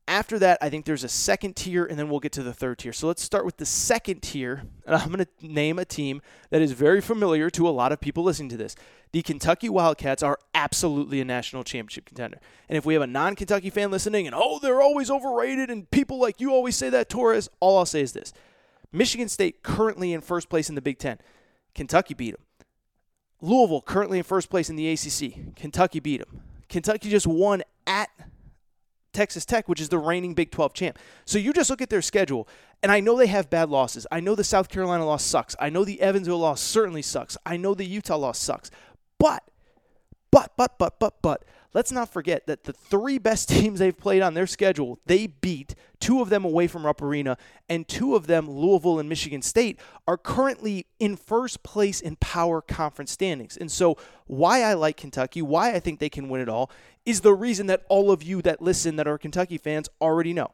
After 0.07 0.37
that, 0.37 0.59
I 0.61 0.69
think 0.69 0.85
there's 0.85 1.03
a 1.03 1.09
second 1.09 1.55
tier, 1.55 1.83
and 1.83 1.97
then 1.97 2.09
we'll 2.09 2.19
get 2.19 2.31
to 2.33 2.43
the 2.43 2.53
third 2.53 2.77
tier. 2.77 2.93
So 2.93 3.07
let's 3.07 3.23
start 3.23 3.43
with 3.43 3.57
the 3.57 3.65
second 3.65 4.21
tier. 4.21 4.63
And 4.85 4.95
I'm 4.95 5.11
going 5.11 5.25
to 5.25 5.47
name 5.47 5.79
a 5.79 5.85
team 5.85 6.21
that 6.51 6.61
is 6.61 6.73
very 6.73 7.01
familiar 7.01 7.49
to 7.51 7.67
a 7.67 7.71
lot 7.71 7.91
of 7.91 7.99
people 7.99 8.23
listening 8.23 8.49
to 8.49 8.57
this. 8.57 8.75
The 9.13 9.23
Kentucky 9.23 9.67
Wildcats 9.67 10.21
are 10.21 10.37
absolutely 10.53 11.21
a 11.21 11.25
national 11.25 11.63
championship 11.63 12.05
contender. 12.05 12.39
And 12.69 12.77
if 12.77 12.85
we 12.85 12.93
have 12.93 13.01
a 13.01 13.07
non 13.07 13.35
Kentucky 13.35 13.71
fan 13.71 13.89
listening 13.89 14.27
and, 14.27 14.35
oh, 14.37 14.59
they're 14.59 14.81
always 14.81 15.09
overrated, 15.09 15.71
and 15.71 15.89
people 15.89 16.19
like 16.19 16.39
you 16.39 16.51
always 16.51 16.75
say 16.75 16.89
that, 16.89 17.09
Torres, 17.09 17.49
all 17.59 17.79
I'll 17.79 17.85
say 17.85 18.01
is 18.01 18.13
this 18.13 18.31
Michigan 18.91 19.27
State 19.27 19.63
currently 19.63 20.13
in 20.13 20.21
first 20.21 20.49
place 20.49 20.69
in 20.69 20.75
the 20.75 20.81
Big 20.81 20.99
Ten. 20.99 21.17
Kentucky 21.73 22.13
beat 22.13 22.31
them. 22.31 22.45
Louisville 23.41 23.81
currently 23.81 24.19
in 24.19 24.23
first 24.23 24.49
place 24.49 24.69
in 24.69 24.75
the 24.75 24.87
ACC. 24.89 25.55
Kentucky 25.55 25.99
beat 25.99 26.19
them. 26.19 26.41
Kentucky 26.69 27.09
just 27.09 27.27
won 27.27 27.63
at 27.87 28.09
Texas 29.15 29.45
Tech, 29.45 29.67
which 29.67 29.81
is 29.81 29.89
the 29.89 29.97
reigning 29.97 30.33
Big 30.33 30.51
12 30.51 30.73
champ. 30.73 30.99
So 31.25 31.39
you 31.39 31.53
just 31.53 31.69
look 31.69 31.81
at 31.81 31.89
their 31.89 32.01
schedule, 32.01 32.47
and 32.83 32.91
I 32.91 32.99
know 32.99 33.17
they 33.17 33.27
have 33.27 33.49
bad 33.49 33.69
losses. 33.69 34.05
I 34.11 34.19
know 34.19 34.35
the 34.35 34.43
South 34.43 34.69
Carolina 34.69 35.05
loss 35.05 35.23
sucks. 35.23 35.55
I 35.59 35.69
know 35.69 35.83
the 35.83 36.01
Evansville 36.01 36.37
loss 36.37 36.61
certainly 36.61 37.01
sucks. 37.01 37.37
I 37.45 37.57
know 37.57 37.73
the 37.73 37.85
Utah 37.85 38.17
loss 38.17 38.37
sucks. 38.37 38.69
But, 39.17 39.43
but, 40.29 40.51
but, 40.57 40.77
but, 40.77 40.99
but, 40.99 41.21
but, 41.21 41.45
let's 41.75 41.91
not 41.91 42.11
forget 42.11 42.47
that 42.47 42.63
the 42.63 42.73
three 42.73 43.19
best 43.19 43.49
teams 43.49 43.77
they've 43.77 43.97
played 43.97 44.23
on 44.23 44.33
their 44.33 44.47
schedule, 44.47 44.97
they 45.05 45.27
beat 45.27 45.75
two 45.99 46.21
of 46.21 46.29
them 46.29 46.43
away 46.43 46.65
from 46.65 46.85
Rupp 46.85 47.01
Arena, 47.01 47.37
and 47.69 47.87
two 47.87 48.15
of 48.15 48.25
them, 48.25 48.49
Louisville 48.49 48.97
and 48.97 49.07
Michigan 49.07 49.43
State, 49.43 49.79
are 50.07 50.17
currently 50.17 50.87
in 50.99 51.15
first 51.15 51.61
place 51.61 52.01
in 52.01 52.15
power 52.15 52.61
conference 52.61 53.11
standings. 53.11 53.57
And 53.57 53.71
so, 53.71 53.97
why 54.25 54.63
I 54.63 54.73
like 54.73 54.97
Kentucky, 54.97 55.43
why 55.43 55.73
I 55.73 55.79
think 55.79 55.99
they 55.99 56.09
can 56.09 56.29
win 56.29 56.41
it 56.41 56.49
all, 56.49 56.71
is 57.05 57.21
the 57.21 57.33
reason 57.33 57.67
that 57.67 57.85
all 57.89 58.09
of 58.09 58.23
you 58.23 58.41
that 58.41 58.61
listen 58.61 58.95
that 58.95 59.07
are 59.07 59.19
Kentucky 59.19 59.59
fans 59.59 59.89
already 60.01 60.33
know. 60.33 60.51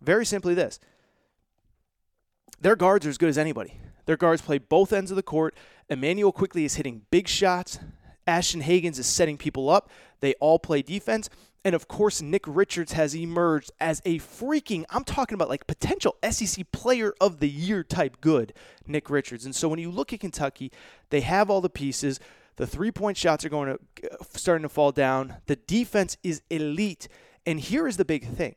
Very 0.00 0.24
simply 0.24 0.54
this 0.54 0.78
their 2.60 2.76
guards 2.76 3.06
are 3.06 3.10
as 3.10 3.18
good 3.18 3.28
as 3.28 3.38
anybody. 3.38 3.80
Their 4.06 4.16
guards 4.16 4.42
play 4.42 4.58
both 4.58 4.92
ends 4.92 5.10
of 5.10 5.16
the 5.16 5.22
court. 5.22 5.54
Immanuel 5.88 6.32
Quickley 6.32 6.64
is 6.64 6.76
hitting 6.76 7.02
big 7.10 7.28
shots. 7.28 7.78
Ashton 8.28 8.62
Hagans 8.62 8.98
is 8.98 9.06
setting 9.06 9.38
people 9.38 9.70
up. 9.70 9.90
They 10.20 10.34
all 10.34 10.58
play 10.58 10.82
defense. 10.82 11.28
And 11.64 11.74
of 11.74 11.88
course, 11.88 12.22
Nick 12.22 12.44
Richards 12.46 12.92
has 12.92 13.14
emerged 13.14 13.72
as 13.80 14.00
a 14.04 14.18
freaking, 14.20 14.84
I'm 14.90 15.04
talking 15.04 15.34
about 15.34 15.48
like 15.48 15.66
potential 15.66 16.16
SEC 16.30 16.70
player 16.70 17.14
of 17.20 17.40
the 17.40 17.48
year 17.48 17.82
type 17.82 18.20
good, 18.20 18.52
Nick 18.86 19.10
Richards. 19.10 19.44
And 19.44 19.54
so 19.54 19.68
when 19.68 19.80
you 19.80 19.90
look 19.90 20.12
at 20.12 20.20
Kentucky, 20.20 20.70
they 21.10 21.22
have 21.22 21.50
all 21.50 21.60
the 21.60 21.68
pieces. 21.68 22.20
The 22.56 22.66
three 22.66 22.92
point 22.92 23.16
shots 23.16 23.44
are 23.44 23.48
going 23.48 23.76
to 23.76 24.12
uh, 24.12 24.16
starting 24.34 24.62
to 24.62 24.68
fall 24.68 24.92
down. 24.92 25.36
The 25.46 25.56
defense 25.56 26.16
is 26.22 26.42
elite. 26.48 27.08
And 27.44 27.58
here 27.58 27.88
is 27.88 27.96
the 27.96 28.04
big 28.04 28.26
thing. 28.26 28.54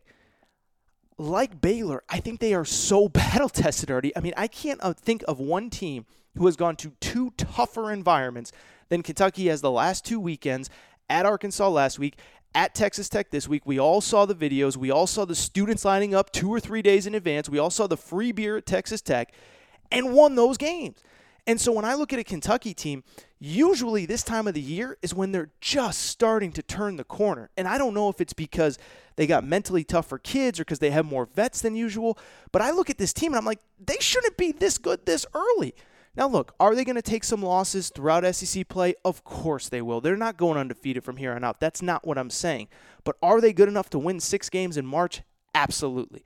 Like 1.17 1.59
Baylor, 1.59 2.03
I 2.09 2.19
think 2.19 2.39
they 2.39 2.53
are 2.53 2.65
so 2.65 3.09
battle 3.09 3.49
tested 3.49 3.89
already. 3.89 4.15
I 4.15 4.19
mean, 4.19 4.33
I 4.37 4.47
can't 4.47 4.79
uh, 4.83 4.93
think 4.93 5.23
of 5.27 5.39
one 5.39 5.69
team 5.69 6.05
who 6.37 6.45
has 6.45 6.55
gone 6.55 6.75
to 6.77 6.93
two 7.01 7.31
tougher 7.31 7.91
environments 7.91 8.51
than 8.91 9.01
Kentucky 9.01 9.47
has 9.47 9.61
the 9.61 9.71
last 9.71 10.03
two 10.03 10.19
weekends 10.19 10.69
at 11.09 11.25
Arkansas 11.25 11.69
last 11.69 11.97
week, 11.97 12.19
at 12.53 12.75
Texas 12.75 13.07
Tech 13.07 13.31
this 13.31 13.47
week. 13.47 13.65
We 13.65 13.79
all 13.79 14.01
saw 14.01 14.25
the 14.25 14.35
videos. 14.35 14.75
We 14.75 14.91
all 14.91 15.07
saw 15.07 15.23
the 15.23 15.33
students 15.33 15.85
lining 15.85 16.13
up 16.13 16.29
two 16.33 16.49
or 16.53 16.59
three 16.59 16.81
days 16.81 17.07
in 17.07 17.15
advance. 17.15 17.47
We 17.47 17.57
all 17.57 17.69
saw 17.69 17.87
the 17.87 17.95
free 17.95 18.33
beer 18.33 18.57
at 18.57 18.65
Texas 18.65 19.01
Tech 19.01 19.33
and 19.93 20.13
won 20.13 20.35
those 20.35 20.57
games. 20.57 21.01
And 21.47 21.59
so 21.59 21.71
when 21.71 21.85
I 21.85 21.93
look 21.93 22.11
at 22.11 22.19
a 22.19 22.23
Kentucky 22.25 22.73
team, 22.73 23.05
usually 23.39 24.05
this 24.05 24.23
time 24.23 24.45
of 24.45 24.55
the 24.55 24.61
year 24.61 24.97
is 25.01 25.13
when 25.13 25.31
they're 25.31 25.51
just 25.61 26.01
starting 26.01 26.51
to 26.51 26.61
turn 26.61 26.97
the 26.97 27.05
corner. 27.05 27.49
And 27.55 27.69
I 27.69 27.77
don't 27.77 27.93
know 27.93 28.09
if 28.09 28.19
it's 28.19 28.33
because 28.33 28.77
they 29.15 29.25
got 29.25 29.45
mentally 29.45 29.85
tougher 29.85 30.17
kids 30.17 30.59
or 30.59 30.65
because 30.65 30.79
they 30.79 30.91
have 30.91 31.05
more 31.05 31.29
vets 31.33 31.61
than 31.61 31.75
usual, 31.75 32.17
but 32.51 32.61
I 32.61 32.71
look 32.71 32.89
at 32.89 32.97
this 32.97 33.13
team 33.13 33.31
and 33.31 33.39
I'm 33.39 33.45
like, 33.45 33.61
they 33.83 33.97
shouldn't 34.01 34.35
be 34.35 34.51
this 34.51 34.77
good 34.77 35.05
this 35.05 35.25
early. 35.33 35.73
Now, 36.15 36.27
look, 36.27 36.53
are 36.59 36.75
they 36.75 36.83
going 36.83 36.97
to 36.97 37.01
take 37.01 37.23
some 37.23 37.41
losses 37.41 37.89
throughout 37.89 38.35
SEC 38.35 38.67
play? 38.67 38.95
Of 39.05 39.23
course 39.23 39.69
they 39.69 39.81
will. 39.81 40.01
They're 40.01 40.17
not 40.17 40.37
going 40.37 40.57
undefeated 40.57 41.03
from 41.03 41.17
here 41.17 41.33
on 41.33 41.43
out. 41.43 41.59
That's 41.59 41.81
not 41.81 42.05
what 42.05 42.17
I'm 42.17 42.29
saying. 42.29 42.67
But 43.03 43.15
are 43.21 43.39
they 43.39 43.53
good 43.53 43.69
enough 43.69 43.89
to 43.91 43.99
win 43.99 44.19
six 44.19 44.49
games 44.49 44.75
in 44.75 44.85
March? 44.85 45.21
Absolutely. 45.55 46.23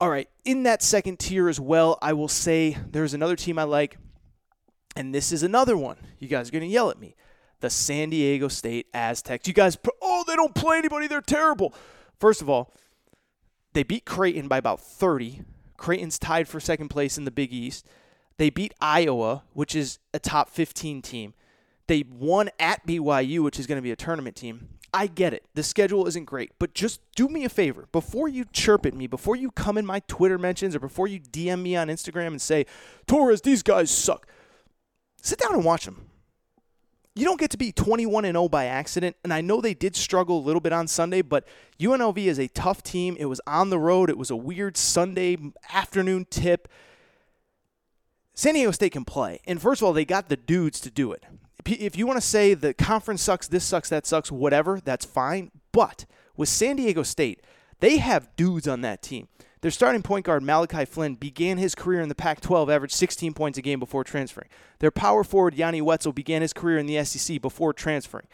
All 0.00 0.10
right, 0.10 0.28
in 0.44 0.62
that 0.62 0.80
second 0.80 1.18
tier 1.18 1.48
as 1.48 1.58
well, 1.58 1.98
I 2.00 2.12
will 2.12 2.28
say 2.28 2.76
there's 2.88 3.14
another 3.14 3.34
team 3.34 3.58
I 3.58 3.64
like, 3.64 3.98
and 4.94 5.12
this 5.12 5.32
is 5.32 5.42
another 5.42 5.76
one. 5.76 5.96
You 6.20 6.28
guys 6.28 6.48
are 6.48 6.52
going 6.52 6.62
to 6.62 6.68
yell 6.68 6.90
at 6.90 7.00
me. 7.00 7.16
The 7.58 7.70
San 7.70 8.10
Diego 8.10 8.46
State 8.46 8.86
Aztecs. 8.94 9.48
You 9.48 9.54
guys, 9.54 9.76
oh, 10.00 10.22
they 10.28 10.36
don't 10.36 10.54
play 10.54 10.78
anybody. 10.78 11.08
They're 11.08 11.20
terrible. 11.20 11.74
First 12.20 12.40
of 12.40 12.48
all, 12.48 12.72
they 13.72 13.82
beat 13.82 14.04
Creighton 14.04 14.46
by 14.46 14.58
about 14.58 14.80
30. 14.80 15.42
Creighton's 15.76 16.20
tied 16.20 16.46
for 16.46 16.60
second 16.60 16.88
place 16.88 17.18
in 17.18 17.24
the 17.24 17.32
Big 17.32 17.52
East. 17.52 17.88
They 18.38 18.50
beat 18.50 18.72
Iowa, 18.80 19.42
which 19.52 19.74
is 19.74 19.98
a 20.14 20.18
top 20.18 20.48
15 20.48 21.02
team. 21.02 21.34
They 21.88 22.04
won 22.08 22.50
at 22.58 22.86
BYU, 22.86 23.42
which 23.42 23.58
is 23.58 23.66
going 23.66 23.76
to 23.76 23.82
be 23.82 23.90
a 23.90 23.96
tournament 23.96 24.36
team. 24.36 24.68
I 24.92 25.06
get 25.06 25.34
it. 25.34 25.44
The 25.54 25.62
schedule 25.62 26.06
isn't 26.06 26.24
great, 26.24 26.52
but 26.58 26.72
just 26.72 27.00
do 27.14 27.28
me 27.28 27.44
a 27.44 27.48
favor. 27.48 27.88
Before 27.92 28.28
you 28.28 28.46
chirp 28.52 28.86
at 28.86 28.94
me, 28.94 29.06
before 29.06 29.36
you 29.36 29.50
come 29.50 29.76
in 29.76 29.84
my 29.84 30.00
Twitter 30.08 30.38
mentions, 30.38 30.74
or 30.74 30.80
before 30.80 31.06
you 31.06 31.20
DM 31.20 31.62
me 31.62 31.76
on 31.76 31.88
Instagram 31.88 32.28
and 32.28 32.40
say, 32.40 32.64
Torres, 33.06 33.42
these 33.42 33.62
guys 33.62 33.90
suck, 33.90 34.26
sit 35.20 35.38
down 35.38 35.54
and 35.54 35.64
watch 35.64 35.84
them. 35.84 36.06
You 37.14 37.24
don't 37.24 37.40
get 37.40 37.50
to 37.50 37.58
be 37.58 37.72
21 37.72 38.24
and 38.24 38.36
0 38.36 38.48
by 38.48 38.66
accident, 38.66 39.16
and 39.24 39.34
I 39.34 39.40
know 39.40 39.60
they 39.60 39.74
did 39.74 39.96
struggle 39.96 40.38
a 40.38 40.44
little 40.44 40.60
bit 40.60 40.72
on 40.72 40.86
Sunday, 40.86 41.20
but 41.20 41.46
UNLV 41.80 42.16
is 42.16 42.38
a 42.38 42.48
tough 42.48 42.82
team. 42.82 43.16
It 43.18 43.26
was 43.26 43.40
on 43.46 43.70
the 43.70 43.78
road. 43.78 44.08
It 44.08 44.16
was 44.16 44.30
a 44.30 44.36
weird 44.36 44.76
Sunday 44.76 45.36
afternoon 45.72 46.26
tip. 46.30 46.68
San 48.38 48.54
Diego 48.54 48.70
State 48.70 48.92
can 48.92 49.04
play. 49.04 49.40
And 49.48 49.60
first 49.60 49.82
of 49.82 49.86
all, 49.86 49.92
they 49.92 50.04
got 50.04 50.28
the 50.28 50.36
dudes 50.36 50.78
to 50.82 50.92
do 50.92 51.10
it. 51.10 51.24
If 51.66 51.98
you 51.98 52.06
want 52.06 52.18
to 52.18 52.26
say 52.26 52.54
the 52.54 52.72
conference 52.72 53.20
sucks, 53.20 53.48
this 53.48 53.64
sucks, 53.64 53.88
that 53.88 54.06
sucks, 54.06 54.30
whatever, 54.30 54.78
that's 54.78 55.04
fine. 55.04 55.50
But 55.72 56.06
with 56.36 56.48
San 56.48 56.76
Diego 56.76 57.02
State, 57.02 57.42
they 57.80 57.96
have 57.96 58.28
dudes 58.36 58.68
on 58.68 58.80
that 58.82 59.02
team. 59.02 59.26
Their 59.60 59.72
starting 59.72 60.02
point 60.02 60.24
guard, 60.24 60.44
Malachi 60.44 60.84
Flynn, 60.84 61.16
began 61.16 61.58
his 61.58 61.74
career 61.74 62.00
in 62.00 62.08
the 62.08 62.14
Pac 62.14 62.40
12, 62.40 62.70
averaged 62.70 62.94
16 62.94 63.34
points 63.34 63.58
a 63.58 63.62
game 63.62 63.80
before 63.80 64.04
transferring. 64.04 64.50
Their 64.78 64.92
power 64.92 65.24
forward, 65.24 65.56
Yanni 65.56 65.82
Wetzell, 65.82 66.14
began 66.14 66.40
his 66.40 66.52
career 66.52 66.78
in 66.78 66.86
the 66.86 67.04
SEC 67.04 67.42
before 67.42 67.72
transferring. 67.72 68.28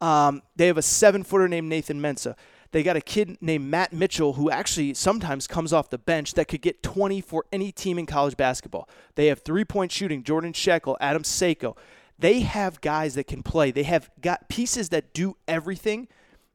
Um, 0.00 0.40
they 0.56 0.66
have 0.68 0.78
a 0.78 0.82
seven 0.82 1.24
footer 1.24 1.46
named 1.46 1.68
Nathan 1.68 2.00
Mensah. 2.00 2.36
They 2.72 2.82
got 2.82 2.96
a 2.96 3.00
kid 3.00 3.36
named 3.40 3.66
Matt 3.66 3.92
Mitchell 3.92 4.32
who 4.32 4.50
actually 4.50 4.94
sometimes 4.94 5.46
comes 5.46 5.72
off 5.72 5.90
the 5.90 5.98
bench 5.98 6.34
that 6.34 6.48
could 6.48 6.62
get 6.62 6.82
20 6.82 7.20
for 7.20 7.44
any 7.52 7.70
team 7.70 7.98
in 7.98 8.06
college 8.06 8.36
basketball. 8.36 8.88
They 9.14 9.26
have 9.26 9.40
three 9.40 9.64
point 9.64 9.92
shooting, 9.92 10.24
Jordan 10.24 10.52
Schakel, 10.52 10.96
Adam 11.00 11.22
Seiko. 11.22 11.76
They 12.18 12.40
have 12.40 12.80
guys 12.80 13.14
that 13.14 13.26
can 13.26 13.42
play. 13.42 13.70
They 13.70 13.82
have 13.82 14.10
got 14.20 14.48
pieces 14.48 14.88
that 14.88 15.12
do 15.12 15.36
everything 15.46 16.08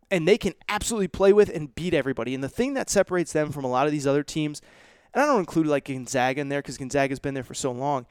and 0.10 0.28
they 0.28 0.38
can 0.38 0.54
absolutely 0.70 1.08
play 1.08 1.34
with 1.34 1.50
and 1.50 1.74
beat 1.76 1.94
everybody. 1.94 2.34
And 2.34 2.44
the 2.44 2.50
thing 2.50 2.74
that 2.74 2.90
separates 2.90 3.34
them 3.34 3.52
from 3.52 3.66
a 3.66 3.70
lot 3.70 3.86
of 3.86 3.92
these 3.92 4.08
other 4.08 4.24
teams, 4.24 4.62
and 5.14 5.22
I 5.22 5.26
don't 5.28 5.40
include 5.40 5.68
like 5.68 5.86
Gonzaga 5.86 6.42
in 6.42 6.50
there 6.50 6.62
because 6.62 6.78
Gonzaga's 6.78 7.20
been 7.20 7.34
there 7.34 7.44
for 7.44 7.54
so 7.54 7.72
long, 7.72 8.06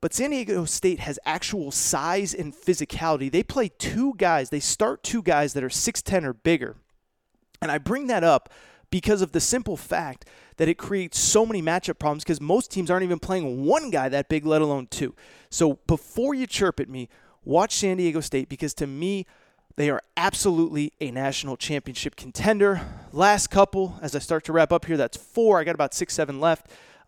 but 0.00 0.14
San 0.14 0.30
Diego 0.30 0.64
State 0.64 1.00
has 1.00 1.18
actual 1.24 1.70
size 1.70 2.32
and 2.32 2.54
physicality. 2.54 3.30
They 3.30 3.42
play 3.42 3.68
two 3.68 4.14
guys, 4.16 4.50
they 4.50 4.60
start 4.60 5.02
two 5.02 5.22
guys 5.22 5.52
that 5.54 5.64
are 5.64 5.68
6'10 5.68 6.24
or 6.24 6.32
bigger. 6.32 6.76
And 7.60 7.70
I 7.70 7.78
bring 7.78 8.06
that 8.08 8.24
up 8.24 8.50
because 8.90 9.22
of 9.22 9.32
the 9.32 9.40
simple 9.40 9.76
fact 9.76 10.24
that 10.56 10.68
it 10.68 10.74
creates 10.74 11.18
so 11.18 11.46
many 11.46 11.62
matchup 11.62 11.98
problems 11.98 12.24
because 12.24 12.40
most 12.40 12.70
teams 12.70 12.90
aren't 12.90 13.04
even 13.04 13.18
playing 13.18 13.64
one 13.64 13.90
guy 13.90 14.08
that 14.08 14.28
big, 14.28 14.44
let 14.44 14.62
alone 14.62 14.86
two. 14.86 15.14
So 15.50 15.74
before 15.86 16.34
you 16.34 16.46
chirp 16.46 16.80
at 16.80 16.88
me, 16.88 17.08
watch 17.44 17.74
San 17.74 17.96
Diego 17.96 18.20
State 18.20 18.48
because 18.48 18.74
to 18.74 18.86
me, 18.86 19.26
they 19.76 19.90
are 19.90 20.02
absolutely 20.16 20.92
a 21.00 21.12
national 21.12 21.56
championship 21.56 22.16
contender. 22.16 22.80
Last 23.12 23.46
couple, 23.46 23.96
as 24.02 24.16
I 24.16 24.18
start 24.18 24.44
to 24.44 24.52
wrap 24.52 24.72
up 24.72 24.84
here, 24.86 24.96
that's 24.96 25.16
four. 25.16 25.60
I 25.60 25.64
got 25.64 25.76
about 25.76 25.94
six, 25.94 26.14
seven 26.14 26.40
left. 26.40 26.66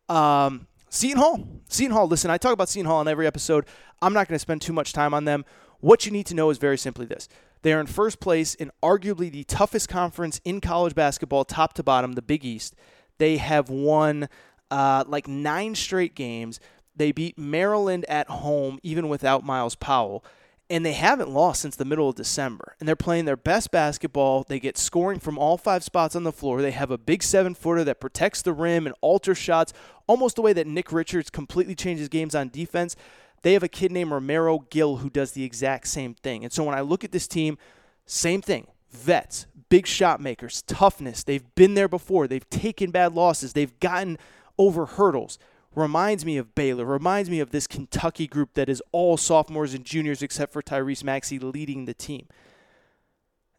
Um, 0.09 0.69
Seton 0.89 1.19
Hall. 1.19 1.49
Seton 1.69 1.93
Hall, 1.93 2.07
listen, 2.07 2.31
I 2.31 2.39
talk 2.39 2.53
about 2.53 2.69
Seton 2.69 2.87
Hall 2.87 2.99
on 2.99 3.09
every 3.09 3.27
episode. 3.27 3.67
I'm 4.01 4.13
not 4.13 4.29
going 4.29 4.37
to 4.37 4.41
spend 4.41 4.63
too 4.63 4.73
much 4.73 4.93
time 4.93 5.15
on 5.15 5.25
them. 5.25 5.45
What 5.81 6.05
you 6.05 6.13
need 6.13 6.27
to 6.27 6.35
know 6.35 6.51
is 6.51 6.59
very 6.59 6.79
simply 6.79 7.07
this 7.07 7.29
they 7.63 7.73
are 7.73 7.81
in 7.81 7.87
first 7.87 8.21
place 8.21 8.55
in 8.55 8.71
arguably 8.83 9.31
the 9.31 9.45
toughest 9.45 9.89
conference 9.89 10.41
in 10.45 10.61
college 10.61 10.95
basketball, 10.95 11.45
top 11.45 11.75
to 11.75 11.83
bottom, 11.83 12.13
the 12.13 12.23
Big 12.23 12.45
East. 12.45 12.75
They 13.19 13.37
have 13.37 13.69
won 13.69 14.29
uh, 14.71 15.05
like 15.07 15.29
nine 15.29 15.75
straight 15.75 16.15
games. 16.15 16.59
They 16.97 17.13
beat 17.13 17.39
Maryland 17.39 18.05
at 18.09 18.29
home, 18.29 18.79
even 18.83 19.09
without 19.09 19.45
Myles 19.45 19.75
Powell. 19.75 20.25
And 20.71 20.87
they 20.87 20.93
haven't 20.93 21.29
lost 21.29 21.61
since 21.61 21.75
the 21.75 21.85
middle 21.85 22.09
of 22.09 22.15
December. 22.15 22.77
And 22.79 22.89
they're 22.89 22.95
playing 22.95 23.25
their 23.25 23.37
best 23.37 23.73
basketball. 23.73 24.45
They 24.45 24.61
get 24.61 24.79
scoring 24.79 25.19
from 25.19 25.37
all 25.37 25.59
five 25.59 25.83
spots 25.83 26.15
on 26.15 26.23
the 26.23 26.33
floor. 26.33 26.63
They 26.63 26.71
have 26.71 26.93
a 26.93 26.99
big 26.99 27.23
seven 27.25 27.55
footer 27.55 27.83
that 27.85 28.01
protects 28.01 28.41
the 28.41 28.53
rim 28.53 28.87
and 28.87 28.95
alters 29.01 29.37
shots, 29.37 29.73
almost 30.07 30.37
the 30.37 30.43
way 30.43 30.53
that 30.53 30.69
Nick 30.69 30.93
Richards 30.93 31.29
completely 31.29 31.75
changes 31.75 32.09
games 32.09 32.37
on 32.37 32.51
defense. 32.51 32.95
They 33.43 33.55
have 33.55 33.63
a 33.63 33.69
kid 33.69 33.91
named 33.91 34.13
Romaro 34.13 34.69
Gill 34.71 34.97
who 34.97 35.11
does 35.11 35.33
the 35.33 35.45
exact 35.45 35.89
same 35.89 36.15
thing. 36.15 36.45
And 36.45 36.53
so 36.53 36.65
when 36.65 36.75
I 36.75 36.81
look 36.81 37.05
at 37.05 37.13
this 37.13 37.27
team, 37.27 37.59
same 38.07 38.43
thing. 38.43 38.67
Vets, 38.91 39.47
big 39.69 39.87
shot 39.87 40.21
makers, 40.21 40.63
toughness. 40.63 41.23
They've 41.23 41.55
been 41.55 41.75
there 41.75 41.89
before. 41.89 42.27
They've 42.27 42.49
taken 42.51 42.91
bad 42.91 43.15
losses. 43.15 43.53
They've 43.53 43.79
gotten 43.81 44.19
over 44.59 44.87
hurdles. 44.87 45.39
Reminds 45.75 46.27
me 46.27 46.37
of 46.37 46.55
Baylor. 46.55 46.85
Reminds 46.85 47.31
me 47.31 47.41
of 47.41 47.51
this 47.51 47.67
Kentucky 47.67 48.27
group 48.27 48.55
that 48.55 48.69
is 48.69 48.83
all 48.93 49.17
sophomores 49.17 49.73
and 49.73 49.85
juniors 49.85 50.23
except 50.23 50.53
for 50.53 50.61
Tyrese 50.61 51.05
Maxey 51.05 51.39
leading 51.39 51.85
the 51.85 51.95
team. 51.95 52.27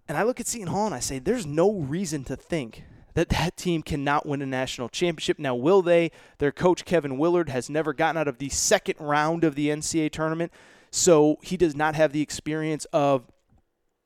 And 0.08 0.18
I 0.18 0.24
look 0.24 0.42
at 0.42 0.48
Seton 0.48 0.68
Hall 0.68 0.86
and 0.86 0.96
I 0.96 1.00
say, 1.00 1.20
there's 1.20 1.46
no 1.46 1.72
reason 1.72 2.26
to 2.26 2.36
think 2.36 2.84
that 3.14 3.30
that 3.30 3.58
team 3.58 3.82
cannot 3.82 4.26
win 4.26 4.42
a 4.42 4.46
national 4.46 4.90
championship. 4.90 5.40
Now, 5.40 5.56
will 5.56 5.82
they? 5.82 6.12
Their 6.38 6.52
coach, 6.52 6.86
Kevin 6.86 7.18
Willard, 7.18 7.50
has 7.50 7.70
never 7.70 7.94
gotten 7.94 8.18
out 8.18 8.28
of 8.28 8.38
the 8.38 8.50
second 8.50 8.96
round 9.00 9.44
of 9.44 9.56
the 9.56 9.68
NCAA 9.70 10.12
tournament, 10.12 10.52
so 10.90 11.38
he 11.42 11.58
does 11.58 11.76
not 11.76 11.96
have 11.96 12.14
the 12.14 12.22
experience 12.22 12.86
of 12.94 13.26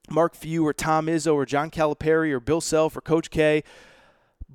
Mark 0.09 0.35
Few 0.35 0.65
or 0.65 0.73
Tom 0.73 1.07
Izzo 1.07 1.33
or 1.33 1.45
John 1.45 1.71
Calipari 1.71 2.31
or 2.31 2.39
Bill 2.39 2.61
Self 2.61 2.95
or 2.95 3.01
Coach 3.01 3.29
K. 3.29 3.63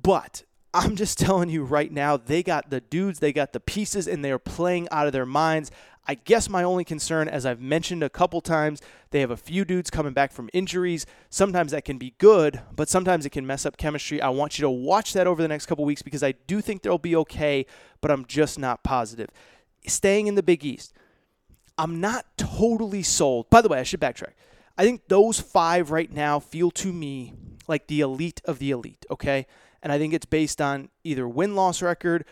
But 0.01 0.43
I'm 0.73 0.95
just 0.95 1.17
telling 1.19 1.49
you 1.49 1.63
right 1.63 1.91
now, 1.91 2.17
they 2.17 2.43
got 2.43 2.69
the 2.69 2.81
dudes, 2.81 3.19
they 3.19 3.33
got 3.33 3.53
the 3.53 3.59
pieces, 3.59 4.07
and 4.07 4.23
they 4.23 4.31
are 4.31 4.39
playing 4.39 4.87
out 4.91 5.07
of 5.07 5.13
their 5.13 5.25
minds. 5.25 5.71
I 6.07 6.15
guess 6.15 6.49
my 6.49 6.63
only 6.63 6.83
concern, 6.83 7.27
as 7.27 7.45
I've 7.45 7.61
mentioned 7.61 8.01
a 8.01 8.09
couple 8.09 8.41
times, 8.41 8.81
they 9.11 9.19
have 9.19 9.29
a 9.29 9.37
few 9.37 9.63
dudes 9.63 9.91
coming 9.91 10.13
back 10.13 10.31
from 10.31 10.49
injuries. 10.51 11.05
Sometimes 11.29 11.71
that 11.71 11.85
can 11.85 11.97
be 11.97 12.15
good, 12.17 12.61
but 12.75 12.89
sometimes 12.89 13.25
it 13.25 13.29
can 13.29 13.45
mess 13.45 13.65
up 13.65 13.77
chemistry. 13.77 14.21
I 14.21 14.29
want 14.29 14.57
you 14.57 14.63
to 14.63 14.69
watch 14.69 15.13
that 15.13 15.27
over 15.27 15.41
the 15.41 15.47
next 15.47 15.67
couple 15.67 15.85
weeks 15.85 16.01
because 16.01 16.23
I 16.23 16.33
do 16.47 16.59
think 16.59 16.81
they'll 16.81 16.97
be 16.97 17.15
okay, 17.17 17.65
but 18.01 18.09
I'm 18.09 18.25
just 18.25 18.57
not 18.57 18.83
positive. 18.83 19.29
Staying 19.85 20.27
in 20.27 20.35
the 20.35 20.43
Big 20.43 20.65
East, 20.65 20.93
I'm 21.77 22.01
not 22.01 22.25
totally 22.35 23.03
sold. 23.03 23.49
By 23.49 23.61
the 23.61 23.69
way, 23.69 23.79
I 23.79 23.83
should 23.83 24.01
backtrack. 24.01 24.33
I 24.77 24.83
think 24.83 25.07
those 25.07 25.39
five 25.39 25.91
right 25.91 26.11
now 26.11 26.39
feel 26.39 26.71
to 26.71 26.91
me 26.91 27.33
like 27.67 27.87
the 27.87 28.01
elite 28.01 28.41
of 28.45 28.57
the 28.59 28.71
elite, 28.71 29.05
okay? 29.11 29.45
And 29.83 29.91
I 29.91 29.99
think 29.99 30.13
it's 30.13 30.25
based 30.25 30.61
on 30.61 30.89
either 31.03 31.27
win 31.27 31.55
loss 31.55 31.81
record, 31.81 32.25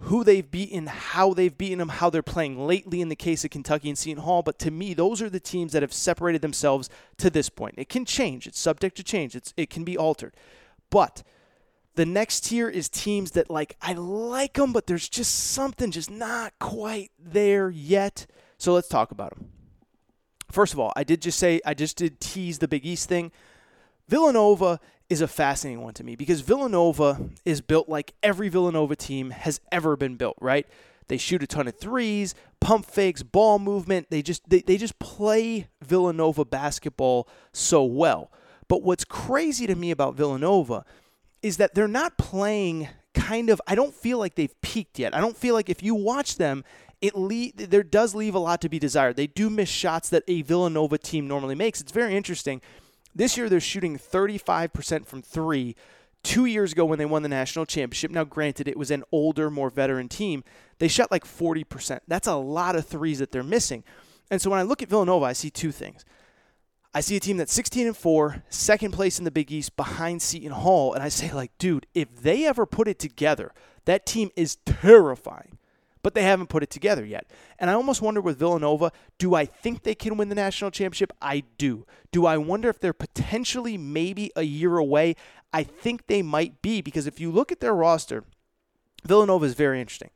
who 0.00 0.24
they've 0.24 0.50
beaten, 0.50 0.86
how 0.86 1.32
they've 1.32 1.56
beaten 1.56 1.78
them, 1.78 1.88
how 1.88 2.10
they're 2.10 2.22
playing 2.22 2.66
lately 2.66 3.00
in 3.00 3.08
the 3.08 3.16
case 3.16 3.44
of 3.44 3.50
Kentucky 3.50 3.88
and 3.88 3.96
Seton 3.96 4.22
Hall. 4.22 4.42
But 4.42 4.58
to 4.60 4.70
me, 4.70 4.94
those 4.94 5.22
are 5.22 5.30
the 5.30 5.40
teams 5.40 5.72
that 5.72 5.82
have 5.82 5.92
separated 5.92 6.42
themselves 6.42 6.90
to 7.18 7.30
this 7.30 7.48
point. 7.48 7.76
It 7.78 7.88
can 7.88 8.04
change, 8.04 8.46
it's 8.46 8.60
subject 8.60 8.96
to 8.98 9.02
change, 9.02 9.34
it's, 9.34 9.54
it 9.56 9.70
can 9.70 9.84
be 9.84 9.96
altered. 9.96 10.34
But 10.90 11.22
the 11.94 12.06
next 12.06 12.40
tier 12.40 12.68
is 12.68 12.88
teams 12.90 13.30
that, 13.32 13.48
like, 13.48 13.76
I 13.80 13.94
like 13.94 14.54
them, 14.54 14.72
but 14.72 14.86
there's 14.86 15.08
just 15.08 15.34
something 15.52 15.90
just 15.90 16.10
not 16.10 16.52
quite 16.58 17.10
there 17.18 17.70
yet. 17.70 18.26
So 18.58 18.74
let's 18.74 18.88
talk 18.88 19.10
about 19.10 19.34
them. 19.34 19.50
First 20.50 20.74
of 20.74 20.78
all, 20.78 20.92
I 20.94 21.04
did 21.04 21.22
just 21.22 21.38
say, 21.38 21.60
I 21.64 21.74
just 21.74 21.96
did 21.96 22.20
tease 22.20 22.58
the 22.58 22.68
Big 22.68 22.84
East 22.84 23.08
thing. 23.08 23.32
Villanova 24.08 24.78
is 25.08 25.20
a 25.20 25.28
fascinating 25.28 25.82
one 25.82 25.94
to 25.94 26.04
me 26.04 26.16
because 26.16 26.40
Villanova 26.40 27.28
is 27.44 27.60
built 27.60 27.88
like 27.88 28.14
every 28.22 28.48
Villanova 28.48 28.96
team 28.96 29.30
has 29.30 29.60
ever 29.70 29.96
been 29.96 30.16
built, 30.16 30.36
right? 30.40 30.66
They 31.08 31.16
shoot 31.16 31.42
a 31.42 31.46
ton 31.46 31.68
of 31.68 31.78
threes, 31.78 32.34
pump 32.60 32.86
fakes, 32.86 33.22
ball 33.22 33.58
movement. 33.58 34.08
They 34.10 34.22
just 34.22 34.48
they, 34.48 34.60
they 34.60 34.76
just 34.76 34.98
play 34.98 35.68
Villanova 35.82 36.44
basketball 36.44 37.28
so 37.52 37.84
well. 37.84 38.32
But 38.68 38.82
what's 38.82 39.04
crazy 39.04 39.66
to 39.68 39.76
me 39.76 39.92
about 39.92 40.16
Villanova 40.16 40.84
is 41.42 41.58
that 41.58 41.74
they're 41.74 41.86
not 41.86 42.18
playing 42.18 42.88
kind 43.14 43.50
of 43.50 43.62
I 43.66 43.76
don't 43.76 43.94
feel 43.94 44.18
like 44.18 44.34
they've 44.34 44.60
peaked 44.60 44.98
yet. 44.98 45.14
I 45.14 45.20
don't 45.20 45.36
feel 45.36 45.54
like 45.54 45.68
if 45.68 45.82
you 45.82 45.94
watch 45.94 46.36
them 46.36 46.64
it 47.00 47.14
le- 47.14 47.52
there 47.54 47.82
does 47.82 48.14
leave 48.14 48.34
a 48.34 48.38
lot 48.38 48.60
to 48.62 48.68
be 48.68 48.78
desired. 48.78 49.16
They 49.16 49.26
do 49.26 49.50
miss 49.50 49.68
shots 49.68 50.08
that 50.08 50.22
a 50.26 50.42
Villanova 50.42 50.96
team 50.96 51.28
normally 51.28 51.54
makes. 51.54 51.80
It's 51.80 51.92
very 51.92 52.16
interesting 52.16 52.62
this 53.16 53.36
year, 53.36 53.48
they're 53.48 53.60
shooting 53.60 53.98
35% 53.98 55.06
from 55.06 55.22
three. 55.22 55.74
Two 56.22 56.44
years 56.44 56.72
ago, 56.72 56.84
when 56.84 56.98
they 56.98 57.06
won 57.06 57.22
the 57.22 57.28
national 57.28 57.66
championship, 57.66 58.10
now 58.10 58.24
granted, 58.24 58.68
it 58.68 58.76
was 58.76 58.90
an 58.90 59.04
older, 59.12 59.50
more 59.50 59.70
veteran 59.70 60.08
team, 60.08 60.44
they 60.78 60.88
shot 60.88 61.10
like 61.10 61.24
40%. 61.24 62.00
That's 62.06 62.26
a 62.26 62.34
lot 62.34 62.76
of 62.76 62.86
threes 62.86 63.20
that 63.20 63.32
they're 63.32 63.42
missing. 63.42 63.84
And 64.30 64.42
so 64.42 64.50
when 64.50 64.58
I 64.58 64.64
look 64.64 64.82
at 64.82 64.88
Villanova, 64.88 65.24
I 65.24 65.32
see 65.32 65.50
two 65.50 65.72
things. 65.72 66.04
I 66.92 67.00
see 67.00 67.16
a 67.16 67.20
team 67.20 67.36
that's 67.36 67.52
16 67.52 67.86
and 67.86 67.96
4, 67.96 68.42
second 68.48 68.92
place 68.92 69.18
in 69.18 69.24
the 69.24 69.30
Big 69.30 69.52
East 69.52 69.76
behind 69.76 70.20
Seton 70.20 70.52
Hall, 70.52 70.94
and 70.94 71.02
I 71.02 71.08
say 71.08 71.32
like, 71.32 71.56
dude, 71.58 71.86
if 71.94 72.14
they 72.22 72.46
ever 72.46 72.66
put 72.66 72.88
it 72.88 72.98
together, 72.98 73.52
that 73.84 74.04
team 74.04 74.30
is 74.34 74.56
terrifying 74.64 75.55
but 76.06 76.14
they 76.14 76.22
haven't 76.22 76.46
put 76.46 76.62
it 76.62 76.70
together 76.70 77.04
yet. 77.04 77.26
And 77.58 77.68
I 77.68 77.72
almost 77.72 78.00
wonder 78.00 78.20
with 78.20 78.38
Villanova, 78.38 78.92
do 79.18 79.34
I 79.34 79.44
think 79.44 79.82
they 79.82 79.96
can 79.96 80.16
win 80.16 80.28
the 80.28 80.36
national 80.36 80.70
championship? 80.70 81.12
I 81.20 81.42
do. 81.58 81.84
Do 82.12 82.26
I 82.26 82.36
wonder 82.36 82.68
if 82.68 82.78
they're 82.78 82.92
potentially 82.92 83.76
maybe 83.76 84.30
a 84.36 84.44
year 84.44 84.76
away? 84.76 85.16
I 85.52 85.64
think 85.64 86.06
they 86.06 86.22
might 86.22 86.62
be 86.62 86.80
because 86.80 87.08
if 87.08 87.18
you 87.18 87.32
look 87.32 87.50
at 87.50 87.58
their 87.58 87.74
roster, 87.74 88.22
Villanova 89.04 89.46
is 89.46 89.54
very 89.54 89.80
interesting. 89.80 90.10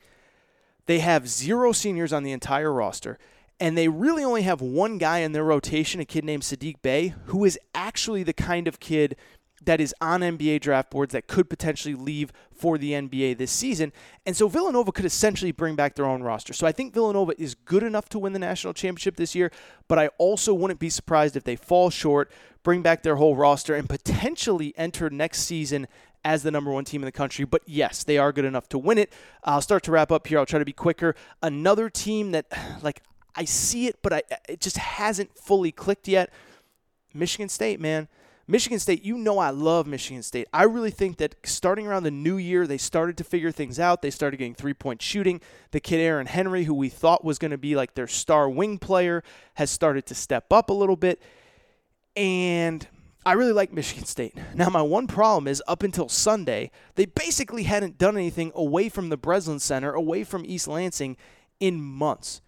They 0.87 1.01
have 1.01 1.29
zero 1.29 1.73
seniors 1.73 2.13
on 2.13 2.23
the 2.23 2.31
entire 2.31 2.73
roster, 2.73 3.19
and 3.59 3.77
they 3.77 3.89
really 3.89 4.23
only 4.23 4.43
have 4.43 4.61
one 4.61 4.97
guy 4.97 5.19
in 5.19 5.33
their 5.33 5.43
rotation, 5.43 6.01
a 6.01 6.05
kid 6.05 6.25
named 6.25 6.45
Sadiq 6.45 6.77
Bey, 6.83 7.15
who 7.25 7.45
is 7.45 7.59
actually 7.75 8.23
the 8.23 8.33
kind 8.33 8.69
of 8.69 8.79
kid 8.79 9.17
that 9.63 9.81
is 9.81 9.95
on 10.01 10.21
NBA 10.21 10.61
draft 10.61 10.91
boards 10.91 11.13
that 11.13 11.27
could 11.27 11.51
potentially 11.51 11.95
leave 11.95 12.33
for 12.53 12.79
the 12.79 12.93
NBA 12.93 13.37
this 13.37 13.51
season. 13.51 13.93
And 14.25 14.37
so 14.37 14.49
Villanova 14.49 14.93
could 14.93 15.05
essentially 15.05 15.53
bring 15.53 15.77
back 15.77 15.95
their 15.95 16.07
own 16.07 16.23
roster. 16.23 16.53
So 16.53 16.67
I 16.67 16.73
think 16.73 16.95
Villanova 16.95 17.33
is 17.39 17.55
good 17.55 17.83
enough 17.83 18.09
to 18.11 18.19
win 18.19 18.33
the 18.33 18.39
national 18.39 18.73
championship 18.73 19.17
this 19.17 19.35
year, 19.35 19.51
but 19.89 19.99
I 19.99 20.09
also 20.19 20.55
wouldn't 20.55 20.81
be 20.81 20.91
surprised 20.91 21.37
if 21.37 21.45
they 21.45 21.57
fall 21.57 21.91
short, 21.91 22.33
bring 22.63 22.83
back 22.83 23.03
their 23.03 23.17
whole 23.17 23.37
roster, 23.37 23.75
and 23.75 23.89
potentially 23.89 24.73
enter 24.77 25.11
next 25.11 25.41
season 25.43 25.87
as 26.25 26.43
the 26.43 26.51
number 26.51 26.71
one 26.71 26.85
team 26.85 27.03
in 27.03 27.07
the 27.07 27.13
country. 27.13 27.45
But 27.45 27.63
yes, 27.67 28.05
they 28.05 28.19
are 28.19 28.33
good 28.33 28.45
enough 28.45 28.69
to 28.71 28.79
win 28.79 28.99
it. 28.99 29.13
I'll 29.45 29.63
start 29.63 29.83
to 29.85 29.91
wrap 29.91 30.11
up 30.11 30.27
here. 30.27 30.39
I'll 30.39 30.47
try 30.47 30.59
to 30.59 30.65
be 30.65 30.73
quicker. 30.73 31.15
Another 31.43 31.89
team 31.91 32.33
that, 32.33 32.47
like, 32.83 33.03
I 33.35 33.45
see 33.45 33.87
it, 33.87 33.99
but 34.03 34.13
I, 34.13 34.23
it 34.49 34.61
just 34.61 34.77
hasn't 34.77 35.37
fully 35.39 35.71
clicked 35.71 36.09
yet. 36.09 36.33
Michigan 37.15 37.49
State, 37.49 37.81
man. 37.81 38.09
Michigan 38.51 38.81
State, 38.81 39.05
you 39.05 39.17
know 39.17 39.39
I 39.39 39.51
love 39.51 39.87
Michigan 39.87 40.25
State. 40.25 40.49
I 40.53 40.65
really 40.65 40.91
think 40.91 41.19
that 41.19 41.37
starting 41.45 41.87
around 41.87 42.03
the 42.03 42.11
new 42.11 42.37
year, 42.37 42.67
they 42.67 42.79
started 42.79 43.17
to 43.19 43.25
figure 43.25 43.53
things 43.53 43.79
out. 43.79 44.03
They 44.03 44.11
started 44.11 44.39
getting 44.39 44.57
three 44.57 44.75
point 44.75 45.01
shooting. 45.01 45.41
The 45.71 45.79
kid 45.79 46.01
Aaron 46.01 46.27
Henry, 46.27 46.65
who 46.65 46.75
we 46.75 46.89
thought 46.89 47.25
was 47.25 47.39
going 47.39 47.53
to 47.53 47.59
be 47.59 47.77
like 47.77 47.95
their 47.95 48.09
star 48.09 48.51
wing 48.51 48.79
player, 48.79 49.23
has 49.55 49.71
started 49.71 50.05
to 50.07 50.17
step 50.17 50.53
up 50.53 50.69
a 50.69 50.73
little 50.73 50.97
bit. 50.97 51.23
And 52.17 52.89
I 53.25 53.35
really 53.35 53.53
like 53.53 53.73
Michigan 53.73 54.05
State. 54.05 54.35
Now, 54.53 54.69
my 54.69 54.83
one 54.83 55.07
problem 55.07 55.47
is 55.47 55.63
up 55.69 55.85
until 55.85 56.09
Sunday, 56.09 56.73
they 56.97 57.05
basically 57.05 57.63
hadn't 57.63 57.99
done 57.99 58.17
anything 58.17 58.51
away 58.57 58.89
from 58.89 59.11
the 59.11 59.17
Breslin 59.17 59.61
Center, 59.61 59.93
away 59.93 60.25
from 60.25 60.45
East 60.45 60.67
Lansing 60.67 61.17
in 61.61 61.81
months. 61.81 62.41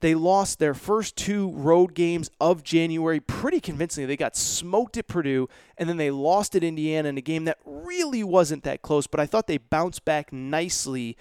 They 0.00 0.14
lost 0.14 0.58
their 0.58 0.74
first 0.74 1.16
two 1.16 1.50
road 1.52 1.94
games 1.94 2.30
of 2.40 2.62
January 2.62 3.20
pretty 3.20 3.60
convincingly. 3.60 4.06
They 4.06 4.16
got 4.16 4.34
smoked 4.34 4.96
at 4.96 5.06
Purdue, 5.06 5.48
and 5.76 5.88
then 5.88 5.98
they 5.98 6.10
lost 6.10 6.56
at 6.56 6.64
Indiana 6.64 7.10
in 7.10 7.18
a 7.18 7.22
game 7.22 7.44
that 7.44 7.58
really 7.64 8.24
wasn't 8.24 8.64
that 8.64 8.82
close, 8.82 9.06
but 9.06 9.20
I 9.20 9.26
thought 9.26 9.46
they 9.46 9.58
bounced 9.58 10.04
back 10.04 10.32
nicely 10.32 11.16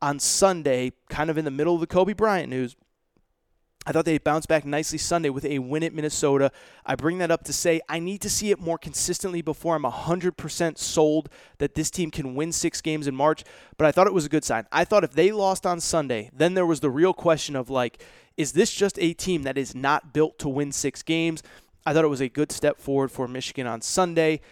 on 0.00 0.18
Sunday, 0.18 0.92
kind 1.08 1.30
of 1.30 1.38
in 1.38 1.44
the 1.44 1.50
middle 1.50 1.74
of 1.74 1.80
the 1.80 1.86
Kobe 1.86 2.12
Bryant 2.12 2.50
news. 2.50 2.76
I 3.88 3.92
thought 3.92 4.04
they 4.04 4.18
bounced 4.18 4.48
back 4.48 4.66
nicely 4.66 4.98
Sunday 4.98 5.30
with 5.30 5.46
a 5.46 5.60
win 5.60 5.82
at 5.82 5.94
Minnesota. 5.94 6.52
I 6.84 6.94
bring 6.94 7.16
that 7.18 7.30
up 7.30 7.44
to 7.44 7.54
say 7.54 7.80
I 7.88 8.00
need 8.00 8.20
to 8.20 8.28
see 8.28 8.50
it 8.50 8.60
more 8.60 8.76
consistently 8.76 9.40
before 9.40 9.74
I'm 9.74 9.84
100% 9.84 10.76
sold 10.76 11.30
that 11.56 11.74
this 11.74 11.90
team 11.90 12.10
can 12.10 12.34
win 12.34 12.52
six 12.52 12.82
games 12.82 13.06
in 13.06 13.16
March. 13.16 13.44
But 13.78 13.86
I 13.86 13.92
thought 13.92 14.06
it 14.06 14.12
was 14.12 14.26
a 14.26 14.28
good 14.28 14.44
sign. 14.44 14.66
I 14.70 14.84
thought 14.84 15.04
if 15.04 15.12
they 15.12 15.32
lost 15.32 15.64
on 15.64 15.80
Sunday, 15.80 16.30
then 16.34 16.52
there 16.52 16.66
was 16.66 16.80
the 16.80 16.90
real 16.90 17.14
question 17.14 17.56
of 17.56 17.70
like, 17.70 18.04
is 18.36 18.52
this 18.52 18.70
just 18.74 18.98
a 18.98 19.14
team 19.14 19.44
that 19.44 19.56
is 19.56 19.74
not 19.74 20.12
built 20.12 20.38
to 20.40 20.50
win 20.50 20.70
six 20.70 21.02
games? 21.02 21.42
I 21.86 21.94
thought 21.94 22.04
it 22.04 22.08
was 22.08 22.20
a 22.20 22.28
good 22.28 22.52
step 22.52 22.78
forward 22.78 23.10
for 23.10 23.26
Michigan 23.26 23.66
on 23.66 23.80
Sunday. 23.80 24.42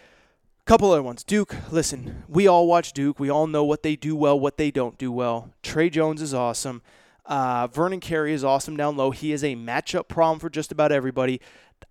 Couple 0.65 0.91
other 0.91 1.03
ones. 1.03 1.23
Duke, 1.23 1.55
listen, 1.71 2.23
we 2.27 2.47
all 2.47 2.65
watch 2.65 2.91
Duke. 2.91 3.19
We 3.19 3.29
all 3.29 3.45
know 3.45 3.63
what 3.63 3.83
they 3.83 3.95
do 3.95 4.15
well, 4.15 4.39
what 4.39 4.57
they 4.57 4.71
don't 4.71 4.97
do 4.97 5.11
well. 5.11 5.53
Tre 5.61 5.91
Jones 5.91 6.23
is 6.23 6.33
awesome. 6.33 6.81
Uh, 7.27 7.67
Vernon 7.67 7.99
Carey 7.99 8.33
is 8.33 8.43
awesome 8.43 8.77
down 8.77 8.95
low. 8.95 9.11
He 9.11 9.33
is 9.33 9.43
a 9.43 9.55
matchup 9.55 10.07
problem 10.07 10.39
for 10.39 10.49
just 10.49 10.71
about 10.71 10.91
everybody. 10.91 11.41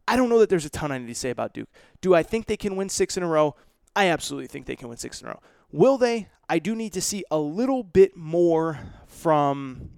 I 0.08 0.16
don't 0.16 0.28
know 0.28 0.38
that 0.38 0.48
there's 0.48 0.64
a 0.64 0.70
ton 0.70 0.90
I 0.90 0.98
need 0.98 1.08
to 1.08 1.14
say 1.14 1.30
about 1.30 1.52
Duke. 1.52 1.68
Do 2.00 2.14
I 2.14 2.22
think 2.22 2.46
they 2.46 2.56
can 2.56 2.74
win 2.74 2.88
six 2.88 3.16
in 3.16 3.22
a 3.22 3.28
row? 3.28 3.54
I 3.94 4.08
absolutely 4.08 4.48
think 4.48 4.66
they 4.66 4.76
can 4.76 4.88
win 4.88 4.96
six 4.96 5.20
in 5.20 5.28
a 5.28 5.30
row. 5.30 5.40
Will 5.70 5.98
they? 5.98 6.28
I 6.48 6.58
do 6.58 6.74
need 6.74 6.92
to 6.94 7.00
see 7.00 7.24
a 7.30 7.38
little 7.38 7.82
bit 7.82 8.16
more 8.16 8.78
from 9.06 9.90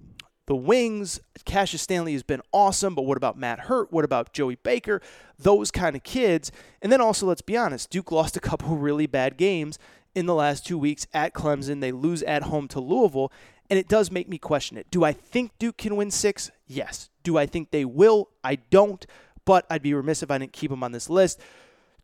the 0.47 0.55
wings. 0.55 1.21
Cassius 1.45 1.83
Stanley 1.83 2.13
has 2.13 2.23
been 2.23 2.41
awesome, 2.51 2.95
but 2.95 3.03
what 3.03 3.17
about 3.17 3.37
Matt 3.37 3.61
Hurt? 3.61 3.93
What 3.93 4.03
about 4.03 4.33
Joey 4.33 4.55
Baker? 4.55 4.99
Those 5.37 5.69
kind 5.71 5.95
of 5.95 6.03
kids. 6.03 6.51
And 6.81 6.91
then 6.91 7.01
also, 7.01 7.27
let's 7.27 7.41
be 7.41 7.55
honest, 7.55 7.89
Duke 7.89 8.11
lost 8.11 8.35
a 8.35 8.41
couple 8.41 8.75
really 8.75 9.07
bad 9.07 9.37
games 9.37 9.79
in 10.15 10.25
the 10.25 10.33
last 10.35 10.65
two 10.65 10.77
weeks 10.77 11.07
at 11.13 11.33
Clemson. 11.33 11.81
They 11.81 11.91
lose 11.91 12.23
at 12.23 12.43
home 12.43 12.67
to 12.69 12.79
Louisville 12.79 13.31
and 13.69 13.77
it 13.77 13.87
does 13.87 14.11
make 14.11 14.27
me 14.27 14.37
question 14.37 14.77
it. 14.77 14.89
Do 14.89 15.03
I 15.03 15.13
think 15.13 15.51
Duke 15.59 15.77
can 15.77 15.95
win 15.95 16.11
six? 16.11 16.49
Yes. 16.67 17.09
Do 17.23 17.37
I 17.37 17.45
think 17.45 17.71
they 17.71 17.85
will? 17.85 18.29
I 18.43 18.55
don't, 18.55 19.05
but 19.45 19.65
I'd 19.69 19.83
be 19.83 19.93
remiss 19.93 20.23
if 20.23 20.31
I 20.31 20.37
didn't 20.37 20.53
keep 20.53 20.71
them 20.71 20.83
on 20.83 20.91
this 20.91 21.09
list. 21.09 21.39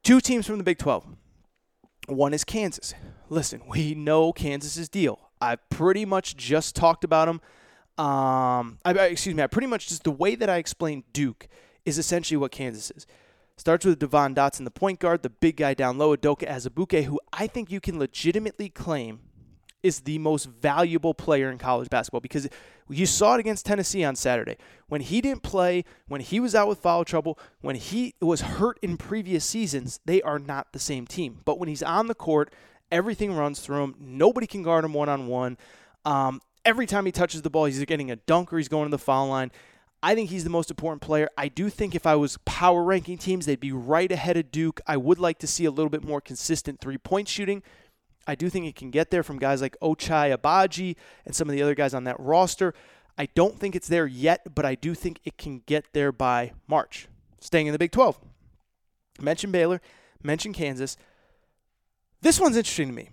Two 0.04 0.22
teams 0.22 0.46
from 0.46 0.58
the 0.58 0.64
Big 0.64 0.78
12. 0.78 1.06
One 2.08 2.34
is 2.34 2.44
Kansas. 2.44 2.94
Listen, 3.30 3.62
we 3.68 3.96
know 3.96 4.32
Kansas's 4.32 4.88
deal. 4.90 5.20
I 5.42 5.56
pretty 5.56 6.06
much 6.06 6.38
just 6.38 6.76
talked 6.76 7.04
about 7.04 7.26
them. 7.26 7.42
Um, 7.98 8.78
I, 8.86 8.92
excuse 9.10 9.34
me. 9.34 9.42
I 9.42 9.48
pretty 9.48 9.68
much 9.68 9.88
just 9.88 10.04
the 10.04 10.12
way 10.12 10.36
that 10.36 10.50
I 10.50 10.58
explained 10.58 11.04
Duke 11.14 11.48
is 11.86 11.98
essentially 11.98 12.38
what 12.38 12.52
Kansas 12.52 12.92
is. 12.92 13.08
Starts 13.58 13.86
with 13.86 14.00
Devon 14.00 14.36
Dotson, 14.36 14.66
the 14.66 14.72
point 14.72 15.00
guard, 15.00 15.24
the 15.24 15.30
big 15.30 15.58
guy 15.58 15.74
down 15.74 15.98
low, 15.98 16.16
Udoka 16.16 16.48
Azubuike, 16.48 17.06
who 17.06 17.20
I 17.32 17.48
think 17.48 17.72
you 17.72 17.80
can 17.80 17.98
legitimately 17.98 18.70
claim 18.70 19.22
is 19.86 20.02
the 20.02 20.18
most 20.18 20.46
valuable 20.46 21.14
player 21.14 21.52
in 21.52 21.60
college 21.60 21.90
basketball 21.90 22.20
because 22.20 22.50
you 22.90 23.06
saw 23.06 23.36
it 23.36 23.40
against 23.40 23.66
Tennessee 23.66 24.04
on 24.04 24.16
Saturday. 24.16 24.58
When 24.88 25.02
he 25.02 25.22
didn't 25.22 25.44
play, 25.44 25.86
when 26.08 26.22
he 26.22 26.40
was 26.40 26.56
out 26.56 26.68
with 26.68 26.80
foul 26.80 27.06
trouble, 27.06 27.38
when 27.62 27.76
he 27.76 28.16
was 28.20 28.42
hurt 28.42 28.80
in 28.82 28.98
previous 28.98 29.46
seasons, 29.46 30.00
they 30.06 30.22
are 30.24 30.40
not 30.40 30.74
the 30.74 30.80
same 30.80 31.06
team. 31.06 31.42
But 31.46 31.60
when 31.60 31.70
he's 31.70 31.84
on 31.84 32.08
the 32.08 32.16
court, 32.16 32.52
everything 32.92 33.34
runs 33.34 33.60
through 33.60 33.84
him. 33.84 33.96
Nobody 34.00 34.48
can 34.48 34.64
guard 34.64 34.84
him 34.84 34.94
one 34.94 35.10
on 35.10 35.28
one. 35.28 35.58
Every 36.66 36.88
time 36.88 37.06
he 37.06 37.12
touches 37.12 37.44
the 37.44 37.52
ball, 37.52 37.66
he's 37.66 37.84
getting 37.86 38.10
a 38.10 38.16
dunk 38.16 38.52
or 38.52 38.58
he's 38.58 38.68
going 38.68 38.86
to 38.86 38.92
the 38.92 38.98
foul 38.98 39.28
line. 39.28 39.52
I 40.02 40.14
think 40.14 40.30
he's 40.30 40.44
the 40.44 40.50
most 40.50 40.70
important 40.70 41.02
player. 41.02 41.30
I 41.38 41.48
do 41.48 41.70
think 41.70 41.96
if 41.96 42.06
I 42.06 42.16
was 42.16 42.38
power 42.46 42.84
ranking 42.84 43.18
teams, 43.18 43.46
they'd 43.46 43.60
be 43.60 43.72
right 43.72 44.12
ahead 44.12 44.38
of 44.38 44.52
Duke. 44.52 44.82
I 44.86 44.98
would 44.98 45.20
like 45.20 45.40
to 45.40 45.48
see 45.48 45.66
a 45.66 45.72
little 45.72 45.90
bit 45.90 46.04
more 46.04 46.22
consistent 46.22 46.80
three 46.80 46.98
point 46.98 47.28
shooting. 47.28 47.64
I 48.28 48.36
do 48.36 48.50
think 48.50 48.66
it 48.66 48.76
can 48.76 48.92
get 48.92 49.12
there 49.12 49.24
from 49.24 49.38
guys 49.38 49.62
like 49.62 49.78
Ochai 49.82 50.36
Agbaji 50.36 50.96
and 51.26 51.36
some 51.36 51.48
of 51.48 51.54
the 51.54 51.62
other 51.62 51.76
guys 51.76 51.94
on 51.94 52.06
that 52.06 52.20
roster. 52.20 52.74
I 53.18 53.28
don't 53.28 53.60
think 53.60 53.76
it's 53.76 53.88
there 53.88 54.08
yet, 54.08 54.56
but 54.56 54.66
I 54.66 54.76
do 54.76 54.94
think 54.94 55.20
it 55.24 55.38
can 55.38 55.62
get 55.66 55.94
there 55.94 56.12
by 56.12 56.54
March. 56.68 57.08
Staying 57.40 57.68
in 57.68 57.74
the 57.74 57.80
Big 57.80 57.92
12. 57.92 58.20
Mention 59.22 59.52
Baylor, 59.52 59.82
mention 60.24 60.54
Kansas. 60.54 60.98
This 62.22 62.40
one's 62.40 62.58
interesting 62.58 62.88
to 62.88 62.94
me. 62.94 63.10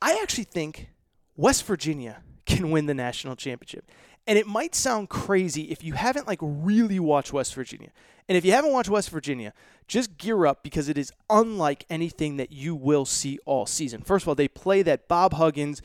I 0.00 0.18
actually 0.22 0.44
think 0.44 0.90
West 1.36 1.64
Virginia 1.64 2.22
can 2.46 2.70
win 2.70 2.86
the 2.86 2.94
national 2.94 3.36
championship. 3.36 3.90
And 4.26 4.38
it 4.38 4.46
might 4.46 4.74
sound 4.74 5.10
crazy 5.10 5.70
if 5.70 5.84
you 5.84 5.94
haven't 5.94 6.26
like 6.26 6.38
really 6.42 6.98
watched 6.98 7.32
West 7.32 7.54
Virginia. 7.54 7.90
And 8.28 8.38
if 8.38 8.44
you 8.44 8.52
haven't 8.52 8.72
watched 8.72 8.88
West 8.88 9.10
Virginia, 9.10 9.52
just 9.86 10.16
gear 10.16 10.46
up 10.46 10.62
because 10.62 10.88
it 10.88 10.96
is 10.96 11.12
unlike 11.28 11.84
anything 11.90 12.38
that 12.38 12.50
you 12.50 12.74
will 12.74 13.04
see 13.04 13.38
all 13.44 13.66
season. 13.66 14.00
First 14.00 14.24
of 14.24 14.28
all, 14.28 14.34
they 14.34 14.48
play 14.48 14.82
that 14.82 15.08
Bob 15.08 15.34
Huggins 15.34 15.82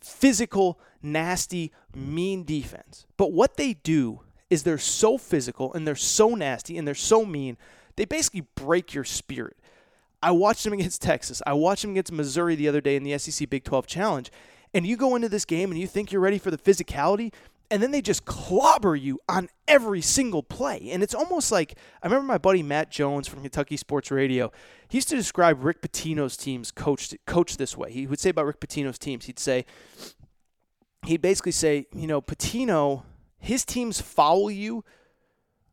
physical, 0.00 0.80
nasty, 1.02 1.72
mean 1.94 2.44
defense. 2.44 3.06
But 3.16 3.32
what 3.32 3.56
they 3.56 3.74
do 3.74 4.20
is 4.50 4.62
they're 4.62 4.78
so 4.78 5.18
physical 5.18 5.72
and 5.74 5.86
they're 5.86 5.94
so 5.94 6.34
nasty 6.34 6.76
and 6.76 6.86
they're 6.86 6.94
so 6.94 7.24
mean, 7.24 7.56
they 7.96 8.04
basically 8.04 8.46
break 8.54 8.94
your 8.94 9.04
spirit. 9.04 9.56
I 10.22 10.30
watched 10.32 10.64
them 10.64 10.72
against 10.74 11.02
Texas. 11.02 11.42
I 11.46 11.52
watched 11.52 11.82
them 11.82 11.92
against 11.92 12.12
Missouri 12.12 12.56
the 12.56 12.68
other 12.68 12.80
day 12.80 12.96
in 12.96 13.04
the 13.04 13.16
SEC 13.18 13.48
Big 13.48 13.64
12 13.64 13.86
Challenge. 13.86 14.30
And 14.74 14.86
you 14.86 14.96
go 14.96 15.14
into 15.14 15.28
this 15.28 15.44
game 15.44 15.70
and 15.70 15.80
you 15.80 15.86
think 15.86 16.12
you're 16.12 16.20
ready 16.20 16.38
for 16.38 16.50
the 16.50 16.58
physicality, 16.58 17.32
and 17.70 17.82
then 17.82 17.90
they 17.90 18.00
just 18.00 18.24
clobber 18.24 18.96
you 18.96 19.18
on 19.28 19.48
every 19.66 20.00
single 20.00 20.42
play. 20.42 20.90
And 20.90 21.02
it's 21.02 21.14
almost 21.14 21.50
like 21.50 21.76
I 22.02 22.06
remember 22.06 22.26
my 22.26 22.38
buddy 22.38 22.62
Matt 22.62 22.90
Jones 22.90 23.28
from 23.28 23.42
Kentucky 23.42 23.76
Sports 23.76 24.10
Radio. 24.10 24.52
He 24.88 24.98
used 24.98 25.08
to 25.08 25.16
describe 25.16 25.64
Rick 25.64 25.82
Pitino's 25.82 26.36
teams 26.36 26.70
coached 26.70 27.16
coached 27.26 27.58
this 27.58 27.76
way. 27.76 27.90
He 27.92 28.06
would 28.06 28.20
say 28.20 28.30
about 28.30 28.46
Rick 28.46 28.60
Pitino's 28.60 28.98
teams, 28.98 29.26
he'd 29.26 29.38
say 29.38 29.64
he'd 31.06 31.22
basically 31.22 31.52
say, 31.52 31.86
you 31.92 32.06
know, 32.06 32.20
Pitino, 32.20 33.02
his 33.38 33.64
teams 33.64 34.00
foul 34.00 34.50
you 34.50 34.84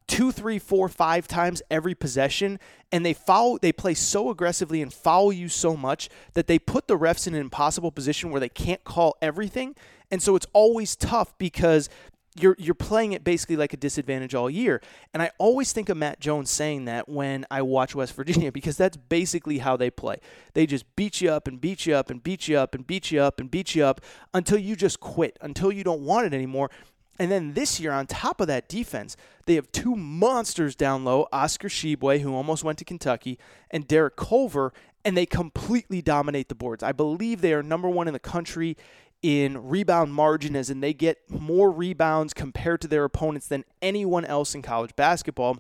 two, 0.07 0.31
three, 0.31 0.59
four, 0.59 0.89
five 0.89 1.27
times 1.27 1.61
every 1.71 1.95
possession, 1.95 2.59
and 2.91 3.05
they 3.05 3.13
foul 3.13 3.57
they 3.61 3.71
play 3.71 3.93
so 3.93 4.29
aggressively 4.29 4.81
and 4.81 4.93
foul 4.93 5.31
you 5.31 5.47
so 5.49 5.75
much 5.75 6.09
that 6.33 6.47
they 6.47 6.59
put 6.59 6.87
the 6.87 6.97
refs 6.97 7.27
in 7.27 7.33
an 7.33 7.41
impossible 7.41 7.91
position 7.91 8.29
where 8.29 8.39
they 8.39 8.49
can't 8.49 8.83
call 8.83 9.15
everything. 9.21 9.75
And 10.13 10.21
so 10.21 10.35
it's 10.35 10.45
always 10.53 10.95
tough 10.95 11.35
because 11.39 11.89
you're 12.35 12.55
you're 12.59 12.75
playing 12.75 13.13
it 13.13 13.23
basically 13.23 13.55
like 13.55 13.73
a 13.73 13.77
disadvantage 13.77 14.35
all 14.35 14.47
year. 14.47 14.79
And 15.11 15.23
I 15.23 15.31
always 15.39 15.73
think 15.73 15.89
of 15.89 15.97
Matt 15.97 16.19
Jones 16.19 16.51
saying 16.51 16.85
that 16.85 17.09
when 17.09 17.47
I 17.49 17.63
watch 17.63 17.95
West 17.95 18.13
Virginia 18.15 18.51
because 18.51 18.77
that's 18.77 18.95
basically 18.95 19.57
how 19.57 19.75
they 19.75 19.89
play. 19.89 20.17
They 20.53 20.67
just 20.67 20.95
beat 20.95 21.19
you 21.19 21.31
up 21.31 21.47
and 21.47 21.59
beat 21.59 21.87
you 21.87 21.95
up 21.95 22.11
and 22.11 22.21
beat 22.21 22.47
you 22.47 22.59
up 22.59 22.75
and 22.75 22.85
beat 22.85 23.09
you 23.09 23.21
up 23.21 23.39
and 23.39 23.49
beat 23.49 23.73
you 23.73 23.83
up 23.83 24.01
until 24.35 24.59
you 24.59 24.75
just 24.75 24.99
quit, 24.99 25.35
until 25.41 25.71
you 25.71 25.83
don't 25.83 26.01
want 26.01 26.27
it 26.27 26.33
anymore. 26.35 26.69
And 27.17 27.31
then 27.31 27.55
this 27.55 27.79
year, 27.79 27.91
on 27.91 28.05
top 28.05 28.39
of 28.39 28.45
that 28.45 28.69
defense, 28.69 29.17
they 29.47 29.55
have 29.55 29.71
two 29.71 29.95
monsters 29.95 30.75
down 30.75 31.05
low 31.05 31.27
Oscar 31.33 31.69
Tshiebwe, 31.69 32.19
who 32.21 32.35
almost 32.35 32.63
went 32.63 32.77
to 32.79 32.85
Kentucky, 32.85 33.39
and 33.71 33.87
Derek 33.87 34.15
Culver, 34.15 34.73
and 35.03 35.17
they 35.17 35.25
completely 35.25 36.01
dominate 36.01 36.49
the 36.49 36.55
boards. 36.55 36.83
I 36.83 36.91
believe 36.91 37.41
they 37.41 37.53
are 37.53 37.63
number 37.63 37.89
one 37.89 38.07
in 38.07 38.13
the 38.13 38.19
country 38.19 38.77
in 39.23 39.69
rebound 39.69 40.13
margin, 40.13 40.55
as 40.55 40.69
in 40.69 40.81
they 40.81 40.93
get 40.93 41.17
more 41.29 41.71
rebounds 41.71 42.33
compared 42.33 42.81
to 42.81 42.87
their 42.87 43.05
opponents 43.05 43.47
than 43.47 43.63
anyone 43.81 44.25
else 44.25 44.53
in 44.53 44.61
college 44.61 44.95
basketball. 44.95 45.57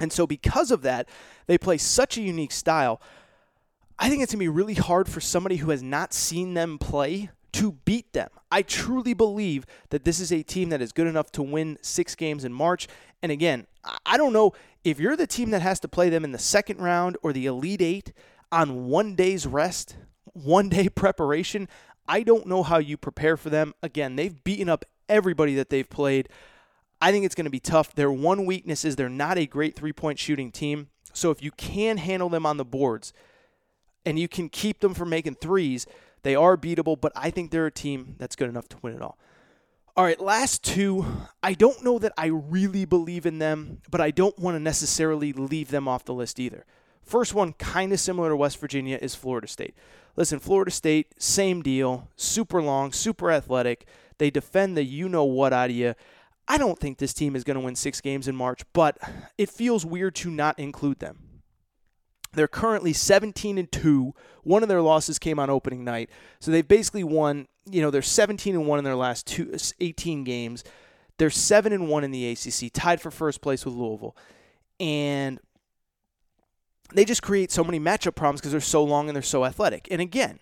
And 0.00 0.12
so, 0.12 0.26
because 0.26 0.70
of 0.70 0.82
that, 0.82 1.08
they 1.46 1.58
play 1.58 1.76
such 1.76 2.16
a 2.16 2.22
unique 2.22 2.52
style. 2.52 3.00
I 3.98 4.08
think 4.08 4.22
it's 4.22 4.32
going 4.32 4.38
to 4.38 4.44
be 4.44 4.48
really 4.48 4.74
hard 4.74 5.08
for 5.08 5.20
somebody 5.20 5.56
who 5.56 5.70
has 5.70 5.82
not 5.82 6.14
seen 6.14 6.54
them 6.54 6.78
play 6.78 7.28
to 7.52 7.72
beat 7.84 8.14
them. 8.14 8.30
I 8.50 8.62
truly 8.62 9.12
believe 9.12 9.66
that 9.90 10.04
this 10.04 10.20
is 10.20 10.32
a 10.32 10.42
team 10.42 10.70
that 10.70 10.80
is 10.80 10.92
good 10.92 11.06
enough 11.06 11.30
to 11.32 11.42
win 11.42 11.76
six 11.82 12.14
games 12.14 12.44
in 12.44 12.52
March. 12.52 12.88
And 13.22 13.30
again, 13.30 13.66
I 14.06 14.16
don't 14.16 14.32
know 14.32 14.52
if 14.84 14.98
you're 14.98 15.16
the 15.16 15.26
team 15.26 15.50
that 15.50 15.60
has 15.60 15.80
to 15.80 15.88
play 15.88 16.08
them 16.08 16.24
in 16.24 16.32
the 16.32 16.38
second 16.38 16.78
round 16.78 17.18
or 17.22 17.34
the 17.34 17.44
Elite 17.44 17.82
Eight 17.82 18.12
on 18.50 18.86
one 18.86 19.14
day's 19.14 19.46
rest, 19.46 19.96
one 20.24 20.68
day 20.68 20.88
preparation. 20.94 21.68
I 22.10 22.24
don't 22.24 22.46
know 22.46 22.64
how 22.64 22.78
you 22.78 22.96
prepare 22.96 23.36
for 23.36 23.50
them. 23.50 23.72
Again, 23.84 24.16
they've 24.16 24.42
beaten 24.42 24.68
up 24.68 24.84
everybody 25.08 25.54
that 25.54 25.70
they've 25.70 25.88
played. 25.88 26.28
I 27.00 27.12
think 27.12 27.24
it's 27.24 27.36
going 27.36 27.44
to 27.44 27.50
be 27.50 27.60
tough. 27.60 27.94
Their 27.94 28.10
one 28.10 28.46
weakness 28.46 28.84
is 28.84 28.96
they're 28.96 29.08
not 29.08 29.38
a 29.38 29.46
great 29.46 29.76
three 29.76 29.92
point 29.92 30.18
shooting 30.18 30.50
team. 30.50 30.88
So 31.12 31.30
if 31.30 31.40
you 31.40 31.52
can 31.52 31.98
handle 31.98 32.28
them 32.28 32.44
on 32.44 32.56
the 32.56 32.64
boards 32.64 33.12
and 34.04 34.18
you 34.18 34.26
can 34.26 34.48
keep 34.48 34.80
them 34.80 34.92
from 34.92 35.08
making 35.08 35.36
threes, 35.36 35.86
they 36.24 36.34
are 36.34 36.56
beatable, 36.56 37.00
but 37.00 37.12
I 37.14 37.30
think 37.30 37.52
they're 37.52 37.66
a 37.66 37.70
team 37.70 38.16
that's 38.18 38.34
good 38.34 38.48
enough 38.48 38.68
to 38.70 38.76
win 38.82 38.94
it 38.94 39.02
all. 39.02 39.16
All 39.96 40.04
right, 40.04 40.20
last 40.20 40.64
two. 40.64 41.06
I 41.44 41.54
don't 41.54 41.84
know 41.84 42.00
that 42.00 42.12
I 42.18 42.26
really 42.26 42.86
believe 42.86 43.24
in 43.24 43.38
them, 43.38 43.82
but 43.88 44.00
I 44.00 44.10
don't 44.10 44.36
want 44.36 44.56
to 44.56 44.60
necessarily 44.60 45.32
leave 45.32 45.70
them 45.70 45.86
off 45.86 46.04
the 46.04 46.14
list 46.14 46.40
either. 46.40 46.66
First 47.02 47.34
one, 47.34 47.54
kind 47.54 47.92
of 47.92 48.00
similar 48.00 48.28
to 48.28 48.36
West 48.36 48.58
Virginia, 48.60 48.98
is 49.00 49.14
Florida 49.14 49.48
State. 49.48 49.74
Listen, 50.16 50.38
Florida 50.38 50.70
State, 50.70 51.14
same 51.18 51.62
deal. 51.62 52.08
Super 52.16 52.62
long, 52.62 52.92
super 52.92 53.30
athletic. 53.30 53.86
They 54.18 54.30
defend 54.30 54.76
the 54.76 54.84
you 54.84 55.08
know 55.08 55.24
what 55.24 55.52
out 55.52 55.70
of 55.70 55.76
you. 55.76 55.94
I 56.46 56.58
don't 56.58 56.78
think 56.78 56.98
this 56.98 57.14
team 57.14 57.36
is 57.36 57.44
going 57.44 57.54
to 57.56 57.64
win 57.64 57.76
six 57.76 58.00
games 58.00 58.28
in 58.28 58.34
March, 58.34 58.62
but 58.72 58.98
it 59.38 59.48
feels 59.48 59.86
weird 59.86 60.14
to 60.16 60.30
not 60.30 60.58
include 60.58 60.98
them. 60.98 61.30
They're 62.32 62.48
currently 62.48 62.92
17 62.92 63.58
and 63.58 63.70
2. 63.70 64.14
One 64.42 64.62
of 64.62 64.68
their 64.68 64.82
losses 64.82 65.18
came 65.18 65.38
on 65.38 65.50
opening 65.50 65.84
night. 65.84 66.10
So 66.38 66.50
they've 66.50 66.66
basically 66.66 67.04
won, 67.04 67.48
you 67.68 67.82
know, 67.82 67.90
they're 67.90 68.02
17 68.02 68.54
and 68.54 68.66
1 68.66 68.78
in 68.78 68.84
their 68.84 68.96
last 68.96 69.26
two, 69.26 69.56
18 69.80 70.24
games. 70.24 70.64
They're 71.18 71.30
7 71.30 71.72
and 71.72 71.88
1 71.88 72.04
in 72.04 72.10
the 72.12 72.30
ACC, 72.30 72.72
tied 72.72 73.00
for 73.00 73.10
first 73.10 73.40
place 73.40 73.64
with 73.64 73.74
Louisville. 73.74 74.16
And 74.78 75.40
they 76.92 77.04
just 77.04 77.22
create 77.22 77.50
so 77.50 77.64
many 77.64 77.80
matchup 77.80 78.14
problems 78.14 78.40
because 78.40 78.52
they're 78.52 78.60
so 78.60 78.82
long 78.82 79.08
and 79.08 79.16
they're 79.16 79.22
so 79.22 79.44
athletic. 79.44 79.88
And 79.90 80.00
again, 80.00 80.40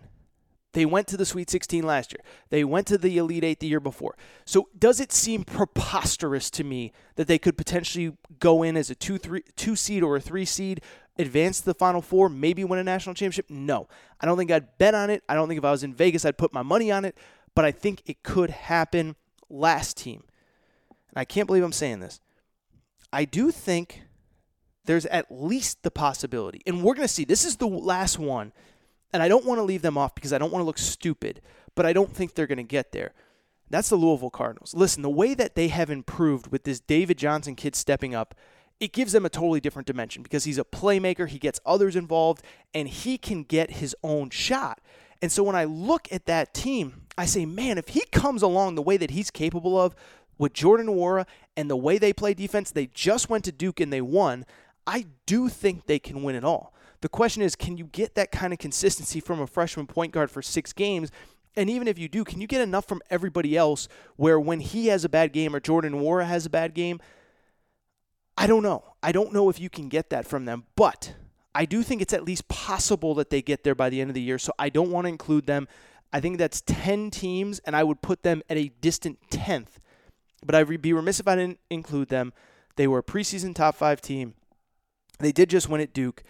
they 0.72 0.84
went 0.84 1.07
to 1.09 1.16
the 1.16 1.24
Sweet 1.24 1.49
16 1.49 1.84
last 1.84 2.12
year. 2.12 2.22
They 2.51 2.62
went 2.62 2.86
to 2.88 2.99
the 2.99 3.16
Elite 3.16 3.44
8 3.44 3.61
the 3.61 3.66
year 3.66 3.80
before. 3.80 4.16
So 4.44 4.68
does 4.78 5.01
it 5.01 5.12
seem 5.12 5.44
preposterous 5.44 6.51
to 6.51 6.64
me 6.64 6.92
that 7.16 7.26
they 7.26 7.38
could 7.38 7.57
potentially 7.57 8.16
go 8.38 8.62
in 8.62 8.76
as 8.76 8.90
a 8.90 8.94
2 8.94 9.18
3 9.18 9.42
2 9.57 9.76
seed 9.76 10.03
or 10.03 10.16
a 10.16 10.20
3 10.20 10.44
seed 10.44 10.82
advance 11.18 11.61
to 11.61 11.66
the 11.66 11.74
Final 11.74 12.03
Four, 12.03 12.28
maybe 12.28 12.64
win 12.64 12.78
a 12.78 12.84
national 12.84 13.14
championship? 13.14 13.46
No. 13.49 13.88
I 14.20 14.26
don't 14.26 14.36
think 14.36 14.51
I'd 14.51 14.78
bet 14.78 14.94
on 14.94 15.11
it. 15.11 15.22
I 15.28 15.34
don't 15.34 15.49
think 15.49 15.59
if 15.59 15.64
I 15.64 15.70
was 15.70 15.82
in 15.82 15.94
Vegas, 15.94 16.24
I'd 16.24 16.38
put 16.38 16.53
my 16.53 16.62
money 16.62 16.92
on 16.92 17.05
it. 17.05 17.16
But 17.55 17.64
I 17.64 17.72
think 17.72 18.03
it 18.07 18.22
could 18.22 18.51
happen. 18.51 19.16
Last 19.51 19.96
team. 19.96 20.22
And 20.90 21.18
I 21.18 21.24
can't 21.24 21.46
believe 21.46 21.64
I'm 21.64 21.72
saying 21.72 22.01
this. 22.01 22.20
I 23.12 23.24
do 23.24 23.51
think 23.51 24.03
there's 24.89 25.07
at 25.07 25.26
least 25.30 25.82
the 25.84 25.91
possibility, 25.91 26.61
and 26.66 26.82
we're 26.82 26.95
going 26.95 27.07
to 27.07 27.12
see. 27.12 27.24
This 27.24 27.45
is 27.45 27.57
the 27.57 27.68
last 27.68 28.18
one, 28.18 28.53
and 29.12 29.22
I 29.22 29.28
don't 29.28 29.45
want 29.45 29.59
to 29.59 29.62
leave 29.62 29.82
them 29.82 29.97
off 29.97 30.14
because 30.14 30.32
I 30.32 30.39
don't 30.39 30.51
want 30.51 30.62
to 30.62 30.66
look 30.66 30.78
stupid, 30.78 31.41
but 31.74 31.86
I 31.86 31.93
don't 31.93 32.12
think 32.12 32.34
they're 32.34 32.47
going 32.47 32.59
to 32.59 32.64
get 32.64 32.93
there. 32.93 33.12
That's 33.70 33.91
the 33.91 33.97
Louisville 33.97 34.30
Cardinals. 34.30 34.74
Listen, 34.74 35.03
the 35.03 35.11
way 35.11 35.34
that 35.34 35.55
they 35.55 35.68
have 35.68 35.91
improved 35.91 36.51
with 36.51 36.64
this 36.64 36.80
David 36.80 37.18
Johnson 37.18 37.55
kid 37.55 37.76
stepping 37.76 38.14
up 38.14 38.34
it 38.80 38.93
gives 38.93 39.12
them 39.12 39.26
a 39.26 39.28
totally 39.28 39.61
different 39.61 39.86
dimension 39.86 40.22
because 40.22 40.45
he's 40.45 40.59
a 40.59 40.64
playmaker, 40.64 41.28
he 41.28 41.39
gets 41.39 41.61
others 41.66 41.97
involved, 41.97 42.43
and 42.72 42.89
he 42.89 43.18
can 43.18 43.43
get 43.43 43.72
his 43.72 43.95
own 44.03 44.30
shot. 44.30 44.80
And 45.20 45.32
so 45.32 45.43
when 45.43 45.57
I 45.57 45.64
look 45.64 46.09
at 46.12 46.26
that 46.26 46.55
team, 46.55 47.03
I 47.16 47.26
say, 47.26 47.45
man, 47.45 47.78
if 47.78 47.89
he 47.89 48.05
comes 48.12 48.43
along 48.43 48.76
the 48.76 48.82
way 48.82 48.97
that 48.97 49.11
he's 49.11 49.30
capable 49.30 49.80
of 49.80 49.97
with 50.39 50.53
Jordan 50.53 50.86
Nwora 50.86 51.26
and 51.57 51.68
the 51.68 51.76
way 51.76 51.99
they 51.99 52.12
play 52.12 52.34
defense, 52.34 52.70
they 52.70 52.86
just 52.86 53.28
went 53.28 53.45
to 53.45 53.53
Duke 53.53 53.80
and 53.80 53.93
they 53.93 54.01
won. 54.01 54.47
I 54.89 55.05
do 55.26 55.51
think 55.51 55.84
they 55.84 55.99
can 55.99 56.22
win 56.22 56.34
it 56.34 56.45
all. 56.45 56.72
The 57.03 57.11
question 57.11 57.43
is, 57.43 57.55
can 57.55 57.76
you 57.76 57.84
get 57.84 58.14
that 58.14 58.32
kind 58.32 58.55
of 58.55 58.59
consistency 58.59 59.20
from 59.20 59.39
a 59.39 59.47
freshman 59.47 59.86
point 59.86 60.12
guard 60.12 60.30
for 60.30 60.41
six 60.41 60.72
games? 60.72 61.12
And 61.55 61.68
even 61.68 61.86
if 61.86 61.99
you 61.99 62.09
do, 62.09 62.24
can 62.24 62.41
you 62.41 62.47
get 62.47 62.62
enough 62.62 62.86
from 62.86 63.03
everybody 63.11 63.55
else 63.55 63.86
where 64.16 64.41
when 64.41 64.61
he 64.61 64.86
has 64.86 65.05
a 65.05 65.09
bad 65.11 65.34
game 65.34 65.55
or 65.55 65.61
Jordan 65.61 65.93
Nwora 65.93 66.26
has 66.26 66.47
a 66.47 66.51
bad 66.51 66.72
game, 66.72 67.01
I 68.39 68.47
don't 68.47 68.62
know. 68.62 68.82
I 69.03 69.12
don't 69.12 69.32
know 69.34 69.51
if 69.51 69.61
you 69.61 69.68
can 69.68 69.91
get 69.91 70.09
that 70.09 70.26
from 70.26 70.47
them, 70.47 70.64
but 70.74 71.14
I 71.55 71.66
do 71.66 71.82
think 71.82 72.01
it's 72.01 72.14
at 72.14 72.24
least 72.24 72.49
possible 72.49 73.14
that 73.16 73.28
they 73.28 73.43
get 73.43 73.64
there 73.64 73.74
by 73.74 73.91
the 73.91 74.01
end 74.01 74.09
of 74.09 74.14
the 74.14 74.22
year. 74.22 74.39
So 74.39 74.53
I 74.59 74.70
don't 74.70 74.91
want 74.91 75.05
to 75.05 75.11
include 75.11 75.45
them. 75.45 75.68
I 76.14 76.20
think 76.20 76.39
that's 76.39 76.62
10 76.62 77.11
teams, 77.11 77.59
and 77.61 77.76
I 77.76 77.84
would 77.84 78.01
put 78.01 78.22
them 78.22 78.43
at 78.49 78.57
a 78.57 78.70
distant 78.80 79.18
10th. 79.30 79.80
But 80.47 80.55
I'd 80.55 80.80
be 80.80 80.95
remiss 80.95 81.20
if 81.20 81.28
I 81.28 81.36
didn't 81.36 81.59
include 81.68 82.09
them. 82.09 82.32
They 82.76 82.86
were 82.86 83.01
a 83.01 83.03
preseason 83.03 83.55
top 83.55 83.74
five 83.74 84.01
team. 84.01 84.34
They 85.19 85.33
did 85.33 85.51
just 85.51 85.69
win 85.69 85.81
at 85.81 85.93
Duke. 85.93 86.23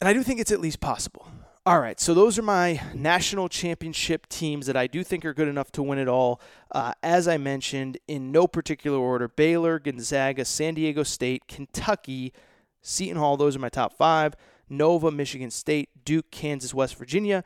And 0.00 0.08
I 0.08 0.12
do 0.12 0.22
think 0.22 0.40
it's 0.40 0.52
at 0.52 0.60
least 0.60 0.80
possible. 0.80 1.28
All 1.64 1.78
right, 1.78 2.00
so 2.00 2.12
those 2.12 2.40
are 2.40 2.42
my 2.42 2.82
national 2.92 3.48
championship 3.48 4.28
teams 4.28 4.66
that 4.66 4.76
I 4.76 4.88
do 4.88 5.04
think 5.04 5.24
are 5.24 5.32
good 5.32 5.46
enough 5.46 5.70
to 5.72 5.82
win 5.82 6.00
it 6.00 6.08
all. 6.08 6.40
Uh, 6.72 6.92
as 7.04 7.28
I 7.28 7.36
mentioned, 7.36 7.98
in 8.08 8.32
no 8.32 8.48
particular 8.48 8.98
order 8.98 9.28
Baylor, 9.28 9.78
Gonzaga, 9.78 10.44
San 10.44 10.74
Diego 10.74 11.04
State, 11.04 11.46
Kentucky, 11.46 12.32
Seton 12.80 13.16
Hall, 13.16 13.36
those 13.36 13.54
are 13.54 13.60
my 13.60 13.68
top 13.68 13.92
five. 13.92 14.34
Nova, 14.68 15.12
Michigan 15.12 15.52
State, 15.52 15.90
Duke, 16.04 16.32
Kansas, 16.32 16.74
West 16.74 16.96
Virginia, 16.96 17.44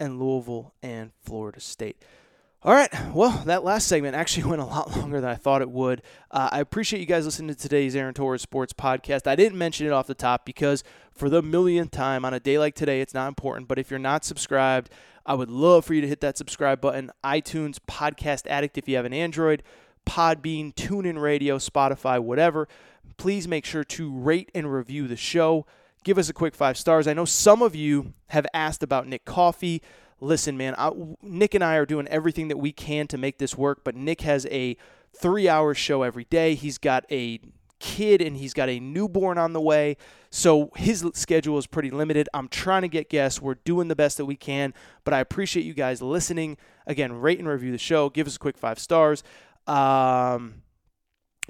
and 0.00 0.18
Louisville 0.18 0.74
and 0.82 1.12
Florida 1.22 1.60
State. 1.60 2.02
All 2.66 2.74
right. 2.74 2.92
Well, 3.14 3.44
that 3.46 3.62
last 3.62 3.86
segment 3.86 4.16
actually 4.16 4.42
went 4.50 4.60
a 4.60 4.64
lot 4.64 4.96
longer 4.96 5.20
than 5.20 5.30
I 5.30 5.36
thought 5.36 5.62
it 5.62 5.70
would. 5.70 6.02
Uh, 6.32 6.48
I 6.50 6.58
appreciate 6.58 6.98
you 6.98 7.06
guys 7.06 7.24
listening 7.24 7.54
to 7.54 7.54
today's 7.54 7.94
Aaron 7.94 8.12
Torres 8.12 8.42
Sports 8.42 8.72
Podcast. 8.72 9.28
I 9.28 9.36
didn't 9.36 9.56
mention 9.56 9.86
it 9.86 9.92
off 9.92 10.08
the 10.08 10.14
top 10.14 10.44
because 10.44 10.82
for 11.12 11.28
the 11.28 11.42
millionth 11.42 11.92
time 11.92 12.24
on 12.24 12.34
a 12.34 12.40
day 12.40 12.58
like 12.58 12.74
today, 12.74 13.00
it's 13.00 13.14
not 13.14 13.28
important. 13.28 13.68
But 13.68 13.78
if 13.78 13.88
you're 13.88 14.00
not 14.00 14.24
subscribed, 14.24 14.90
I 15.24 15.34
would 15.34 15.48
love 15.48 15.84
for 15.84 15.94
you 15.94 16.00
to 16.00 16.08
hit 16.08 16.20
that 16.22 16.36
subscribe 16.36 16.80
button. 16.80 17.12
iTunes, 17.22 17.78
Podcast 17.88 18.48
Addict 18.48 18.76
if 18.76 18.88
you 18.88 18.96
have 18.96 19.04
an 19.04 19.14
Android, 19.14 19.62
Podbean, 20.04 20.74
TuneIn 20.74 21.20
Radio, 21.20 21.58
Spotify, 21.58 22.18
whatever. 22.18 22.66
Please 23.16 23.46
make 23.46 23.64
sure 23.64 23.84
to 23.84 24.12
rate 24.12 24.50
and 24.56 24.72
review 24.72 25.06
the 25.06 25.14
show. 25.14 25.66
Give 26.02 26.18
us 26.18 26.28
a 26.28 26.32
quick 26.32 26.56
five 26.56 26.76
stars. 26.76 27.06
I 27.06 27.14
know 27.14 27.26
some 27.26 27.62
of 27.62 27.76
you 27.76 28.14
have 28.30 28.46
asked 28.52 28.82
about 28.82 29.06
Nick 29.06 29.24
Coffey 29.24 29.82
listen, 30.20 30.56
man, 30.56 30.74
I, 30.78 30.90
Nick 31.22 31.54
and 31.54 31.62
I 31.62 31.76
are 31.76 31.86
doing 31.86 32.08
everything 32.08 32.48
that 32.48 32.58
we 32.58 32.72
can 32.72 33.06
to 33.08 33.18
make 33.18 33.38
this 33.38 33.56
work, 33.56 33.82
but 33.84 33.94
Nick 33.94 34.22
has 34.22 34.46
a 34.46 34.76
three 35.14 35.48
hour 35.48 35.74
show 35.74 36.02
every 36.02 36.24
day. 36.24 36.54
He's 36.54 36.78
got 36.78 37.04
a 37.10 37.40
kid 37.78 38.22
and 38.22 38.36
he's 38.36 38.54
got 38.54 38.68
a 38.68 38.80
newborn 38.80 39.38
on 39.38 39.52
the 39.52 39.60
way. 39.60 39.96
So 40.30 40.70
his 40.76 41.04
schedule 41.14 41.58
is 41.58 41.66
pretty 41.66 41.90
limited. 41.90 42.28
I'm 42.34 42.48
trying 42.48 42.82
to 42.82 42.88
get 42.88 43.08
guests. 43.08 43.40
We're 43.40 43.54
doing 43.54 43.88
the 43.88 43.96
best 43.96 44.16
that 44.16 44.24
we 44.24 44.36
can, 44.36 44.74
but 45.04 45.14
I 45.14 45.20
appreciate 45.20 45.64
you 45.64 45.74
guys 45.74 46.02
listening. 46.02 46.56
Again, 46.86 47.12
rate 47.12 47.38
and 47.38 47.48
review 47.48 47.72
the 47.72 47.78
show. 47.78 48.10
Give 48.10 48.26
us 48.26 48.36
a 48.36 48.38
quick 48.38 48.56
five 48.58 48.78
stars. 48.78 49.22
Um, 49.66 50.62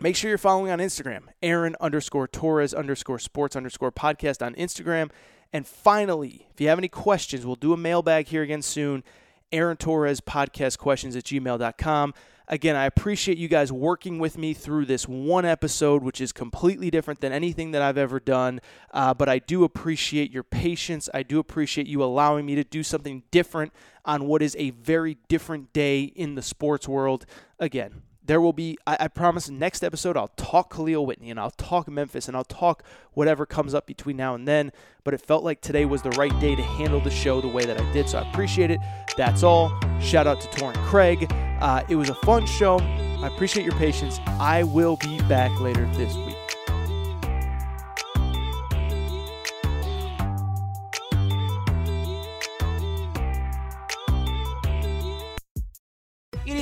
make 0.00 0.16
sure 0.16 0.28
you're 0.28 0.38
following 0.38 0.70
on 0.70 0.78
Instagram, 0.78 1.24
Aaron 1.42 1.76
underscore 1.80 2.26
Torres 2.26 2.74
underscore 2.74 3.18
sports 3.18 3.56
underscore 3.56 3.92
podcast 3.92 4.44
on 4.44 4.54
Instagram. 4.54 5.10
And 5.52 5.66
finally, 5.66 6.46
if 6.52 6.60
you 6.60 6.68
have 6.68 6.78
any 6.78 6.88
questions, 6.88 7.46
we'll 7.46 7.56
do 7.56 7.72
a 7.72 7.76
mailbag 7.76 8.28
here 8.28 8.42
again 8.42 8.62
soon. 8.62 9.04
Aaron 9.52 9.76
Torres 9.76 10.20
podcast 10.20 10.78
questions 10.78 11.14
at 11.16 11.24
gmail.com. 11.24 12.14
Again, 12.48 12.76
I 12.76 12.84
appreciate 12.84 13.38
you 13.38 13.48
guys 13.48 13.72
working 13.72 14.20
with 14.20 14.38
me 14.38 14.54
through 14.54 14.86
this 14.86 15.08
one 15.08 15.44
episode, 15.44 16.04
which 16.04 16.20
is 16.20 16.32
completely 16.32 16.90
different 16.90 17.20
than 17.20 17.32
anything 17.32 17.72
that 17.72 17.82
I've 17.82 17.98
ever 17.98 18.20
done. 18.20 18.60
Uh, 18.92 19.12
but 19.14 19.28
I 19.28 19.40
do 19.40 19.64
appreciate 19.64 20.30
your 20.30 20.44
patience. 20.44 21.08
I 21.12 21.24
do 21.24 21.40
appreciate 21.40 21.88
you 21.88 22.04
allowing 22.04 22.46
me 22.46 22.54
to 22.54 22.62
do 22.62 22.84
something 22.84 23.24
different 23.32 23.72
on 24.04 24.26
what 24.28 24.42
is 24.42 24.54
a 24.60 24.70
very 24.70 25.16
different 25.26 25.72
day 25.72 26.02
in 26.02 26.36
the 26.36 26.42
sports 26.42 26.86
world. 26.86 27.26
Again, 27.58 28.02
there 28.26 28.40
will 28.40 28.52
be, 28.52 28.76
I, 28.86 28.96
I, 29.00 29.08
promise, 29.08 29.48
next 29.48 29.84
episode, 29.84 30.16
I'll 30.16 30.32
talk 30.36 30.74
Kahlil 30.74 31.06
Whitney 31.06 31.30
and 31.30 31.38
I'll 31.38 31.52
talk 31.52 31.88
Memphis 31.88 32.28
and 32.28 32.36
I'll 32.36 32.44
talk 32.44 32.82
whatever 33.12 33.46
comes 33.46 33.74
up 33.74 33.86
between 33.86 34.16
now 34.16 34.34
and 34.34 34.46
then. 34.46 34.72
But 35.04 35.14
it 35.14 35.20
felt 35.20 35.44
like 35.44 35.60
today 35.60 35.84
was 35.84 36.02
the 36.02 36.10
right 36.10 36.38
day 36.40 36.54
to 36.56 36.62
handle 36.62 37.00
the 37.00 37.10
show 37.10 37.40
the 37.40 37.48
way 37.48 37.64
that 37.64 37.80
I 37.80 37.92
did. 37.92 38.08
So 38.08 38.18
I 38.18 38.28
appreciate 38.28 38.70
it. 38.70 38.80
That's 39.16 39.42
all. 39.42 39.72
Shout 40.00 40.26
out 40.26 40.40
to 40.40 40.48
Torrin 40.48 40.76
Craig. 40.86 41.26
Uh, 41.60 41.84
it 41.88 41.96
was 41.96 42.08
a 42.08 42.14
fun 42.16 42.46
show. 42.46 42.78
I 42.80 43.28
appreciate 43.28 43.64
your 43.64 43.76
patience. 43.76 44.18
I 44.26 44.64
will 44.64 44.96
be 44.96 45.20
back 45.22 45.58
later 45.60 45.86
this 45.94 46.14
week. 46.16 46.35